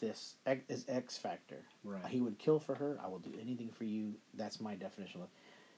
this 0.00 0.34
X- 0.46 0.64
is 0.68 0.84
X 0.88 1.16
factor. 1.16 1.64
right. 1.84 2.04
He 2.06 2.20
would 2.20 2.38
kill 2.38 2.58
for 2.58 2.74
her. 2.74 2.98
I 3.02 3.08
will 3.08 3.18
do 3.18 3.32
anything 3.40 3.70
for 3.70 3.84
you. 3.84 4.14
That's 4.34 4.60
my 4.60 4.74
definition 4.74 5.20
of 5.20 5.22
love. 5.22 5.30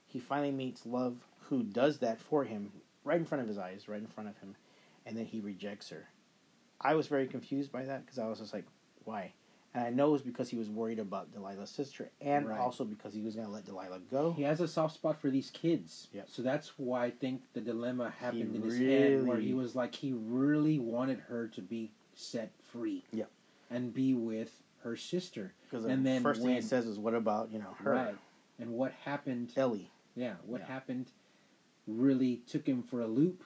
He 0.07 0.19
finally 0.19 0.51
meets 0.51 0.87
love 0.87 1.17
who 1.49 1.63
does 1.63 1.99
that 1.99 2.21
for 2.21 2.45
him 2.45 2.73
right 3.05 3.19
in 3.19 3.25
front 3.25 3.43
of 3.43 3.49
his 3.49 3.59
eyes, 3.59 3.89
right 3.89 4.01
in 4.01 4.07
front 4.07 4.29
of 4.29 4.39
him, 4.39 4.55
and 5.07 5.17
then 5.17 5.25
he 5.25 5.41
rejects 5.41 5.89
her. 5.91 6.09
I 6.81 6.95
was 6.95 7.07
very 7.07 7.27
confused 7.27 7.73
by 7.73 7.85
that 7.85 8.05
because 8.05 8.19
I 8.19 8.27
was 8.29 8.39
just 8.39 8.53
like, 8.55 8.65
why? 9.05 9.33
And 9.79 9.87
I 9.87 9.91
know 9.91 10.13
it's 10.15 10.25
because 10.25 10.49
he 10.51 10.57
was 10.57 10.69
worried 10.69 10.99
about 10.99 11.33
Delilah's 11.33 11.71
sister, 11.71 12.11
and 12.21 12.49
Right. 12.49 12.59
also 12.59 12.85
because 12.85 13.15
he 13.15 13.23
was 13.23 13.37
going 13.37 13.47
to 13.47 13.53
let 13.53 13.65
Delilah 13.65 14.01
go. 14.11 14.33
He 14.33 14.43
has 14.43 14.61
a 14.61 14.67
soft 14.67 14.95
spot 14.95 15.21
for 15.21 15.31
these 15.31 15.51
kids. 15.51 16.09
Yep. 16.13 16.29
So 16.29 16.43
that's 16.43 16.77
why 16.81 17.05
I 17.05 17.11
think 17.13 17.43
the 17.53 17.61
dilemma 17.61 18.11
happened 18.11 18.51
He 18.51 18.57
in 18.57 18.63
his 18.63 18.79
head, 18.79 19.25
where 19.25 19.39
he 19.39 19.55
was 19.55 19.77
like, 19.77 19.95
he 19.95 20.13
really 20.13 20.81
wanted 20.81 21.21
her 21.21 21.47
to 21.49 21.63
be 21.63 21.93
set 22.13 22.51
free. 22.73 23.05
Yep. 23.13 23.31
And 23.71 23.95
be 23.95 24.15
with 24.15 24.63
her 24.83 24.97
sister. 24.97 25.53
Because 25.71 25.85
the 25.85 25.95
then 25.97 26.23
first 26.25 26.43
thing 26.43 26.57
he 26.57 26.61
says 26.61 26.87
is, 26.87 26.99
"What 26.99 27.15
about 27.15 27.53
you 27.53 27.61
know 27.61 27.75
her, 27.79 27.93
Right. 27.93 28.19
And 28.59 28.73
what 28.73 28.91
happened? 28.93 29.53
Ellie?" 29.57 29.91
Yeah. 30.17 30.37
What 30.45 30.63
Yeah. 30.63 30.67
happened? 30.67 31.13
Really 31.87 32.37
took 32.49 32.67
him 32.67 32.83
for 32.83 33.01
a 33.01 33.07
loop, 33.07 33.45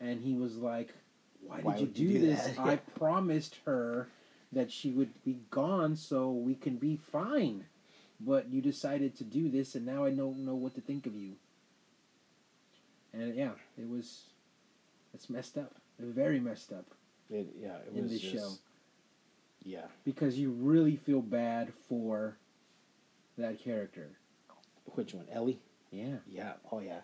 and 0.00 0.20
he 0.22 0.34
was 0.34 0.56
like, 0.56 0.94
"Why, 1.42 1.60
Why 1.60 1.72
did 1.78 1.98
you 1.98 2.06
do, 2.08 2.14
you 2.14 2.20
do 2.20 2.26
this? 2.26 2.46
that?" 2.46 2.58
I 2.58 2.76
promised 2.76 3.56
her 3.66 4.08
that 4.52 4.70
she 4.72 4.90
would 4.90 5.22
be 5.24 5.38
gone, 5.50 5.96
so 5.96 6.30
we 6.30 6.54
can 6.54 6.76
be 6.76 6.96
fine." 6.96 7.66
But 8.20 8.48
you 8.50 8.60
decided 8.60 9.14
to 9.16 9.24
do 9.24 9.48
this, 9.48 9.74
and 9.74 9.86
now 9.86 10.04
I 10.04 10.10
don't 10.10 10.44
know 10.44 10.54
what 10.56 10.74
to 10.74 10.80
think 10.80 11.06
of 11.06 11.14
you. 11.14 11.36
And 13.12 13.34
yeah, 13.34 13.52
it 13.78 13.88
was. 13.88 14.22
It's 15.14 15.30
messed 15.30 15.56
up. 15.56 15.74
Very 15.98 16.38
messed 16.38 16.72
up 16.72 16.84
It, 17.30 17.48
yeah, 17.60 17.76
it 17.78 17.92
in 17.96 18.02
was 18.02 18.12
this 18.12 18.20
just, 18.20 18.34
show 18.34 18.50
Yeah, 19.64 19.86
because 20.04 20.38
you 20.38 20.50
really 20.50 20.94
feel 20.96 21.22
bad 21.22 21.72
for 21.88 22.36
that 23.36 23.58
character. 23.58 24.10
which 24.94 25.14
one, 25.14 25.26
Ellie? 25.32 25.58
Yeah. 25.90 26.16
Yeah, 26.28 26.52
oh 26.70 26.78
yeah. 26.80 27.00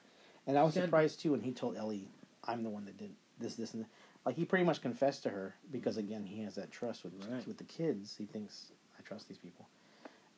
And 0.46 0.57
I 0.59 0.62
was 0.62 0.74
surprised 0.74 1.20
too 1.20 1.33
when 1.33 1.40
he 1.40 1.52
told 1.52 1.76
Ellie, 1.76 2.09
"I'm 2.44 2.62
the 2.62 2.70
one 2.70 2.85
that 2.85 2.96
did 2.98 3.11
this, 3.40 3.54
this, 3.57 3.74
and 3.74 3.85
that." 3.85 3.90
Like 4.24 4.37
he 4.37 4.44
pretty 4.44 4.64
much 4.64 4.80
confessed 4.80 5.22
to 5.24 5.30
her 5.30 5.54
because 5.70 5.96
again 5.96 6.24
he 6.24 6.42
has 6.42 6.54
that 6.54 6.70
trust 6.70 7.04
with 7.04 7.12
Right. 7.30 7.46
with 7.46 7.58
the 7.58 7.64
kids. 7.64 8.16
He 8.16 8.26
thinks 8.26 8.72
I 8.98 9.02
trust 9.02 9.28
these 9.28 9.38
people, 9.38 9.66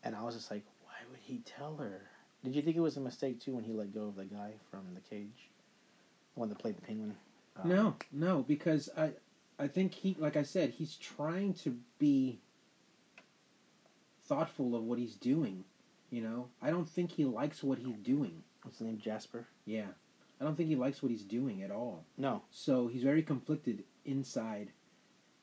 and 0.03 0.15
I 0.17 0.23
was 0.23 0.35
just 0.35 0.51
like, 0.51 0.65
why 0.85 0.95
would 1.11 1.21
he 1.21 1.39
tell 1.45 1.77
her? 1.77 2.03
Did 2.45 2.55
you 2.55 2.63
think 2.63 2.77
it 2.77 2.81
was 2.81 2.97
a 2.97 3.01
mistake 3.01 3.41
too 3.41 3.55
when 3.55 3.65
he 3.65 3.73
let 3.73 3.93
go 3.95 4.05
of 4.05 4.17
the 4.17 4.25
guy 4.25 4.53
from 4.71 4.83
the 4.95 5.01
cage, 5.01 5.51
the 6.35 6.41
one 6.41 6.49
that 6.49 6.59
played 6.59 6.77
the 6.77 6.83
penguin? 6.83 7.17
Um, 7.63 7.69
No, 7.69 7.97
no, 8.13 8.43
because 8.43 8.89
I, 8.97 9.13
I 9.59 9.67
think 9.69 9.95
he, 9.95 10.17
like 10.19 10.37
I 10.37 10.43
said, 10.43 10.71
he's 10.71 10.97
trying 10.97 11.55
to 11.55 11.77
be 11.99 12.39
thoughtful 14.25 14.75
of 14.77 14.83
what 14.85 14.99
he's 14.99 15.15
doing. 15.15 15.65
You 16.11 16.23
know, 16.23 16.49
I 16.63 16.71
don't 16.71 16.89
think 16.89 17.13
he 17.13 17.25
likes 17.25 17.63
what 17.65 17.79
he's 17.79 17.97
doing. 17.97 18.43
what's 18.63 18.79
the 18.79 18.85
name? 18.85 18.99
Jasper. 18.99 19.47
Yeah, 19.65 19.87
I 20.41 20.45
don't 20.45 20.57
think 20.57 20.69
he 20.69 20.77
likes 20.77 21.03
what 21.03 21.11
he's 21.11 21.25
doing 21.25 21.63
at 21.63 21.71
all. 21.71 22.05
No, 22.19 22.43
So 22.51 22.89
he's 22.89 23.03
very 23.03 23.23
conflicted 23.23 23.85
inside, 24.05 24.69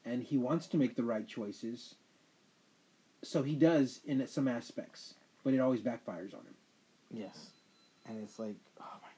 and 0.06 0.22
he 0.24 0.38
wants 0.38 0.68
to 0.68 0.78
make 0.78 0.96
the 0.96 1.04
right 1.04 1.28
choices. 1.28 1.96
So 3.24 3.42
he 3.44 3.56
does 3.56 4.02
in 4.06 4.26
some 4.28 4.48
aspects, 4.48 5.16
but 5.44 5.54
it 5.54 5.60
always 5.60 5.82
backfires 5.82 6.34
on 6.34 6.42
him. 6.42 6.56
yes, 7.12 7.52
and 8.06 8.22
it's 8.22 8.38
like, 8.38 8.56
oh 8.80 8.98
my 9.02 9.14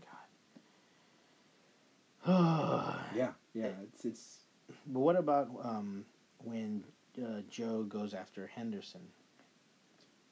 god. 2.25 2.99
Yeah, 3.15 3.31
yeah, 3.53 3.71
it's 3.83 4.05
it's 4.05 4.39
But 4.88 4.99
what 4.99 5.15
about 5.15 5.49
um, 5.63 6.05
when 6.43 6.83
uh, 7.21 7.41
Joe 7.49 7.83
goes 7.83 8.13
after 8.13 8.47
Henderson? 8.47 9.01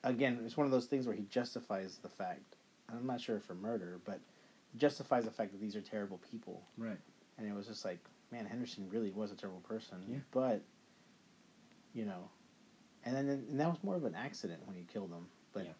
Again, 0.03 0.39
it's 0.45 0.57
one 0.57 0.65
of 0.65 0.71
those 0.71 0.85
things 0.87 1.05
where 1.07 1.15
he 1.15 1.23
justifies 1.29 1.97
the 2.01 2.09
fact. 2.09 2.55
I'm 2.89 3.07
not 3.07 3.21
sure 3.21 3.39
for 3.39 3.55
murder, 3.55 3.99
but 4.05 4.19
justifies 4.77 5.25
the 5.25 5.31
fact 5.31 5.51
that 5.51 5.61
these 5.61 5.75
are 5.75 5.81
terrible 5.81 6.19
people. 6.31 6.63
right. 6.77 6.97
And 7.37 7.47
it 7.47 7.53
was 7.55 7.65
just 7.67 7.83
like, 7.83 7.99
man, 8.31 8.45
Henderson 8.45 8.87
really 8.91 9.09
was 9.11 9.31
a 9.31 9.35
terrible 9.35 9.61
person. 9.61 9.97
Yeah. 10.07 10.17
But, 10.31 10.61
you 11.93 12.05
know, 12.05 12.29
and 13.05 13.15
then 13.15 13.27
and 13.29 13.59
that 13.59 13.67
was 13.69 13.77
more 13.83 13.95
of 13.95 14.03
an 14.05 14.13
accident 14.15 14.61
when 14.65 14.75
he 14.75 14.83
killed 14.83 15.09
him. 15.11 15.25
But 15.51 15.65
Yeah. 15.65 15.71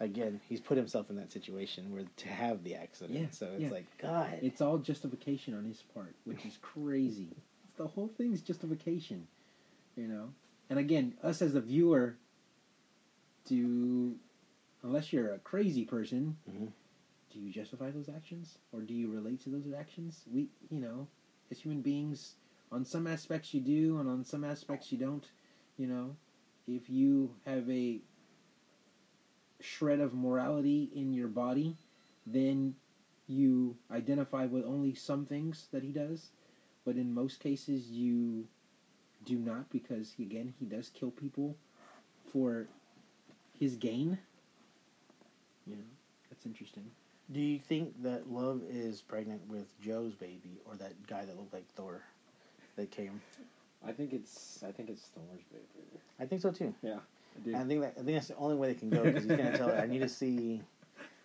again, 0.00 0.40
he's 0.48 0.60
put 0.60 0.76
himself 0.76 1.10
in 1.10 1.16
that 1.16 1.30
situation 1.32 1.92
where 1.92 2.04
to 2.16 2.28
have 2.28 2.64
the 2.64 2.74
accident. 2.74 3.18
Yeah, 3.18 3.30
So 3.30 3.46
it's 3.52 3.62
yeah. 3.62 3.70
like, 3.70 3.98
God. 3.98 4.38
It's 4.42 4.60
all 4.60 4.78
justification 4.78 5.54
on 5.54 5.64
his 5.64 5.82
part, 5.94 6.14
which 6.24 6.44
is 6.44 6.58
crazy. 6.60 7.30
the 7.76 7.86
whole 7.86 8.08
thing's 8.08 8.40
justification, 8.42 9.26
you 9.96 10.08
know. 10.08 10.32
And 10.70 10.78
again, 10.78 11.14
us 11.22 11.40
as 11.42 11.52
the 11.52 11.60
viewer, 11.60 12.16
do 13.44 14.16
unless 14.82 15.12
you're 15.12 15.32
a 15.34 15.38
crazy 15.38 15.84
person, 15.84 16.36
Mhm. 16.50 16.72
Do 17.36 17.42
you 17.42 17.52
justify 17.52 17.90
those 17.90 18.08
actions 18.08 18.56
or 18.72 18.80
do 18.80 18.94
you 18.94 19.10
relate 19.10 19.42
to 19.42 19.50
those 19.50 19.66
actions? 19.78 20.22
We, 20.32 20.48
you 20.70 20.80
know, 20.80 21.06
as 21.50 21.60
human 21.60 21.82
beings, 21.82 22.34
on 22.72 22.84
some 22.84 23.06
aspects 23.06 23.52
you 23.52 23.60
do, 23.60 23.98
and 23.98 24.08
on 24.08 24.24
some 24.24 24.42
aspects 24.42 24.90
you 24.90 24.98
don't. 24.98 25.24
You 25.76 25.86
know, 25.86 26.16
if 26.66 26.88
you 26.88 27.34
have 27.44 27.68
a 27.70 28.00
shred 29.60 30.00
of 30.00 30.14
morality 30.14 30.90
in 30.94 31.12
your 31.12 31.28
body, 31.28 31.76
then 32.26 32.74
you 33.28 33.76
identify 33.90 34.46
with 34.46 34.64
only 34.64 34.94
some 34.94 35.26
things 35.26 35.66
that 35.72 35.82
he 35.82 35.90
does, 35.90 36.30
but 36.84 36.96
in 36.96 37.12
most 37.12 37.40
cases 37.40 37.90
you 37.90 38.46
do 39.24 39.36
not 39.36 39.68
because 39.70 40.14
again 40.20 40.54
he 40.58 40.66
does 40.66 40.88
kill 40.90 41.10
people 41.10 41.56
for 42.32 42.66
his 43.58 43.76
gain. 43.76 44.18
Know, 45.66 45.76
that's 46.30 46.46
interesting. 46.46 46.90
Do 47.32 47.40
you 47.40 47.58
think 47.58 48.02
that 48.02 48.30
Love 48.30 48.62
is 48.68 49.02
pregnant 49.02 49.42
with 49.48 49.66
Joe's 49.80 50.14
baby 50.14 50.60
or 50.64 50.76
that 50.76 51.06
guy 51.06 51.24
that 51.24 51.36
looked 51.36 51.52
like 51.52 51.66
Thor 51.74 52.02
that 52.76 52.90
came? 52.90 53.20
I 53.84 53.92
think 53.92 54.12
it's 54.12 54.62
I 54.66 54.70
think 54.70 54.90
it's 54.90 55.02
Thor's 55.14 55.42
baby. 55.50 56.00
I 56.20 56.26
think 56.26 56.40
so 56.40 56.50
too. 56.50 56.72
Yeah, 56.82 56.98
I 57.36 57.40
do. 57.44 57.56
I 57.56 57.64
think 57.64 57.80
that 57.80 57.94
I 57.98 58.02
think 58.02 58.16
that's 58.16 58.28
the 58.28 58.36
only 58.36 58.54
way 58.54 58.68
they 58.68 58.74
can 58.74 58.90
go 58.90 59.02
because 59.02 59.24
he's 59.24 59.32
gonna 59.32 59.56
tell 59.56 59.68
her. 59.68 59.78
I 59.78 59.86
need 59.86 60.00
to 60.00 60.08
see. 60.08 60.62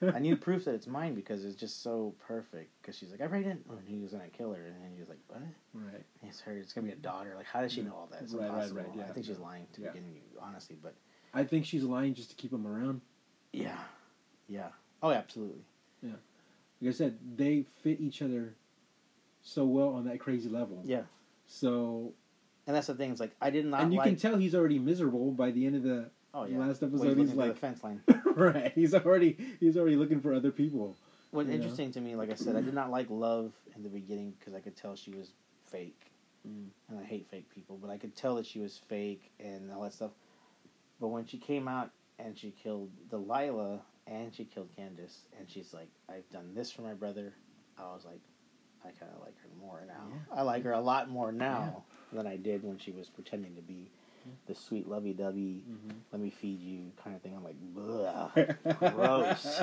I 0.01 0.17
need 0.17 0.41
proof 0.41 0.65
that 0.65 0.73
it's 0.73 0.87
mine 0.87 1.13
because 1.13 1.45
it's 1.45 1.55
just 1.55 1.83
so 1.83 2.15
perfect. 2.27 2.71
Because 2.81 2.97
she's 2.97 3.11
like, 3.11 3.21
I'm 3.21 3.29
pregnant, 3.29 3.63
and 3.69 3.87
he 3.87 3.99
was 3.99 4.11
gonna 4.11 4.27
kill 4.35 4.51
her, 4.51 4.65
and 4.65 4.83
then 4.83 4.91
he 4.93 4.99
was 4.99 5.09
like, 5.09 5.19
what? 5.27 5.41
Right. 5.75 6.03
It's 6.23 6.41
her. 6.41 6.53
It's 6.53 6.73
gonna 6.73 6.87
be 6.87 6.93
a 6.93 6.97
daughter. 6.97 7.33
Like, 7.35 7.45
how 7.45 7.61
does 7.61 7.71
she 7.71 7.81
mm. 7.81 7.85
know 7.85 7.93
all 7.93 8.09
that? 8.11 8.23
It's 8.23 8.33
Right, 8.33 8.49
right, 8.49 8.53
impossible. 8.55 8.81
right, 8.81 8.89
yeah. 8.95 9.03
I 9.07 9.13
think 9.13 9.27
she's 9.27 9.37
lying 9.37 9.67
to 9.73 9.81
Yeah. 9.81 9.91
begin 9.91 10.15
honestly, 10.41 10.75
but 10.81 10.95
I 11.35 11.43
think 11.43 11.65
she's 11.65 11.83
lying 11.83 12.15
just 12.15 12.31
to 12.31 12.35
keep 12.35 12.51
him 12.51 12.65
around. 12.65 13.01
yeah, 13.53 13.77
yeah. 14.47 14.69
Oh, 15.03 15.11
absolutely. 15.11 15.63
Like 16.03 16.15
I 16.87 16.91
said, 16.91 17.17
they 17.35 17.65
fit 17.83 17.99
each 18.01 18.21
other 18.23 18.55
so 19.43 19.65
well 19.65 19.89
on 19.89 20.05
that 20.05 20.19
crazy 20.19 20.49
level. 20.49 20.81
Yeah, 20.83 21.01
So, 21.47 22.13
and 22.65 22.75
that's 22.75 22.87
the 22.87 22.95
thing. 22.95 23.11
It's 23.11 23.19
like 23.19 23.35
I 23.41 23.49
did 23.51 23.65
not 23.65 23.77
like. 23.77 23.83
and 23.83 23.93
you 23.93 23.99
like. 23.99 24.07
can 24.07 24.15
tell 24.15 24.37
he's 24.37 24.55
already 24.55 24.79
miserable 24.79 25.31
by 25.31 25.51
the 25.51 25.65
end 25.65 25.75
of 25.75 25.83
the 25.83 26.09
oh 26.33 26.45
yeah. 26.45 26.57
last 26.57 26.81
Well, 26.81 26.89
episode. 26.95 27.17
he's, 27.17 27.29
he's 27.29 27.37
like, 27.37 27.53
the 27.53 27.59
fence 27.59 27.83
line. 27.83 28.01
right. 28.35 28.71
He's 28.73 28.93
already 28.95 29.37
he's 29.59 29.77
already 29.77 29.95
looking 29.95 30.21
for 30.21 30.33
other 30.33 30.49
people. 30.51 30.95
What's 31.31 31.49
know? 31.49 31.55
interesting 31.55 31.91
to 31.93 32.01
me, 32.01 32.15
like 32.15 32.31
I 32.31 32.35
said, 32.35 32.55
I 32.55 32.61
did 32.61 32.73
not 32.73 32.89
like 32.91 33.07
Love 33.09 33.53
in 33.75 33.83
the 33.83 33.89
beginning 33.89 34.33
because 34.39 34.53
I 34.55 34.59
could 34.59 34.75
tell 34.75 34.95
she 34.95 35.11
was 35.11 35.31
fake, 35.71 35.99
Mm. 36.47 36.65
and 36.89 36.99
I 36.99 37.03
hate 37.03 37.27
fake 37.29 37.47
people. 37.53 37.77
But 37.79 37.91
I 37.91 37.97
could 37.97 38.15
tell 38.15 38.35
that 38.37 38.47
she 38.47 38.59
was 38.59 38.79
fake 38.89 39.31
and 39.39 39.71
all 39.71 39.83
that 39.83 39.93
stuff. 39.93 40.11
But 40.99 41.09
when 41.09 41.25
she 41.27 41.37
came 41.37 41.67
out 41.67 41.91
and 42.17 42.35
she 42.37 42.49
killed 42.51 42.89
Delilah 43.11 43.81
and 44.07 44.33
she 44.33 44.45
killed 44.45 44.69
Candace, 44.75 45.19
and 45.37 45.49
she's 45.49 45.73
like, 45.73 45.89
"I've 46.09 46.29
done 46.29 46.53
this 46.55 46.71
for 46.71 46.81
my 46.81 46.93
brother," 46.93 47.33
I 47.77 47.83
was 47.93 48.05
like, 48.05 48.21
I 48.83 48.89
kind 48.99 49.11
of 49.15 49.21
like 49.21 49.35
her 49.41 49.49
more 49.59 49.83
now. 49.87 50.03
Yeah. 50.09 50.39
I 50.39 50.41
like 50.41 50.63
her 50.63 50.71
a 50.73 50.79
lot 50.81 51.09
more 51.09 51.31
now 51.31 51.83
than 52.11 52.25
I 52.27 52.35
did 52.37 52.63
when 52.63 52.77
she 52.77 52.91
was 52.91 53.07
pretending 53.09 53.55
to 53.55 53.61
be 53.61 53.89
the 54.45 54.53
sweet 54.53 54.87
lovey-dovey, 54.87 55.63
Mm-hmm. 55.67 55.97
let 56.11 56.21
me 56.21 56.29
feed 56.29 56.61
you 56.61 56.91
kind 57.03 57.15
of 57.15 57.23
thing. 57.23 57.35
I'm 57.35 57.43
like. 57.43 57.55
Gross. 58.93 59.61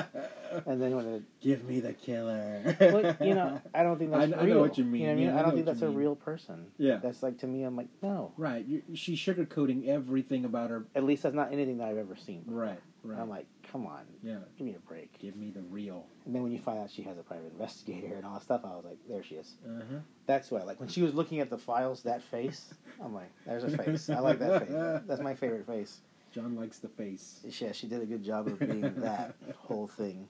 and 0.65 0.81
then 0.81 0.95
when 0.95 1.05
it 1.07 1.23
Give 1.41 1.63
me 1.63 1.79
the 1.79 1.93
killer. 1.93 2.75
but 2.77 3.21
you 3.25 3.35
know, 3.35 3.61
I 3.73 3.83
don't 3.83 3.97
think 3.97 4.13
I- 4.13 4.25
that's 4.25 4.41
I 4.41 4.45
know 4.45 4.59
what 4.59 4.77
you 4.77 4.83
mean. 4.83 5.03
know 5.03 5.07
what 5.07 5.11
I 5.11 5.15
mean, 5.15 5.25
Yeah, 5.27 5.39
I 5.39 5.41
don't 5.43 5.53
think 5.53 5.65
that's 5.65 5.81
a 5.81 5.85
mean. 5.87 5.95
real 5.95 6.15
person. 6.15 6.65
Yeah. 6.77 6.97
that's 6.97 7.23
like 7.23 7.37
to 7.39 7.47
me. 7.47 7.63
I'm 7.63 7.75
like, 7.77 7.87
no. 8.01 8.33
right. 8.37 8.65
You, 8.65 8.81
she's 8.95 9.19
sugarcoating 9.19 9.87
everything 9.87 10.43
about 10.45 10.69
her. 10.71 10.85
At 10.95 11.03
least 11.05 11.23
that's 11.23 11.35
not 11.35 11.53
anything 11.53 11.77
that 11.77 11.87
I've 11.87 11.97
ever 11.97 12.15
seen. 12.17 12.41
before. 12.41 12.61
Right. 12.63 12.79
Right. 13.03 13.19
I'm 13.19 13.29
like, 13.29 13.45
come 13.71 13.85
on, 13.85 14.01
yeah. 14.23 14.37
give 14.57 14.65
me 14.65 14.75
a 14.75 14.79
break. 14.87 15.17
Give 15.19 15.35
me 15.35 15.51
the 15.51 15.61
real. 15.61 16.05
And 16.25 16.33
then 16.35 16.43
when 16.43 16.51
you 16.51 16.59
find 16.59 16.79
out 16.79 16.89
she 16.89 17.01
has 17.03 17.17
a 17.17 17.23
private 17.23 17.51
investigator 17.51 18.15
and 18.15 18.25
all 18.25 18.33
that 18.35 18.43
stuff, 18.43 18.61
I 18.63 18.69
was 18.75 18.85
like, 18.85 18.97
there 19.07 19.23
she 19.23 19.35
is. 19.35 19.55
Uh 19.65 19.81
huh. 19.91 19.99
That's 20.25 20.49
why, 20.51 20.63
like. 20.63 20.79
When 20.79 20.89
she 20.89 21.01
was 21.01 21.13
looking 21.13 21.39
at 21.39 21.49
the 21.49 21.57
files, 21.57 22.03
that 22.03 22.21
face, 22.23 22.73
I'm 23.03 23.13
like, 23.13 23.31
there's 23.45 23.63
a 23.63 23.77
face. 23.77 24.09
I 24.09 24.19
like 24.19 24.39
that 24.39 24.67
face. 24.67 25.01
That's 25.07 25.21
my 25.21 25.35
favorite 25.35 25.65
face. 25.67 25.99
John 26.33 26.55
likes 26.55 26.77
the 26.79 26.89
face. 26.89 27.39
Yeah, 27.59 27.71
she 27.71 27.87
did 27.87 28.01
a 28.01 28.05
good 28.05 28.23
job 28.23 28.47
of 28.47 28.59
being 28.59 28.81
that 29.01 29.35
whole 29.57 29.87
thing. 29.87 30.27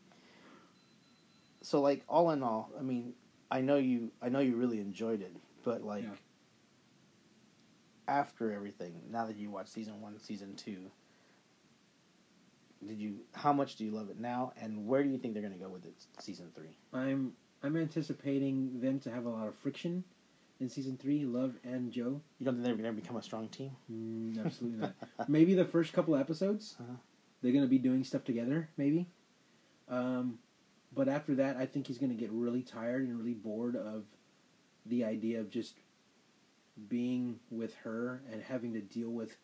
so 1.61 1.81
like 1.81 2.03
all 2.07 2.31
in 2.31 2.41
all, 2.43 2.69
I 2.79 2.81
mean, 2.81 3.13
I 3.51 3.61
know 3.61 3.75
you, 3.77 4.11
I 4.21 4.29
know 4.29 4.39
you 4.39 4.55
really 4.55 4.79
enjoyed 4.79 5.21
it, 5.21 5.35
but 5.63 5.83
like 5.83 6.03
Yeah. 6.03 6.09
after 8.07 8.51
everything, 8.53 8.93
now 9.11 9.25
that 9.25 9.35
you 9.35 9.49
watch 9.49 9.67
season 9.67 10.01
one, 10.01 10.19
season 10.19 10.55
two, 10.55 10.89
did 12.87 12.99
you? 12.99 13.17
How 13.33 13.51
much 13.53 13.75
do 13.75 13.83
you 13.85 13.91
love 13.91 14.09
it 14.09 14.19
now, 14.19 14.53
and 14.61 14.87
where 14.87 15.03
do 15.03 15.09
you 15.09 15.17
think 15.17 15.33
they're 15.33 15.43
going 15.43 15.57
to 15.57 15.59
go 15.63 15.69
with 15.69 15.85
it? 15.85 15.93
Season 16.19 16.47
three. 16.55 16.75
I'm 16.93 17.33
I'm 17.63 17.75
anticipating 17.77 18.79
them 18.81 18.99
to 19.01 19.11
have 19.11 19.25
a 19.25 19.29
lot 19.29 19.47
of 19.47 19.55
friction 19.55 20.03
in 20.59 20.69
season 20.69 20.97
three. 20.97 21.25
Love 21.25 21.55
and 21.63 21.91
Joe. 21.91 22.21
You 22.39 22.45
don't 22.45 22.55
think 22.55 22.63
they're 22.65 22.75
going 22.75 22.95
to 22.95 23.01
become 23.01 23.17
a 23.17 23.23
strong 23.23 23.47
team? 23.49 23.71
Mm, 23.91 24.45
absolutely 24.45 24.79
not. 24.79 24.93
Maybe 25.29 25.53
the 25.55 25.65
first 25.65 25.91
couple 25.93 26.15
episodes, 26.15 26.75
Uh-huh. 26.79 26.93
they're 27.41 27.51
going 27.51 27.63
to 27.65 27.69
be 27.69 27.79
doing 27.79 28.03
stuff 28.03 28.23
together. 28.23 28.69
Maybe, 28.77 29.07
um, 29.89 30.39
but 30.93 31.07
after 31.09 31.35
that, 31.35 31.57
I 31.57 31.65
think 31.65 31.87
he's 31.87 31.97
going 31.97 32.11
to 32.11 32.15
get 32.17 32.31
really 32.31 32.61
tired 32.61 33.03
and 33.07 33.17
really 33.17 33.33
bored 33.33 33.75
of 33.75 34.05
the 34.85 35.03
idea 35.03 35.39
of 35.41 35.49
just 35.49 35.75
being 36.87 37.39
with 37.51 37.73
her 37.83 38.21
and 38.31 38.41
having 38.41 38.73
to 38.73 38.81
deal 38.81 39.09
with 39.09 39.35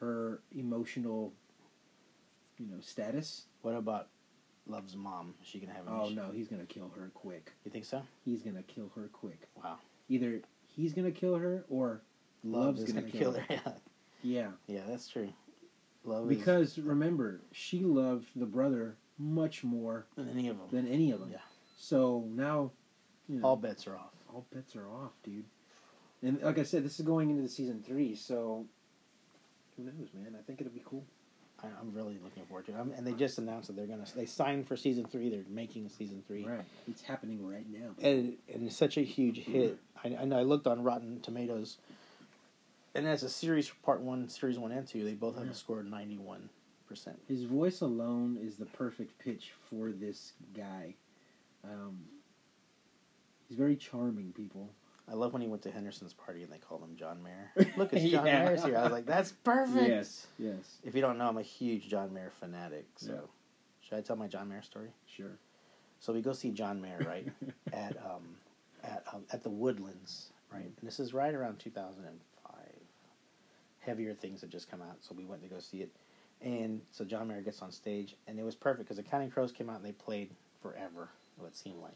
her 0.00 0.40
emotional, 0.56 1.32
you 2.58 2.66
know, 2.66 2.80
status. 2.80 3.44
What 3.62 3.74
about 3.74 4.08
Love's 4.66 4.96
mom? 4.96 5.34
Is 5.42 5.48
she 5.48 5.60
to 5.60 5.66
have? 5.66 5.86
Any 5.86 5.96
Oh 5.96 6.06
issue? 6.06 6.14
no, 6.14 6.30
he's 6.32 6.48
going 6.48 6.64
to 6.64 6.72
kill 6.72 6.90
her 6.96 7.10
quick. 7.14 7.52
You 7.64 7.70
think 7.70 7.84
so? 7.84 8.02
He's 8.24 8.42
going 8.42 8.56
to 8.56 8.62
kill 8.62 8.90
her 8.96 9.08
quick. 9.12 9.48
Wow. 9.62 9.78
Either 10.08 10.40
he's 10.66 10.92
going 10.92 11.04
to 11.12 11.18
kill 11.18 11.36
her 11.36 11.64
or 11.68 12.02
Love 12.44 12.76
Love's 12.78 12.84
gonna 12.84 13.00
going 13.02 13.12
to 13.12 13.18
kill 13.18 13.32
kill 13.32 13.42
her. 13.42 13.46
Yeah, 13.50 13.72
yeah. 14.22 14.48
yeah, 14.66 14.80
that's 14.88 15.08
true. 15.08 15.28
Love 16.04 16.30
is 16.30 16.38
Because 16.38 16.78
remember, 16.78 17.40
she 17.52 17.80
loved 17.80 18.26
the 18.36 18.46
brother 18.46 18.96
much 19.18 19.64
more 19.64 20.06
than 20.16 20.28
any 20.28 20.48
of 20.48 20.56
them. 20.58 20.66
than 20.70 20.86
any 20.86 21.10
of 21.10 21.18
them. 21.20 21.30
Yeah. 21.32 21.38
So 21.78 22.24
now, 22.30 22.70
you 23.28 23.40
know, 23.40 23.46
All 23.48 23.56
bets 23.56 23.86
are 23.88 23.96
off. 23.96 24.12
all 24.32 24.46
bets 24.54 24.76
are 24.76 24.88
off, 24.88 25.12
dude. 25.24 25.44
And 26.22 26.40
like 26.42 26.58
I 26.58 26.62
said, 26.62 26.84
this 26.84 26.98
is 27.00 27.04
going 27.06 27.30
into 27.30 27.42
the 27.42 27.48
season 27.48 27.82
three, 27.84 28.14
so 28.14 28.66
who 29.76 29.82
knows, 29.84 30.08
man? 30.14 30.36
I 30.38 30.42
think 30.42 30.60
it'll 30.60 30.72
be 30.72 30.82
cool. 30.84 31.04
I'm 31.80 31.92
really 31.94 32.18
looking 32.22 32.44
forward 32.46 32.66
to 32.66 32.72
it. 32.72 32.76
I'm, 32.78 32.92
and 32.92 33.06
they 33.06 33.12
just 33.12 33.38
announced 33.38 33.68
that 33.68 33.76
they're 33.76 33.86
gonna. 33.86 34.04
They 34.14 34.26
signed 34.26 34.66
for 34.66 34.76
season 34.76 35.04
three. 35.04 35.28
They're 35.30 35.44
making 35.48 35.88
season 35.88 36.22
three. 36.26 36.44
Right, 36.44 36.60
it's 36.88 37.02
happening 37.02 37.46
right 37.46 37.66
now. 37.70 37.90
and, 38.00 38.34
and 38.52 38.66
it's 38.66 38.76
such 38.76 38.96
a 38.96 39.02
huge 39.02 39.38
hit. 39.38 39.78
I, 40.04 40.16
I 40.20 40.24
know 40.24 40.38
I 40.38 40.42
looked 40.42 40.66
on 40.66 40.82
Rotten 40.82 41.20
Tomatoes, 41.20 41.78
and 42.94 43.06
as 43.06 43.22
a 43.22 43.28
series, 43.28 43.70
part 43.82 44.00
one, 44.00 44.28
series 44.28 44.58
one 44.58 44.72
and 44.72 44.86
two, 44.86 45.04
they 45.04 45.12
both 45.14 45.36
have 45.36 45.46
Yeah. 45.46 45.52
a 45.52 45.54
score 45.54 45.80
of 45.80 45.86
ninety 45.86 46.18
one 46.18 46.48
percent. 46.88 47.18
His 47.28 47.44
voice 47.44 47.80
alone 47.80 48.38
is 48.40 48.56
the 48.56 48.66
perfect 48.66 49.18
pitch 49.18 49.52
for 49.68 49.90
this 49.90 50.32
guy. 50.56 50.94
Um, 51.64 51.98
he's 53.48 53.56
very 53.58 53.74
charming, 53.76 54.32
people. 54.32 54.70
I 55.08 55.14
love 55.14 55.32
when 55.32 55.40
he 55.42 55.48
went 55.48 55.62
to 55.62 55.70
Henderson's 55.70 56.12
party 56.12 56.42
and 56.42 56.52
they 56.52 56.58
called 56.58 56.82
him 56.82 56.96
John 56.96 57.22
Mayer. 57.22 57.50
Look, 57.76 57.92
it's 57.92 58.10
John 58.10 58.26
Yeah. 58.26 58.44
Mayer's 58.44 58.64
here. 58.64 58.76
I 58.76 58.82
was 58.82 58.92
like, 58.92 59.06
that's 59.06 59.30
perfect. 59.32 59.86
Yes, 59.88 60.26
yes, 60.38 60.78
If 60.84 60.94
you 60.96 61.00
don't 61.00 61.16
know, 61.18 61.28
I'm 61.28 61.38
a 61.38 61.42
huge 61.42 61.88
John 61.88 62.12
Mayer 62.12 62.32
fanatic. 62.40 62.86
So, 62.96 63.12
Yeah. 63.12 63.18
should 63.80 63.98
I 63.98 64.00
tell 64.00 64.16
my 64.16 64.26
John 64.26 64.48
Mayer 64.48 64.62
story? 64.62 64.88
sure. 65.06 65.38
So 65.98 66.12
we 66.12 66.20
go 66.20 66.32
see 66.34 66.50
John 66.50 66.80
Mayer, 66.82 66.98
right, 67.06 67.26
at 67.72 67.96
um, 67.96 68.36
at 68.84 69.02
um, 69.12 69.24
at 69.32 69.42
the 69.42 69.48
Woodlands, 69.48 70.28
right. 70.52 70.64
And 70.64 70.74
this 70.82 71.00
is 71.00 71.14
right 71.14 71.34
around 71.34 71.58
2005. 71.58 72.54
Heavier 73.80 74.12
things 74.12 74.40
had 74.42 74.50
just 74.50 74.70
come 74.70 74.82
out, 74.82 74.96
so 75.00 75.14
we 75.14 75.24
went 75.24 75.42
to 75.42 75.48
go 75.48 75.58
see 75.58 75.78
it. 75.78 75.90
And 76.42 76.82
so 76.90 77.04
John 77.04 77.28
Mayer 77.28 77.40
gets 77.40 77.62
on 77.62 77.72
stage, 77.72 78.14
and 78.26 78.38
it 78.38 78.42
was 78.44 78.54
perfect 78.54 78.84
because 78.88 78.98
the 78.98 79.02
Counting 79.02 79.30
Crows 79.30 79.52
came 79.52 79.70
out 79.70 79.76
and 79.76 79.84
they 79.84 79.92
played 79.92 80.30
forever. 80.60 81.08
What 81.38 81.46
it 81.48 81.56
seemed 81.56 81.80
like. 81.80 81.94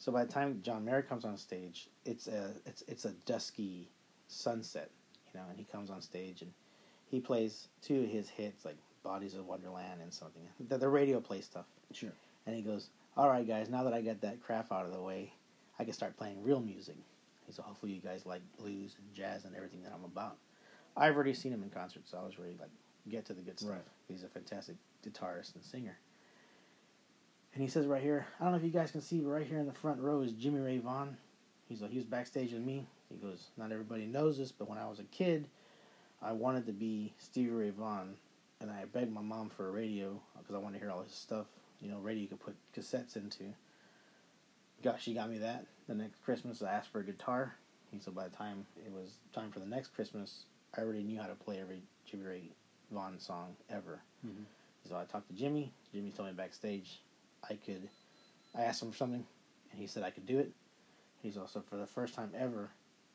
So 0.00 0.10
by 0.10 0.24
the 0.24 0.32
time 0.32 0.60
John 0.62 0.82
Mayer 0.82 1.02
comes 1.02 1.26
on 1.26 1.36
stage, 1.36 1.88
it's 2.06 2.26
a 2.26 2.52
it's 2.64 2.82
it's 2.88 3.04
a 3.04 3.12
dusky 3.26 3.90
sunset, 4.28 4.90
you 5.26 5.38
know, 5.38 5.44
and 5.50 5.58
he 5.58 5.64
comes 5.64 5.90
on 5.90 6.00
stage 6.00 6.40
and 6.40 6.50
he 7.10 7.20
plays 7.20 7.68
two 7.82 8.04
of 8.04 8.08
his 8.08 8.30
hits 8.30 8.64
like 8.64 8.78
"Bodies 9.04 9.34
of 9.34 9.46
Wonderland" 9.46 10.00
and 10.00 10.12
something. 10.12 10.42
The, 10.68 10.78
the 10.78 10.88
radio 10.88 11.20
play 11.20 11.42
stuff. 11.42 11.66
Sure. 11.92 12.12
And 12.46 12.56
he 12.56 12.62
goes, 12.62 12.88
"All 13.14 13.28
right, 13.28 13.46
guys. 13.46 13.68
Now 13.68 13.84
that 13.84 13.92
I 13.92 14.00
got 14.00 14.22
that 14.22 14.42
crap 14.42 14.72
out 14.72 14.86
of 14.86 14.94
the 14.94 15.02
way, 15.02 15.34
I 15.78 15.84
can 15.84 15.92
start 15.92 16.16
playing 16.16 16.42
real 16.42 16.60
music." 16.60 16.96
He 17.46 17.52
said, 17.52 17.66
"Hopefully, 17.66 17.92
you 17.92 18.00
guys 18.00 18.24
like 18.24 18.40
blues 18.58 18.96
and 18.98 19.14
jazz 19.14 19.44
and 19.44 19.54
everything 19.54 19.82
that 19.82 19.92
I'm 19.94 20.04
about." 20.04 20.38
I've 20.96 21.14
already 21.14 21.34
seen 21.34 21.52
him 21.52 21.62
in 21.62 21.68
concert, 21.68 22.08
so 22.08 22.16
I 22.16 22.24
was 22.24 22.38
ready 22.38 22.54
to 22.54 22.62
like 22.62 22.70
get 23.10 23.26
to 23.26 23.34
the 23.34 23.42
good 23.42 23.60
stuff. 23.60 23.72
Right. 23.72 23.82
He's 24.08 24.22
a 24.22 24.28
fantastic 24.28 24.76
guitarist 25.04 25.54
and 25.56 25.62
singer. 25.62 25.98
And 27.54 27.62
he 27.62 27.68
says 27.68 27.86
right 27.86 28.02
here, 28.02 28.26
I 28.38 28.44
don't 28.44 28.52
know 28.52 28.58
if 28.58 28.64
you 28.64 28.70
guys 28.70 28.90
can 28.90 29.00
see, 29.00 29.18
but 29.18 29.30
right 29.30 29.46
here 29.46 29.58
in 29.58 29.66
the 29.66 29.72
front 29.72 30.00
row 30.00 30.20
is 30.20 30.32
Jimmy 30.32 30.60
Ray 30.60 30.78
Vaughan. 30.78 31.16
He's 31.68 31.82
like, 31.82 31.90
he 31.90 31.96
was 31.96 32.06
backstage 32.06 32.52
with 32.52 32.62
me. 32.62 32.86
He 33.08 33.16
goes, 33.16 33.48
not 33.56 33.72
everybody 33.72 34.06
knows 34.06 34.38
this, 34.38 34.52
but 34.52 34.68
when 34.68 34.78
I 34.78 34.88
was 34.88 35.00
a 35.00 35.04
kid, 35.04 35.46
I 36.22 36.32
wanted 36.32 36.66
to 36.66 36.72
be 36.72 37.12
Stevie 37.18 37.50
Ray 37.50 37.70
Vaughan, 37.70 38.14
and 38.60 38.70
I 38.70 38.84
begged 38.84 39.12
my 39.12 39.20
mom 39.20 39.50
for 39.50 39.68
a 39.68 39.70
radio 39.70 40.20
because 40.38 40.54
I 40.54 40.58
wanted 40.58 40.78
to 40.78 40.84
hear 40.84 40.92
all 40.92 41.02
his 41.02 41.12
stuff. 41.12 41.46
You 41.80 41.90
know, 41.90 41.98
radio 41.98 42.22
you 42.22 42.28
could 42.28 42.40
put 42.40 42.56
cassettes 42.76 43.16
into. 43.16 43.44
Got 44.82 45.00
she 45.00 45.14
got 45.14 45.30
me 45.30 45.38
that. 45.38 45.66
The 45.88 45.94
next 45.94 46.22
Christmas, 46.24 46.62
I 46.62 46.70
asked 46.72 46.90
for 46.90 47.00
a 47.00 47.04
guitar. 47.04 47.54
He 47.90 47.98
said 47.98 48.14
by 48.14 48.28
the 48.28 48.36
time 48.36 48.66
it 48.76 48.92
was 48.92 49.14
time 49.32 49.50
for 49.50 49.58
the 49.58 49.66
next 49.66 49.94
Christmas, 49.94 50.44
I 50.76 50.82
already 50.82 51.02
knew 51.02 51.18
how 51.20 51.26
to 51.26 51.34
play 51.34 51.58
every 51.60 51.82
Jimmy 52.08 52.24
Ray 52.24 52.42
Vaughan 52.92 53.18
song 53.18 53.56
ever. 53.68 54.00
Mhm. 54.24 54.44
So 54.88 54.96
I 54.96 55.04
talked 55.04 55.28
to 55.28 55.34
Jimmy. 55.34 55.72
Jimmy 55.92 56.10
told 56.10 56.28
me 56.28 56.34
backstage 56.34 57.00
I 57.48 57.54
could. 57.54 57.88
I 58.56 58.62
asked 58.62 58.82
him 58.82 58.90
for 58.90 58.96
something, 58.96 59.24
and 59.70 59.80
he 59.80 59.86
said 59.86 60.02
I 60.02 60.10
could 60.10 60.26
do 60.26 60.38
it. 60.38 60.50
He's 61.22 61.36
also 61.36 61.60
for 61.60 61.76
the 61.76 61.86
first 61.86 62.14
time 62.14 62.30
ever 62.36 62.70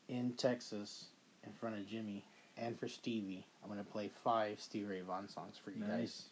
in 0.08 0.32
Texas 0.34 1.06
in 1.44 1.52
front 1.52 1.76
of 1.76 1.86
Jimmy 1.86 2.24
and 2.56 2.78
for 2.78 2.88
Stevie. 2.88 3.46
I'm 3.62 3.68
gonna 3.68 3.84
play 3.84 4.10
five 4.24 4.60
Stevie 4.60 4.86
Ray 4.86 5.00
Vaughan 5.02 5.28
songs 5.28 5.56
for 5.62 5.70
you 5.70 5.82
guys, 5.84 6.24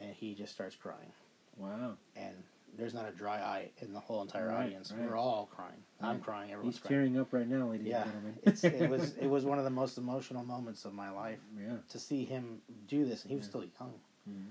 and 0.00 0.14
he 0.14 0.34
just 0.34 0.52
starts 0.52 0.76
crying. 0.76 1.12
Wow. 1.56 1.94
And 2.16 2.34
there's 2.78 2.94
not 2.94 3.06
a 3.08 3.12
dry 3.12 3.36
eye 3.36 3.70
in 3.82 3.92
the 3.92 4.00
whole 4.00 4.22
entire 4.22 4.48
Right, 4.48 4.64
audience. 4.66 4.92
right. 4.96 5.06
We're 5.08 5.16
all 5.16 5.48
crying. 5.54 5.82
I'm 6.00 6.20
crying. 6.20 6.50
Everyone's 6.52 6.76
He's 6.76 6.82
crying. 6.82 6.94
tearing 7.12 7.18
up 7.18 7.32
right 7.32 7.46
now, 7.46 7.68
ladies 7.70 7.88
Yeah, 7.88 8.02
and 8.02 8.12
gentlemen. 8.12 8.38
it's, 8.44 8.64
it 8.64 8.88
was 8.90 9.14
it 9.18 9.26
was 9.26 9.44
one 9.44 9.58
of 9.58 9.64
the 9.64 9.70
most 9.70 9.98
emotional 9.98 10.42
moments 10.44 10.84
of 10.86 10.94
my 10.94 11.10
life 11.10 11.40
yeah. 11.58 11.76
to 11.90 11.98
see 11.98 12.24
him 12.24 12.60
do 12.88 13.04
this, 13.04 13.22
and 13.22 13.30
he 13.30 13.36
was 13.36 13.44
Yeah. 13.46 13.50
still 13.50 13.64
young. 13.80 13.94
Mhm. 14.30 14.46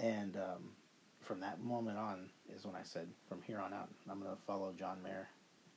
And 0.00 0.36
um, 0.36 0.70
from 1.22 1.40
that 1.40 1.62
moment 1.62 1.98
on 1.98 2.28
is 2.54 2.64
when 2.64 2.74
I 2.76 2.82
said, 2.82 3.06
from 3.28 3.40
here 3.42 3.58
on 3.60 3.72
out, 3.72 3.88
I'm 4.10 4.20
going 4.20 4.34
to 4.34 4.42
follow 4.46 4.72
John 4.78 5.02
Mayer 5.02 5.28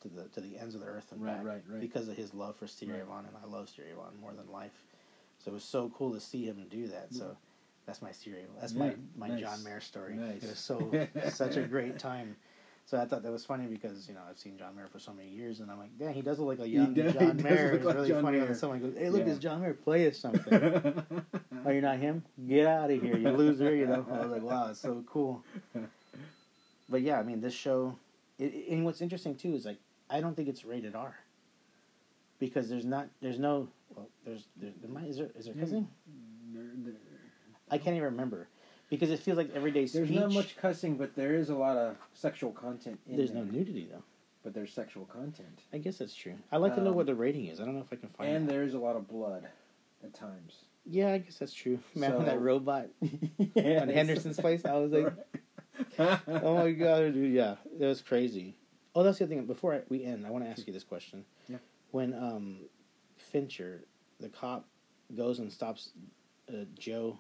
to 0.02 0.08
the 0.10 0.24
to 0.30 0.42
the 0.42 0.58
ends 0.58 0.76
of 0.76 0.82
the 0.82 0.88
earth 0.88 1.12
and 1.12 1.24
Right, 1.24 1.38
back 1.38 1.46
right, 1.46 1.62
right. 1.70 1.80
because 1.82 2.08
of 2.08 2.18
his 2.18 2.34
love 2.34 2.56
for 2.58 2.68
Stevie 2.68 2.92
Ray 2.94 3.00
Right. 3.00 3.08
Vaughan, 3.08 3.26
and 3.26 3.36
I 3.42 3.48
love 3.48 3.70
Stevie 3.70 3.90
Ray 3.90 3.94
Vaughan 3.96 4.20
more 4.22 4.34
than 4.34 4.52
life. 4.52 4.84
So 5.44 5.52
it 5.52 5.54
was 5.54 5.64
so 5.64 5.92
cool 5.98 6.12
to 6.14 6.20
see 6.20 6.46
him 6.46 6.66
do 6.70 6.88
that. 6.88 7.14
So 7.14 7.36
that's 7.86 8.02
my 8.02 8.12
Stevie. 8.12 8.38
That's 8.60 8.74
my 8.74 8.96
my 9.16 9.28
nice. 9.30 9.40
John 9.42 9.64
Mayer 9.64 9.82
story. 9.82 10.16
Nice. 10.16 10.44
It 10.44 10.50
was 10.50 10.60
so 10.60 11.08
such 11.32 11.56
a 11.58 11.62
great 11.64 11.98
time. 12.12 12.36
So 12.88 13.00
I 13.00 13.06
thought 13.06 13.24
that 13.24 13.32
was 13.32 13.44
funny 13.44 13.66
because 13.66 14.08
you 14.08 14.14
know 14.14 14.22
I've 14.30 14.38
seen 14.38 14.58
John 14.60 14.76
Mayer 14.76 14.88
for 14.92 15.00
so 15.00 15.12
many 15.12 15.30
years, 15.30 15.60
and 15.60 15.72
I'm 15.72 15.80
like, 15.80 15.98
damn, 15.98 16.14
he 16.14 16.22
does 16.22 16.38
look 16.38 16.60
like 16.60 16.68
a 16.68 16.70
young 16.70 16.94
does- 16.94 17.14
he 17.14 17.20
John 17.20 17.36
does 17.38 17.44
Mayer. 17.44 17.72
It's 17.72 17.84
like 17.86 17.96
really 17.96 18.10
John 18.10 18.22
funny 18.24 18.38
Mayer. 18.38 18.46
when 18.46 18.56
someone 18.56 18.80
goes, 18.80 18.94
"Hey, 18.96 19.10
look, 19.10 19.22
Yeah. 19.26 19.32
it's 19.32 19.40
John 19.40 19.62
Mayer. 19.62 19.74
Play 19.74 20.08
us 20.08 20.20
something." 20.20 20.44
oh, 21.66 21.70
you're 21.72 21.82
not 21.82 21.98
him? 21.98 22.24
Get 22.48 22.68
out 22.68 22.92
of 22.92 23.02
here, 23.02 23.18
you 23.18 23.30
loser! 23.32 23.76
You 23.76 23.88
know. 23.88 24.06
I 24.12 24.20
was 24.20 24.32
like, 24.32 24.44
wow, 24.44 24.68
it's 24.70 24.80
so 24.82 25.04
cool. 25.08 25.44
But 26.88 27.02
yeah, 27.02 27.20
I 27.20 27.24
mean, 27.24 27.42
this 27.42 27.56
show, 27.56 27.98
it, 28.38 28.68
and 28.70 28.86
what's 28.86 29.02
interesting 29.02 29.34
too 29.36 29.56
is 29.56 29.66
like, 29.66 29.80
I 30.08 30.22
don't 30.22 30.36
think 30.36 30.48
it's 30.48 30.64
rated 30.64 30.94
R. 30.96 31.16
Because 32.38 32.70
there's 32.70 32.86
not, 32.86 33.08
there's 33.24 33.40
no, 33.40 33.70
well, 33.96 34.08
there's, 34.24 34.46
there, 34.56 34.70
there 34.82 34.92
might, 34.92 35.06
is 35.06 35.18
there, 35.18 35.32
is 35.36 35.46
there 35.46 35.56
Yeah. 35.56 35.62
Hmm. 35.62 35.66
cussing? 35.66 35.88
There- 36.54 36.94
I 37.72 37.80
can't 37.80 37.96
even 37.96 38.04
remember, 38.04 38.48
because 38.90 39.10
it 39.12 39.20
feels 39.20 39.38
like 39.38 39.52
everyday 39.56 39.88
speech. 39.88 40.08
There's 40.10 40.20
not 40.20 40.32
much 40.32 40.58
cussing, 40.58 40.96
but 40.98 41.16
there 41.16 41.36
is 41.36 41.50
a 41.50 41.56
lot 41.56 41.78
of 41.78 41.96
sexual 42.14 42.52
content 42.52 43.00
in 43.08 43.18
There's 43.18 43.32
there. 43.32 43.44
no 43.44 43.52
nudity 43.52 43.88
though. 43.92 44.04
But 44.44 44.54
there's 44.54 44.72
sexual 44.72 45.06
content. 45.06 45.62
I 45.74 45.80
guess 45.80 45.98
that's 45.98 46.14
true. 46.14 46.36
I'd 46.52 46.58
like 46.58 46.76
to 46.76 46.82
know 46.82 46.92
Um, 46.92 46.96
what 46.98 47.08
the 47.08 47.16
rating 47.16 47.48
is. 47.48 47.60
I 47.60 47.66
don't 47.66 47.74
know 47.74 47.82
if 47.82 47.92
I 47.92 47.96
can 47.96 48.10
find. 48.10 48.30
It. 48.30 48.36
And 48.36 48.48
it. 48.48 48.52
there's 48.54 48.74
a 48.76 48.80
lot 48.80 48.96
of 48.96 49.08
blood 49.08 49.48
at 50.04 50.14
times. 50.14 50.66
Yeah, 50.86 51.14
I 51.14 51.18
guess 51.18 51.40
that's 51.40 51.54
true. 51.54 51.80
Man, 51.96 52.12
So- 52.12 52.20
that 52.26 52.40
robot 52.40 52.88
on 53.02 53.90
Henderson's 53.90 54.40
place, 54.40 54.64
I 54.66 54.76
was 54.76 54.92
like, 54.92 55.14
oh 56.28 56.56
my 56.64 56.72
god, 56.72 57.14
dude, 57.14 57.34
yeah, 57.34 57.56
it 57.80 57.86
was 57.86 58.02
crazy. 58.02 58.56
Oh, 58.94 59.02
that's 59.04 59.18
the 59.18 59.26
other 59.26 59.34
thing. 59.36 59.46
Before 59.46 59.74
I, 59.74 59.82
we 59.90 60.04
end, 60.06 60.26
I 60.26 60.30
want 60.30 60.44
to 60.46 60.50
ask 60.50 60.66
you 60.68 60.72
this 60.74 60.84
question. 60.84 61.26
Yeah. 61.50 61.58
When 61.92 62.14
um, 62.14 62.58
Fincher, 63.18 63.84
the 64.20 64.30
cop, 64.30 64.66
goes 65.18 65.40
and 65.40 65.52
stops 65.52 65.90
uh, 66.50 66.66
Joe 66.78 67.18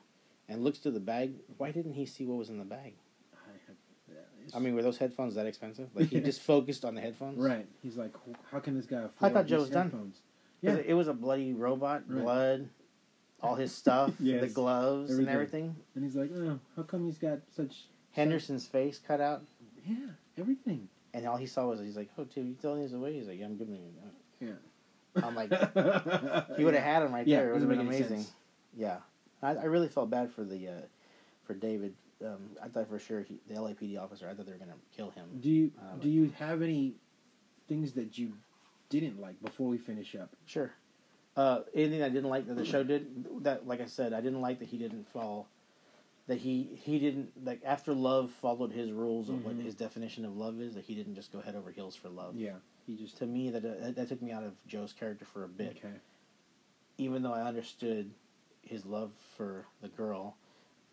and 0.50 0.64
looks 0.64 0.80
to 0.80 0.91
the 0.91 1.00
bag, 1.00 1.34
why 1.58 1.72
didn't 1.72 1.93
he 1.93 2.06
see 2.06 2.26
what 2.26 2.38
was 2.38 2.50
in 2.50 2.58
the 2.60 2.66
bag? 2.66 2.93
I 3.34 3.52
have- 3.68 3.76
yeah, 4.08 4.16
it's- 4.39 4.56
I 4.56 4.60
mean, 4.60 4.76
were 4.76 4.84
those 4.84 4.98
headphones 4.98 5.36
that 5.36 5.46
expensive? 5.46 5.89
Like 5.96 6.08
he 6.08 6.20
just 6.32 6.41
focused 6.41 6.86
on 6.86 6.96
the 6.96 7.02
headphones, 7.02 7.38
right. 7.39 7.68
He's 7.82 7.98
like, 7.98 8.14
how 8.52 8.60
can 8.60 8.76
this 8.76 8.86
guy 8.86 8.98
afford 9.02 9.32
I 9.32 9.34
thought 9.34 9.48
Joe 9.48 9.60
was 9.60 9.70
done. 9.70 10.14
Yeah. 10.62 10.76
It 10.78 10.93
was 10.93 11.08
a 11.08 11.14
bloody 11.14 11.54
robot, 11.54 12.04
Right. 12.08 12.24
blood, 12.24 12.70
all 13.41 13.56
his 13.56 13.72
stuff, 13.72 14.14
the 14.20 14.24
Yes. 14.26 14.54
gloves 14.54 15.12
and 15.12 15.28
Everything. 15.28 15.64
everything. 15.64 15.76
And 15.96 16.04
he's 16.04 16.16
like, 16.16 16.32
oh, 16.36 16.60
how 16.76 16.84
come 16.84 17.06
he's 17.06 17.18
got 17.18 17.39
such 17.56 17.86
Henderson's 18.12 18.66
face 18.66 19.00
cut 19.06 19.20
out. 19.22 19.43
Yeah, 19.86 19.96
everything. 20.38 20.88
And 21.14 21.26
all 21.28 21.38
he 21.38 21.46
saw 21.46 21.68
was 21.68 21.80
he's 21.80 21.96
like, 21.96 22.10
"Oh, 22.18 22.24
dude, 22.26 22.46
you 22.48 22.56
throwing 22.62 22.82
these 22.82 22.91
away?" 22.93 23.14
He's 23.14 23.28
like, 23.28 23.39
"Yeah, 23.39 23.46
I'm 23.46 23.56
giving 23.56 23.76
you." 23.76 23.82
Yeah. 24.41 25.24
I'm 25.24 25.34
like, 25.36 25.50
He 26.58 26.64
would 26.66 26.74
have 26.74 26.84
had 26.84 27.04
him 27.04 27.14
right 27.14 27.26
Yeah, 27.28 27.38
there. 27.38 27.50
It 27.50 27.54
would 27.54 27.62
have 27.62 27.70
been 27.70 27.80
amazing. 27.80 28.08
sense. 28.24 28.32
Yeah, 28.76 28.98
I, 29.46 29.54
I 29.62 29.66
really 29.66 29.88
felt 29.88 30.10
bad 30.10 30.32
for 30.32 30.43
the 30.43 30.68
uh, 30.68 30.72
for 31.43 31.54
David. 31.54 31.96
Um, 32.26 32.50
I 32.64 32.68
thought 32.70 32.88
for 32.89 32.98
sure 33.00 33.22
he, 33.22 33.39
the 33.48 33.56
LAPD 33.56 34.02
officer. 34.02 34.28
I 34.30 34.34
thought 34.34 34.46
they 34.46 34.52
were 34.54 34.58
gonna 34.58 34.74
kill 34.96 35.12
him. 35.12 35.39
Do 35.41 35.50
you 35.50 35.72
Uh, 35.80 35.98
do 36.00 36.10
you 36.10 36.32
have 36.38 36.62
any 36.62 36.96
things 37.68 37.93
that 37.93 38.18
you 38.18 38.34
didn't 38.89 39.20
like 39.20 39.41
before 39.43 39.68
we 39.68 39.78
finish 39.78 40.16
up? 40.16 40.36
Sure. 40.46 40.72
Uh, 41.36 41.62
anything 41.74 42.02
I 42.02 42.08
didn't 42.10 42.30
like 42.30 42.48
that 42.48 42.56
the 42.56 42.64
show 42.66 42.84
did 42.84 43.43
that, 43.43 43.68
like 43.68 43.82
I 43.82 43.86
said, 43.88 44.14
I 44.14 44.22
didn't 44.22 44.41
like 44.41 44.60
that 44.60 44.70
he 44.70 44.78
didn't 44.78 45.08
fall. 45.10 45.48
That 46.28 46.38
he 46.38 46.64
he 46.82 46.98
didn't 46.98 47.46
like 47.46 47.62
after 47.66 47.93
love 47.93 48.32
followed 48.32 48.72
his 48.72 48.91
rules 48.91 49.30
of 49.30 49.43
what 49.46 49.56
Mhm. 49.56 49.64
his 49.64 49.76
definition 49.76 50.26
of 50.26 50.36
love 50.36 50.60
is. 50.62 50.74
That 50.76 50.86
he 50.86 50.96
didn't 50.96 51.14
just 51.16 51.32
go 51.32 51.39
head 51.41 51.56
over 51.56 51.70
heels 51.72 51.96
for 51.96 52.10
love. 52.10 52.36
Yeah, 52.36 52.56
he 52.88 52.96
just 52.96 53.18
To 53.18 53.28
me, 53.28 53.52
that 53.52 53.64
uh, 53.66 53.91
that 53.91 54.08
took 54.08 54.22
me 54.22 54.32
out 54.32 54.43
of 54.43 54.54
Joe's 54.66 54.93
character 54.93 55.26
for 55.26 55.43
a 55.43 55.48
bit. 55.48 55.78
okay. 55.78 55.96
even 56.98 57.22
though 57.22 57.34
I 57.34 57.41
understood 57.41 58.10
his 58.66 58.86
love 58.86 59.11
for 59.38 59.66
the 59.82 59.88
girl, 59.88 60.36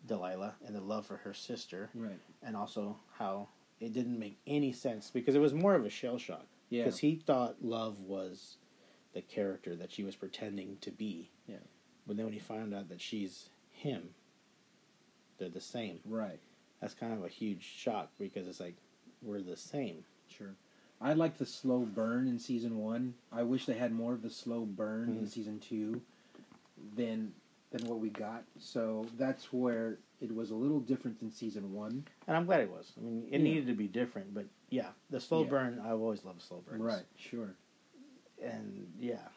Delilah, 0.07 0.55
and 0.65 0.75
the 0.75 0.81
love 0.81 1.05
for 1.05 1.17
her 1.17 1.33
sister, 1.33 1.89
Right. 1.93 2.19
and 2.41 2.55
also 2.55 2.97
how 3.17 3.49
it 3.79 3.93
didn't 3.93 4.17
make 4.19 4.37
any 4.47 4.71
sense 4.71 5.09
because 5.11 5.35
it 5.35 5.39
was 5.39 5.53
more 5.53 5.75
of 5.75 5.85
a 5.85 5.89
shell 5.89 6.17
shock. 6.17 6.45
Yeah. 6.69 6.83
Because 6.85 6.99
he 6.99 7.15
thought 7.15 7.63
love 7.63 7.99
was 8.01 8.57
the 9.13 9.21
character 9.21 9.75
that 9.75 9.91
she 9.91 10.03
was 10.03 10.15
pretending 10.15 10.77
to 10.81 10.91
be. 10.91 11.29
Yeah. 11.47 11.57
But 12.07 12.15
then 12.17 12.25
when 12.25 12.33
he 12.33 12.39
found 12.39 12.73
out 12.73 12.89
that 12.89 13.01
she's 13.01 13.49
him, 13.71 14.13
they're 15.37 15.49
the 15.49 15.61
same. 15.61 15.99
Right. 16.05 16.39
That's 16.79 16.93
kind 16.93 17.13
of 17.13 17.23
a 17.23 17.27
huge 17.29 17.63
shock 17.63 18.11
because 18.19 18.47
it's 18.47 18.59
like, 18.59 18.75
we're 19.21 19.41
the 19.41 19.57
same. 19.57 20.03
Sure. 20.27 20.55
I 21.01 21.13
like 21.13 21.37
the 21.37 21.45
slow 21.45 21.79
burn 21.81 22.27
in 22.27 22.39
season 22.39 22.77
one. 22.77 23.15
I 23.31 23.43
wish 23.43 23.65
they 23.65 23.73
had 23.73 23.91
more 23.93 24.13
of 24.13 24.21
the 24.21 24.29
slow 24.29 24.65
burn 24.65 25.09
in 25.09 25.25
Mhm. 25.25 25.29
season 25.29 25.59
two 25.59 26.01
than 26.95 27.33
than 27.73 27.87
what 27.87 27.99
we 27.99 28.09
got. 28.09 28.43
So 28.59 29.05
that's 29.17 29.51
where 29.51 29.97
it 30.21 30.33
was 30.33 30.51
a 30.51 30.55
little 30.55 30.79
different 30.79 31.19
than 31.19 31.31
season 31.31 31.73
one. 31.73 32.05
And 32.27 32.37
I'm 32.37 32.45
glad 32.45 32.61
it 32.61 32.69
was. 32.69 32.93
I 32.97 33.01
mean, 33.01 33.25
it 33.31 33.39
Yeah. 33.39 33.43
needed 33.43 33.67
to 33.67 33.73
be 33.73 33.87
different, 33.87 34.33
but 34.33 34.45
yeah, 34.69 34.91
the 35.09 35.19
slow 35.19 35.43
Yeah. 35.43 35.49
burn, 35.49 35.79
I've 35.79 35.99
always 35.99 36.23
loved 36.23 36.41
slow 36.41 36.61
burns. 36.61 36.81
Right. 36.81 37.05
Sure. 37.17 37.55
and 38.41 38.91
yeah, 38.99 39.29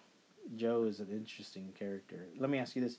Joe 0.57 0.82
is 0.84 0.99
an 0.99 1.09
interesting 1.12 1.72
character. 1.78 2.26
Let 2.39 2.51
me 2.51 2.59
ask 2.59 2.74
you 2.74 2.82
this: 2.82 2.99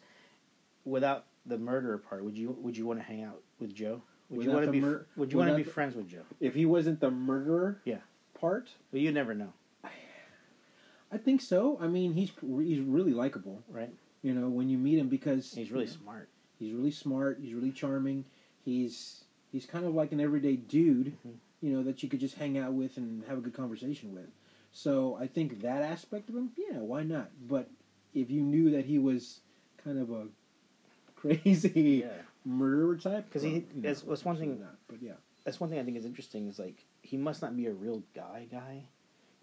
without 0.85 1.25
the 1.45 1.57
murderer 1.57 1.97
part, 1.97 2.23
would 2.23 2.37
you 2.37 2.51
would 2.61 2.77
you 2.77 2.85
want 2.87 2.99
to 2.99 3.03
hang 3.03 3.23
out 3.23 3.41
with 3.59 3.73
Joe? 3.75 4.01
Would 4.29 4.45
you 4.45 4.51
want 4.51 4.65
to 4.65 4.71
be 4.71 4.79
mur- 4.79 5.05
Would 5.17 5.33
you 5.33 5.37
want 5.37 5.49
to 5.51 5.57
be 5.57 5.63
friends 5.63 5.95
with 5.95 6.07
Joe? 6.07 6.23
If 6.39 6.53
he 6.55 6.65
wasn't 6.65 7.01
the 7.01 7.11
murderer, 7.11 7.81
Yeah. 7.83 7.99
part, 8.35 8.69
Well, 8.93 9.01
you 9.01 9.11
never 9.11 9.33
know, 9.33 9.51
I 11.11 11.17
think 11.17 11.41
so. 11.41 11.77
I 11.81 11.87
mean, 11.87 12.13
he's 12.13 12.31
he's 12.41 12.79
really 12.79 13.13
likable. 13.13 13.63
right? 13.69 13.93
You 14.27 14.33
know, 14.33 14.49
when 14.49 14.67
you 14.67 14.77
meet 14.77 14.99
him 14.99 15.07
because 15.07 15.53
He's 15.53 15.71
really 15.71 15.85
you 15.85 15.91
know, 15.91 15.97
smart. 16.03 16.29
He's 16.59 16.73
really 16.73 16.91
smart. 16.91 17.39
He's 17.41 17.53
really 17.53 17.71
charming. 17.71 18.25
He's 18.65 19.23
he's 19.53 19.65
kind 19.65 19.85
of 19.85 19.95
like 19.95 20.11
an 20.11 20.19
everyday 20.19 20.57
dude, 20.57 21.15
Mhm. 21.25 21.35
you 21.61 21.71
know, 21.71 21.81
that 21.83 22.03
you 22.03 22.09
could 22.09 22.19
just 22.19 22.35
hang 22.35 22.57
out 22.57 22.73
with 22.73 22.97
and 22.97 23.23
have 23.23 23.37
a 23.37 23.41
good 23.41 23.53
conversation 23.53 24.13
with. 24.13 24.29
So 24.73 25.15
I 25.15 25.27
think 25.27 25.61
that 25.61 25.81
aspect 25.81 26.27
of 26.27 26.35
him, 26.35 26.51
yeah, 26.57 26.79
why 26.79 27.03
not? 27.03 27.31
But 27.47 27.69
if 28.13 28.29
you 28.29 28.41
knew 28.41 28.69
that 28.71 28.83
he 28.83 28.99
was 28.99 29.39
kind 29.77 29.97
of 29.97 30.11
a 30.11 30.27
crazy 31.15 32.03
Yeah, 32.05 32.11
murderer 32.43 32.97
type, 32.97 33.31
'Cause 33.31 33.43
he- 33.43 33.51
well, 33.51 33.61
no, 33.75 33.81
that's- 33.81 34.01
that's 34.01 34.25
one 34.25 34.37
thing- 34.37 34.59
Not. 34.59 34.77
But 34.89 35.01
yeah, 35.01 35.15
that's 35.45 35.61
one 35.61 35.69
thing 35.69 35.79
I 35.79 35.83
think 35.85 35.95
is 35.95 36.03
interesting. 36.05 36.49
Is 36.49 36.59
like 36.59 36.85
he 37.01 37.15
must 37.15 37.41
not 37.41 37.55
be 37.55 37.67
a 37.67 37.73
real 37.73 38.03
guy 38.13 38.47
guy, 38.51 38.89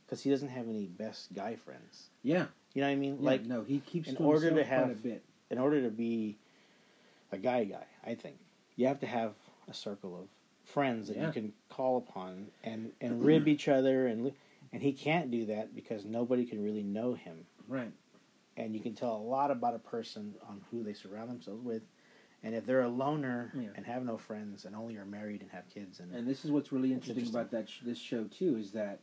because 0.04 0.22
he 0.22 0.28
doesn't 0.30 0.48
have 0.50 0.68
any 0.68 0.86
best 0.86 1.32
guy 1.32 1.56
friends. 1.56 2.10
yeah, 2.22 2.48
You 2.74 2.82
know 2.82 2.88
what 2.88 2.92
I 2.92 2.96
mean? 2.96 3.18
yeah, 3.20 3.26
Like 3.30 3.44
no, 3.46 3.62
he 3.62 3.78
keeps 3.80 4.08
in 4.08 4.16
to 4.16 4.22
order 4.22 4.48
to 4.50 4.54
quite 4.56 4.62
a 4.62 4.64
have- 4.64 5.02
bit. 5.02 5.24
in 5.50 5.58
order 5.58 5.82
to 5.82 5.90
be 5.90 6.36
a 7.32 7.38
guy 7.38 7.64
guy, 7.64 7.86
I 8.04 8.14
think 8.14 8.36
you 8.76 8.86
have 8.88 9.00
to 9.00 9.06
have 9.06 9.34
a 9.68 9.74
circle 9.74 10.16
of 10.16 10.28
friends 10.64 11.08
that 11.08 11.16
Yeah. 11.16 11.26
you 11.28 11.32
can 11.32 11.52
call 11.68 11.96
upon 11.98 12.48
and 12.62 12.92
and 13.00 13.22
rib 13.24 13.46
each 13.48 13.68
other 13.68 14.06
and 14.06 14.32
and 14.72 14.82
he 14.82 14.92
can't 14.92 15.30
do 15.30 15.46
that 15.46 15.74
because 15.74 16.04
nobody 16.04 16.44
can 16.44 16.62
really 16.62 16.82
know 16.82 17.14
him 17.14 17.46
Right. 17.68 17.92
and 18.56 18.74
you 18.74 18.80
can 18.80 18.94
tell 18.94 19.14
a 19.16 19.22
lot 19.22 19.50
about 19.50 19.74
a 19.74 19.78
person 19.78 20.34
on 20.48 20.62
who 20.70 20.82
they 20.82 20.94
surround 20.94 21.30
themselves 21.30 21.62
with 21.62 21.82
and 22.42 22.54
if 22.54 22.64
they're 22.66 22.80
a 22.82 22.88
loner 22.88 23.52
Yeah. 23.54 23.68
and 23.76 23.84
have 23.86 24.04
no 24.04 24.16
friends 24.16 24.64
and 24.64 24.74
only 24.74 24.96
are 24.96 25.04
married 25.06 25.42
and 25.42 25.50
have 25.50 25.68
kids 25.68 26.00
and, 26.00 26.12
And 26.14 26.26
this 26.26 26.44
is 26.44 26.50
what's 26.50 26.72
really 26.72 26.92
interesting, 26.92 27.18
interesting. 27.24 27.40
about 27.40 27.50
that 27.52 27.68
sh- 27.68 27.80
this 27.84 27.98
show 27.98 28.24
too 28.24 28.56
is 28.56 28.72
that 28.72 29.00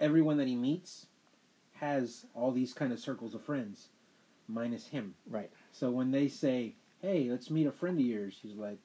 everyone 0.00 0.36
that 0.38 0.46
he 0.48 0.56
meets 0.56 1.06
has 1.82 2.24
all 2.34 2.52
these 2.52 2.72
kind 2.72 2.92
of 2.92 3.00
circles 3.00 3.34
of 3.34 3.42
friends, 3.42 3.88
minus 4.48 4.86
him. 4.86 5.14
right 5.28 5.50
So 5.72 5.90
when 5.90 6.12
they 6.12 6.28
say, 6.28 6.74
"Hey, 7.02 7.28
let's 7.28 7.50
meet 7.50 7.66
a 7.66 7.72
friend 7.72 7.98
of 7.98 8.06
yours," 8.06 8.38
he's 8.40 8.54
like, 8.56 8.78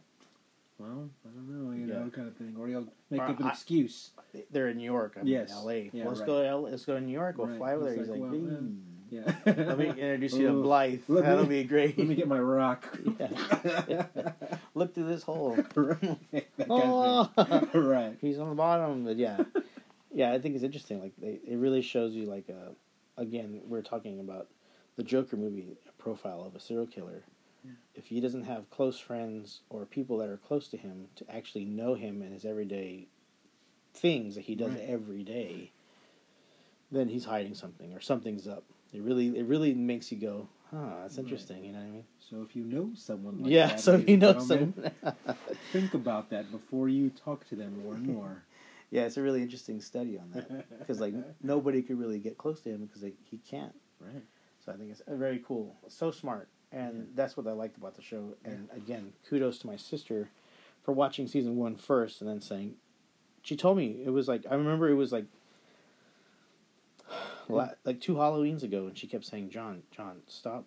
"Well, 0.80 1.10
I 1.26 1.30
don't 1.30 1.48
know, 1.48 1.72
you 1.76 1.86
Yeah. 1.86 2.00
know, 2.00 2.10
kind 2.10 2.28
of 2.28 2.36
thing," 2.36 2.56
or 2.60 2.68
he'll 2.68 2.88
make 3.12 3.22
Or 3.22 3.26
up 3.26 3.40
an 3.40 3.46
I- 3.46 3.50
excuse. 3.52 4.12
they're 4.52 4.70
in 4.70 4.78
New 4.78 4.84
York 4.84 5.16
I'm 5.20 5.28
Yes. 5.28 5.52
in 5.52 5.58
LA 5.58 5.90
Yeah, 5.94 6.08
let's 6.08 6.20
right. 6.22 6.26
go 6.28 6.42
to 6.42 6.48
L- 6.48 6.62
let's 6.64 6.86
go 6.86 6.96
to 6.96 7.02
New 7.02 7.12
York 7.14 7.38
we'll 7.38 7.48
Right. 7.48 7.58
fly 7.58 7.74
over 7.74 7.86
there 7.86 7.96
he's 7.98 8.08
like, 8.10 8.20
like, 8.20 8.32
well, 8.32 8.40
"Hey, 8.40 8.58
Yeah. 9.10 9.36
let 9.46 9.78
me 9.78 9.88
introduce 9.90 10.34
you 10.34 10.48
to 10.48 10.54
Blythe 10.62 11.02
let 11.08 11.24
that'll 11.24 11.46
be 11.46 11.64
great 11.64 11.98
Let 11.98 12.08
me 12.08 12.16
get 12.16 12.28
my 12.28 12.40
rock. 12.40 12.86
look 14.76 14.94
through 14.94 15.06
this 15.08 15.24
hole 15.24 15.58
right. 15.76 16.48
Oh. 16.70 17.30
right. 17.74 18.18
he's 18.22 18.38
on 18.40 18.50
the 18.50 18.56
bottom 18.56 19.06
but 19.06 19.16
yeah 19.18 19.38
yeah 20.14 20.32
i 20.34 20.40
think 20.40 20.56
it's 20.56 20.64
interesting 20.64 21.00
like 21.02 21.14
they, 21.18 21.40
it 21.48 21.58
really 21.58 21.82
shows 21.82 22.14
you 22.14 22.26
like 22.26 22.50
uh 22.50 22.72
again 23.18 23.62
we're 23.66 23.82
talking 23.82 24.20
about 24.20 24.48
the 24.96 25.04
joker 25.04 25.36
movie 25.36 25.76
a 25.88 25.92
profile 26.02 26.44
of 26.44 26.56
a 26.56 26.60
serial 26.60 26.88
killer 26.88 27.24
Yeah. 27.64 27.72
if 27.96 28.08
he 28.08 28.20
doesn't 28.22 28.44
have 28.44 28.70
close 28.70 29.00
friends 29.00 29.62
or 29.70 29.86
people 29.86 30.18
that 30.20 30.30
are 30.30 30.38
close 30.38 30.68
to 30.70 30.78
him 30.78 31.08
to 31.16 31.30
actually 31.34 31.66
know 31.66 31.96
him 31.96 32.22
and 32.22 32.34
his 32.34 32.46
everyday 32.46 33.08
things 33.94 34.36
that 34.36 34.42
he 34.46 34.56
does 34.56 34.72
Right. 34.74 34.86
every 34.88 35.24
day 35.24 35.72
then 36.92 37.10
he's 37.10 37.26
hiding 37.26 37.54
something 37.54 37.94
or 37.94 38.00
something's 38.00 38.48
up 38.48 38.64
it 38.94 39.02
really 39.02 39.38
it 39.38 39.46
really 39.46 39.74
makes 39.74 40.12
you 40.12 40.18
go 40.18 40.48
huh 40.72 41.02
that's 41.02 41.18
Right. 41.18 41.24
interesting 41.24 41.66
you 41.66 41.72
know 41.74 41.80
what 41.80 41.88
i 41.88 41.92
mean 41.92 42.04
So 42.20 42.42
if 42.48 42.56
you 42.56 42.64
know 42.64 42.92
someone 42.94 43.40
like 43.42 43.52
yeah 43.52 43.68
that, 43.68 43.80
so 43.82 43.96
if 43.96 44.08
you 44.08 44.18
know 44.18 44.38
someone 44.40 44.74
think 45.72 45.94
about 45.94 46.30
that 46.30 46.52
before 46.52 46.88
you 46.90 47.10
talk 47.10 47.48
to 47.50 47.56
them 47.56 47.74
more 47.84 47.96
and 47.96 48.06
more. 48.08 48.44
Yeah 48.92 49.04
it's 49.04 49.18
a 49.18 49.22
really 49.22 49.42
interesting 49.42 49.82
study 49.82 50.18
on 50.18 50.32
that 50.32 50.70
because 50.80 51.00
like 51.00 51.14
nobody 51.44 51.82
could 51.82 52.00
really 52.00 52.20
get 52.20 52.38
close 52.38 52.62
to 52.62 52.70
him 52.70 52.86
because 52.86 53.02
he 53.02 53.38
can't. 53.40 53.76
right. 54.00 54.24
So 54.66 54.72
I 54.72 54.76
think 54.76 54.92
it's 54.92 55.02
uh, 55.02 55.16
very 55.16 55.42
cool, 55.48 55.76
so 55.88 56.12
smart, 56.12 56.50
and 56.72 56.98
Yeah. 56.98 57.04
that's 57.16 57.38
what 57.38 57.48
I 57.48 57.52
liked 57.52 57.78
about 57.78 57.96
the 57.96 58.02
show. 58.02 58.36
And 58.44 58.68
again, 58.76 59.14
kudos 59.30 59.60
to 59.60 59.68
my 59.68 59.78
sister 59.78 60.30
for 60.84 60.92
watching 60.94 61.28
season 61.28 61.56
one 61.56 61.76
first 61.78 62.22
and 62.22 62.30
then 62.30 62.42
saying, 62.42 62.76
she 63.44 63.56
told 63.56 63.78
me 63.78 64.02
it 64.04 64.10
was 64.10 64.28
like 64.28 64.46
I 64.50 64.56
remember 64.56 64.90
it 64.90 64.96
was 64.96 65.12
like. 65.12 65.26
Like 67.86 68.02
two 68.02 68.16
Halloweens 68.16 68.64
ago, 68.64 68.88
and 68.88 68.98
she 68.98 69.08
kept 69.08 69.24
saying, 69.24 69.50
"John, 69.52 69.84
John, 69.92 70.18
stop! 70.28 70.66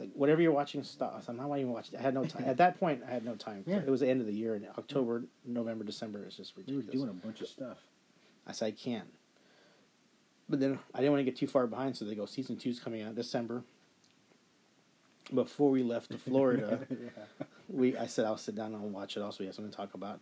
Like 0.00 0.10
whatever 0.14 0.42
you're 0.42 0.52
watching, 0.52 0.82
stop." 0.82 1.22
"I'm 1.28 1.36
not 1.36 1.56
even 1.58 1.70
watching." 1.72 1.98
I 1.98 2.02
had 2.02 2.14
no 2.14 2.24
time 2.24 2.44
at 2.46 2.56
that 2.56 2.78
point. 2.80 3.02
I 3.06 3.10
had 3.10 3.24
no 3.24 3.36
time. 3.36 3.62
Yeah. 3.66 3.76
It 3.78 3.88
was 3.88 4.00
the 4.00 4.08
end 4.08 4.20
of 4.20 4.26
the 4.26 4.32
year, 4.34 4.54
and 4.54 4.66
October, 4.76 5.24
November, 5.44 5.84
December 5.84 6.24
is 6.26 6.36
just 6.36 6.56
We 6.56 6.62
were 6.64 6.78
ridiculous. 6.80 7.04
doing 7.06 7.18
a 7.22 7.26
bunch 7.26 7.40
of 7.40 7.48
stuff. 7.48 7.78
I 8.46 8.52
said 8.52 8.66
I 8.66 8.70
can. 8.72 9.04
But 10.48 10.60
then 10.60 10.78
I 10.94 10.98
didn't 10.98 11.12
want 11.12 11.20
to 11.20 11.24
get 11.30 11.36
too 11.36 11.46
far 11.46 11.66
behind, 11.66 11.96
so 11.96 12.04
they 12.04 12.14
go 12.14 12.26
season 12.26 12.56
two's 12.56 12.78
coming 12.80 13.02
out 13.02 13.14
December. 13.14 13.62
Before 15.32 15.70
we 15.70 15.82
left 15.82 16.10
to 16.10 16.18
Florida, 16.18 16.86
yeah. 16.90 17.24
we 17.68 17.96
I 17.96 18.06
said 18.06 18.26
I'll 18.26 18.36
sit 18.36 18.54
down 18.54 18.74
and 18.74 18.92
watch 18.92 19.16
it. 19.16 19.20
Also, 19.22 19.38
we 19.40 19.46
have 19.46 19.54
something 19.54 19.70
to 19.70 19.76
talk 19.76 19.94
about. 19.94 20.20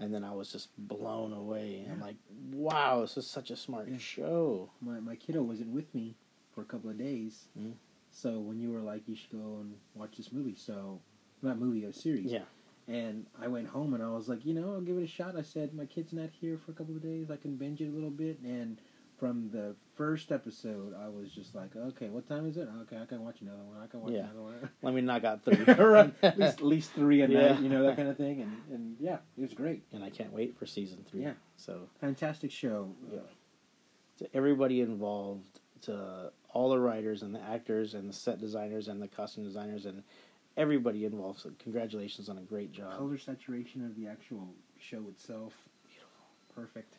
And 0.00 0.12
then 0.12 0.24
I 0.24 0.32
was 0.32 0.50
just 0.50 0.68
blown 0.78 1.32
away. 1.34 1.86
I'm 1.90 2.00
like, 2.00 2.16
wow, 2.50 3.02
this 3.02 3.16
is 3.18 3.26
such 3.26 3.50
a 3.50 3.56
smart 3.56 3.88
Yeah. 3.88 3.98
show. 3.98 4.70
My 4.80 5.00
my 5.00 5.16
kiddo 5.16 5.42
wasn't 5.42 5.70
with 5.74 5.94
me 5.94 6.14
for 6.54 6.62
a 6.62 6.64
couple 6.64 6.88
of 6.88 6.96
days. 6.96 7.44
Mhm. 7.58 7.74
So 8.14 8.38
when 8.38 8.60
you 8.60 8.70
were 8.70 8.80
like, 8.80 9.08
you 9.08 9.16
should 9.16 9.32
go 9.32 9.58
and 9.60 9.74
watch 9.94 10.16
this 10.16 10.30
movie, 10.32 10.54
so 10.56 11.00
not 11.42 11.58
movie, 11.58 11.84
a 11.84 11.92
series. 11.92 12.30
Yeah, 12.30 12.42
And 12.86 13.26
I 13.40 13.48
went 13.48 13.66
home 13.68 13.94
and 13.94 14.02
I 14.02 14.10
was 14.10 14.28
like, 14.28 14.44
you 14.44 14.52
know, 14.54 14.74
I'll 14.74 14.80
give 14.80 14.98
it 14.98 15.02
a 15.02 15.06
shot. 15.08 15.34
I 15.36 15.42
said, 15.42 15.72
my 15.74 15.86
kid's 15.86 16.12
not 16.12 16.28
here 16.30 16.58
for 16.58 16.72
a 16.72 16.74
couple 16.74 16.94
of 16.94 17.02
days. 17.02 17.30
I 17.30 17.36
can 17.36 17.56
binge 17.56 17.80
it 17.80 17.88
a 17.88 17.90
little 17.90 18.10
bit. 18.10 18.38
And 18.44 18.78
from 19.18 19.50
the 19.50 19.74
first 19.96 20.30
episode, 20.30 20.94
I 21.00 21.08
was 21.08 21.30
just 21.30 21.54
like, 21.54 21.74
okay, 21.74 22.08
what 22.10 22.28
time 22.28 22.46
is 22.46 22.56
it? 22.58 22.68
Okay, 22.82 22.98
I 23.00 23.06
can 23.06 23.24
watch 23.24 23.40
another 23.40 23.62
one. 23.64 23.78
I 23.82 23.86
can 23.86 24.02
watch 24.02 24.12
Yeah. 24.12 24.24
another 24.24 24.42
one. 24.42 24.68
let 24.82 24.92
me 24.94 25.00
knock 25.00 25.24
out 25.24 25.42
three. 25.44 25.64
right. 25.64 26.12
At 26.22 26.38
least, 26.38 26.58
at 26.58 26.62
least 26.74 26.90
three 26.92 27.22
a 27.22 27.28
Yeah. 27.28 27.52
night, 27.52 27.60
you 27.62 27.68
know, 27.70 27.82
that 27.84 27.96
kind 27.96 28.08
of 28.08 28.16
thing. 28.18 28.42
And, 28.42 28.52
and 28.70 28.96
yeah, 29.00 29.18
it 29.38 29.40
was 29.40 29.54
great. 29.54 29.84
and 29.92 30.04
I 30.04 30.10
can't 30.10 30.32
wait 30.32 30.58
for 30.58 30.66
season 30.66 31.04
three. 31.08 31.22
Yeah. 31.22 31.32
So 31.56 31.88
Fantastic 32.00 32.50
show. 32.50 32.94
Yeah. 33.10 33.20
to 34.18 34.36
everybody 34.36 34.80
involved, 34.82 35.60
to 35.82 36.30
all 36.52 36.68
the 36.70 36.78
writers 36.78 37.22
and 37.22 37.34
the 37.34 37.40
actors 37.40 37.94
and 37.94 38.08
the 38.08 38.12
set 38.12 38.38
designers 38.40 38.88
and 38.88 39.00
the 39.00 39.08
costume 39.08 39.44
designers 39.44 39.86
and 39.86 40.02
everybody 40.56 41.04
involved. 41.04 41.40
So 41.40 41.50
congratulations 41.58 42.28
on 42.28 42.38
a 42.38 42.42
great 42.42 42.72
job. 42.72 42.96
color 42.98 43.18
saturation 43.18 43.84
of 43.84 43.96
the 43.96 44.06
actual 44.06 44.48
show 44.78 45.08
itself. 45.08 45.54
beautiful, 45.86 46.26
perfect. 46.54 46.96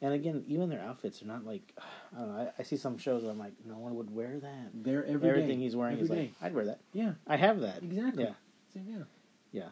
And 0.00 0.12
again, 0.12 0.44
even 0.48 0.68
their 0.68 0.80
outfits 0.82 1.22
are 1.22 1.26
not 1.26 1.44
like 1.46 1.72
I 2.14 2.18
don't 2.18 2.28
know. 2.34 2.40
I, 2.40 2.50
I 2.58 2.62
see 2.62 2.76
some 2.76 2.98
shows 2.98 3.22
where 3.22 3.30
I'm 3.32 3.38
like, 3.38 3.52
no 3.64 3.78
one 3.78 3.94
would 3.96 4.14
wear 4.14 4.38
that. 4.40 4.70
They're 4.74 5.04
every 5.06 5.28
Everything 5.30 5.58
day. 5.58 5.64
he's 5.64 5.76
wearing 5.76 5.94
Every 5.94 6.04
is 6.04 6.10
like. 6.10 6.32
I'd 6.42 6.54
wear 6.54 6.64
that. 6.66 6.80
yeah, 6.92 7.12
I 7.26 7.36
have 7.36 7.60
that. 7.60 7.82
exactly. 7.82 8.24
Yeah, 8.24 8.32
So, 8.72 8.80
yeah, 9.52 9.68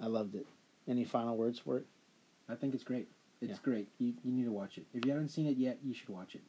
I 0.00 0.06
loved 0.06 0.34
it. 0.34 0.46
Any 0.86 1.04
final 1.04 1.36
words 1.36 1.58
for 1.58 1.78
it? 1.78 1.86
I 2.48 2.54
think 2.56 2.74
it's 2.74 2.84
great. 2.84 3.08
It's 3.40 3.50
Yeah. 3.52 3.56
great. 3.62 3.88
You 3.98 4.14
you 4.22 4.32
need 4.32 4.44
to 4.44 4.52
watch 4.52 4.78
it. 4.78 4.86
If 4.92 5.04
you 5.06 5.12
haven't 5.12 5.30
seen 5.30 5.46
it 5.46 5.56
yet, 5.56 5.78
you 5.82 5.94
should 5.94 6.08
watch 6.10 6.34
it. 6.34 6.42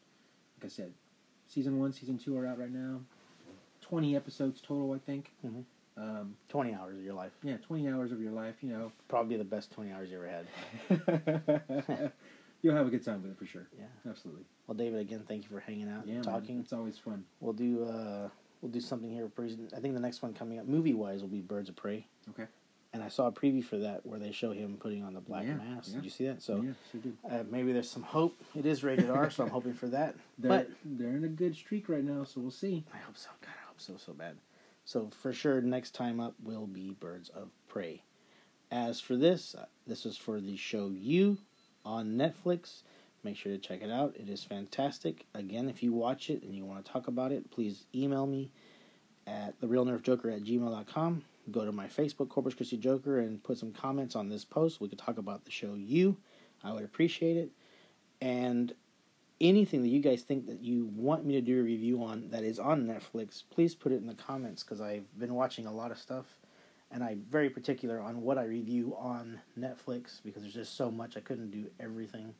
Like 0.58 0.66
I 0.66 0.68
said, 0.68 0.94
season 1.48 1.80
one, 1.80 1.92
season 1.94 2.18
two 2.18 2.38
are 2.38 2.46
out 2.48 2.60
right 2.60 2.72
now. 2.72 3.02
Twenty 3.82 4.16
episodes 4.16 4.62
total, 4.62 4.92
I 4.94 4.98
think. 5.00 5.32
Mhm. 5.46 5.64
Um, 5.98 6.36
Twenty 6.50 6.74
hours 6.74 6.98
of 6.98 7.04
your 7.04 7.14
life. 7.14 7.32
yeah, 7.44 7.58
twenty 7.58 7.88
hours 7.88 8.12
of 8.12 8.20
your 8.22 8.32
life. 8.32 8.56
You 8.62 8.70
know, 8.70 8.92
Probably 9.08 9.38
the 9.38 9.44
best 9.46 9.72
twenty 9.72 9.92
hours 9.92 10.10
you 10.12 10.18
ever 10.18 10.28
had. 10.28 12.12
you'll 12.62 12.76
have 12.76 12.88
a 12.88 12.90
good 12.90 13.04
time 13.06 13.22
with 13.22 13.32
it 13.32 13.38
for 13.38 13.46
sure. 13.46 13.68
Yeah. 13.78 13.86
Absolutely. 14.10 14.44
Well, 14.68 14.76
David, 14.76 15.00
again, 15.00 15.24
thank 15.28 15.44
you 15.44 15.50
for 15.50 15.60
hanging 15.60 15.90
out 15.90 16.06
Yeah, 16.08 16.16
and 16.16 16.26
man, 16.26 16.34
talking. 16.34 16.60
It's 16.60 16.74
always 16.74 16.98
fun. 16.98 17.24
We'll 17.40 17.54
do 17.54 17.84
uh, 17.86 18.30
we'll 18.62 18.72
do 18.72 18.82
something 18.82 19.10
here. 19.10 19.30
I 19.76 19.80
think 19.80 19.94
the 19.94 20.00
next 20.02 20.22
one 20.22 20.34
coming 20.34 20.60
up, 20.60 20.66
movie 20.68 20.94
wise, 20.94 21.22
will 21.22 21.30
be 21.30 21.42
Birds 21.42 21.70
of 21.70 21.76
Prey. 21.76 22.08
Okay. 22.32 22.46
And 22.96 23.04
I 23.04 23.10
saw 23.10 23.28
a 23.28 23.32
preview 23.34 23.62
for 23.62 23.78
that 23.80 24.06
where 24.06 24.20
they 24.20 24.32
show 24.32 24.52
him 24.54 24.78
putting 24.80 25.04
on 25.04 25.14
the 25.16 25.20
black 25.20 25.44
Yeah, 25.44 25.56
mask. 25.56 25.90
yeah. 25.90 25.96
Did 25.96 26.06
you 26.06 26.10
see 26.10 26.28
that? 26.28 26.42
So 26.42 26.62
yeah, 26.94 27.12
uh, 27.30 27.44
maybe 27.52 27.74
there's 27.74 27.90
some 27.90 28.04
hope. 28.04 28.40
It 28.56 28.66
is 28.66 28.86
rated 28.86 29.10
R, 29.10 29.30
so 29.30 29.44
I'm 29.44 29.50
hoping 29.50 29.74
for 29.74 29.88
that. 29.88 30.16
They're 30.40 30.50
But 30.50 30.70
they're 30.86 31.10
in 31.18 31.26
a 31.26 31.28
good 31.28 31.58
streak 31.58 31.90
right 31.90 32.06
now, 32.06 32.24
so 32.24 32.40
we'll 32.40 32.52
see. 32.52 32.86
I 32.94 32.98
hope 33.00 33.18
so. 33.18 33.28
God, 33.42 33.50
I 33.50 33.68
hope 33.68 33.82
so 33.82 33.96
so 33.98 34.14
bad. 34.14 34.38
So 34.86 35.10
for 35.22 35.34
sure, 35.34 35.60
next 35.60 35.92
time 35.94 36.22
up 36.22 36.36
will 36.42 36.68
be 36.68 36.96
Birds 36.98 37.28
of 37.28 37.50
Prey. 37.68 38.02
As 38.72 39.02
for 39.02 39.18
this, 39.18 39.56
uh, 39.56 39.66
this 39.86 40.06
is 40.06 40.16
for 40.16 40.40
the 40.40 40.56
show 40.56 40.88
You 40.88 41.40
on 41.84 42.16
Netflix. 42.16 42.84
Make 43.26 43.36
sure 43.36 43.52
to 43.52 43.58
check 43.58 43.82
it 43.82 43.92
out. 43.92 44.16
It 44.18 44.30
is 44.30 44.46
fantastic. 44.46 45.26
Again, 45.34 45.68
if 45.68 45.84
you 45.84 45.92
watch 45.92 46.30
it 46.30 46.44
and 46.44 46.56
you 46.56 46.64
want 46.64 46.86
to 46.86 46.90
talk 46.90 47.10
about 47.10 47.34
it, 47.34 47.52
please 47.52 47.88
email 47.94 48.26
me 48.26 48.52
at 49.28 49.60
therealnerfjoker 49.60 50.34
at 50.34 50.44
gmail.com. 50.46 51.24
Go 51.52 51.66
to 51.66 51.72
my 51.72 51.88
Facebook, 51.88 52.30
Corpus 52.30 52.54
Christi 52.54 52.78
Joker, 52.78 53.20
and 53.20 53.44
put 53.44 53.58
some 53.58 53.72
comments 53.72 54.16
on 54.16 54.30
this 54.30 54.44
post. 54.44 54.82
We 54.82 54.90
could 54.90 55.00
talk 55.00 55.18
about 55.18 55.46
the 55.46 55.52
show 55.52 55.76
You. 55.76 56.18
I 56.64 56.72
would 56.72 56.84
appreciate 56.84 57.38
it. 57.38 57.52
And 58.22 58.74
anything 59.40 59.82
that 59.82 59.90
you 59.90 60.00
guys 60.00 60.24
think 60.24 60.48
that 60.48 60.62
you 60.64 60.90
want 60.96 61.26
me 61.26 61.34
to 61.36 61.42
do 61.42 61.60
a 61.60 61.64
review 61.64 62.04
on 62.04 62.30
that 62.30 62.44
is 62.44 62.60
on 62.60 62.88
Netflix, 62.88 63.44
please 63.50 63.76
put 63.76 63.92
it 63.92 63.96
in 63.96 64.08
the 64.08 64.14
comments 64.14 64.64
because 64.64 64.82
I've 64.82 65.06
been 65.20 65.36
watching 65.36 65.66
a 65.66 65.72
lot 65.72 65.92
of 65.92 65.98
stuff 65.98 66.26
and 66.92 67.04
I'm 67.04 67.26
very 67.30 67.50
particular 67.50 68.00
on 68.00 68.22
what 68.22 68.38
I 68.38 68.44
review 68.46 68.96
on 68.98 69.42
Netflix 69.60 70.22
because 70.24 70.44
there's 70.44 70.54
just 70.54 70.78
so 70.78 70.90
much 70.90 71.18
I 71.18 71.20
couldn't 71.20 71.52
do 71.52 71.68
everything. 71.80 72.34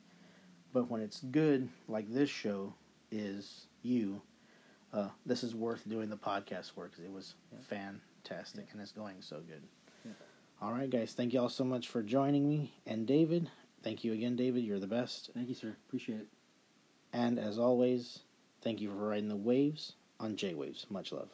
But 0.72 0.90
when 0.90 1.00
it's 1.00 1.20
good, 1.20 1.68
like 1.88 2.12
this 2.12 2.30
show 2.30 2.74
is 3.10 3.66
you, 3.82 4.22
uh, 4.92 5.08
this 5.24 5.42
is 5.42 5.54
worth 5.54 5.88
doing 5.88 6.10
the 6.10 6.16
podcast 6.16 6.72
for 6.72 6.88
because 6.88 7.04
it 7.04 7.12
was 7.12 7.34
fantastic 8.26 8.68
and 8.72 8.80
it's 8.80 8.92
going 8.92 9.16
so 9.20 9.40
good. 9.40 9.62
Yeah. 10.04 10.12
All 10.60 10.72
right, 10.72 10.88
guys, 10.88 11.12
thank 11.12 11.32
you 11.32 11.40
all 11.40 11.48
so 11.48 11.64
much 11.64 11.88
for 11.88 12.02
joining 12.02 12.48
me. 12.48 12.74
And 12.86 13.06
David, 13.06 13.50
thank 13.82 14.04
you 14.04 14.12
again, 14.12 14.36
David. 14.36 14.64
You're 14.64 14.78
the 14.78 14.86
best. 14.86 15.30
Thank 15.34 15.48
you, 15.48 15.54
sir. 15.54 15.76
Appreciate 15.86 16.20
it. 16.20 16.28
And 17.12 17.38
as 17.38 17.58
always, 17.58 18.20
thank 18.62 18.80
you 18.80 18.90
for 18.90 18.96
riding 18.96 19.28
the 19.28 19.36
waves 19.36 19.94
on 20.18 20.36
J 20.36 20.54
Waves. 20.54 20.86
Much 20.90 21.12
love. 21.12 21.28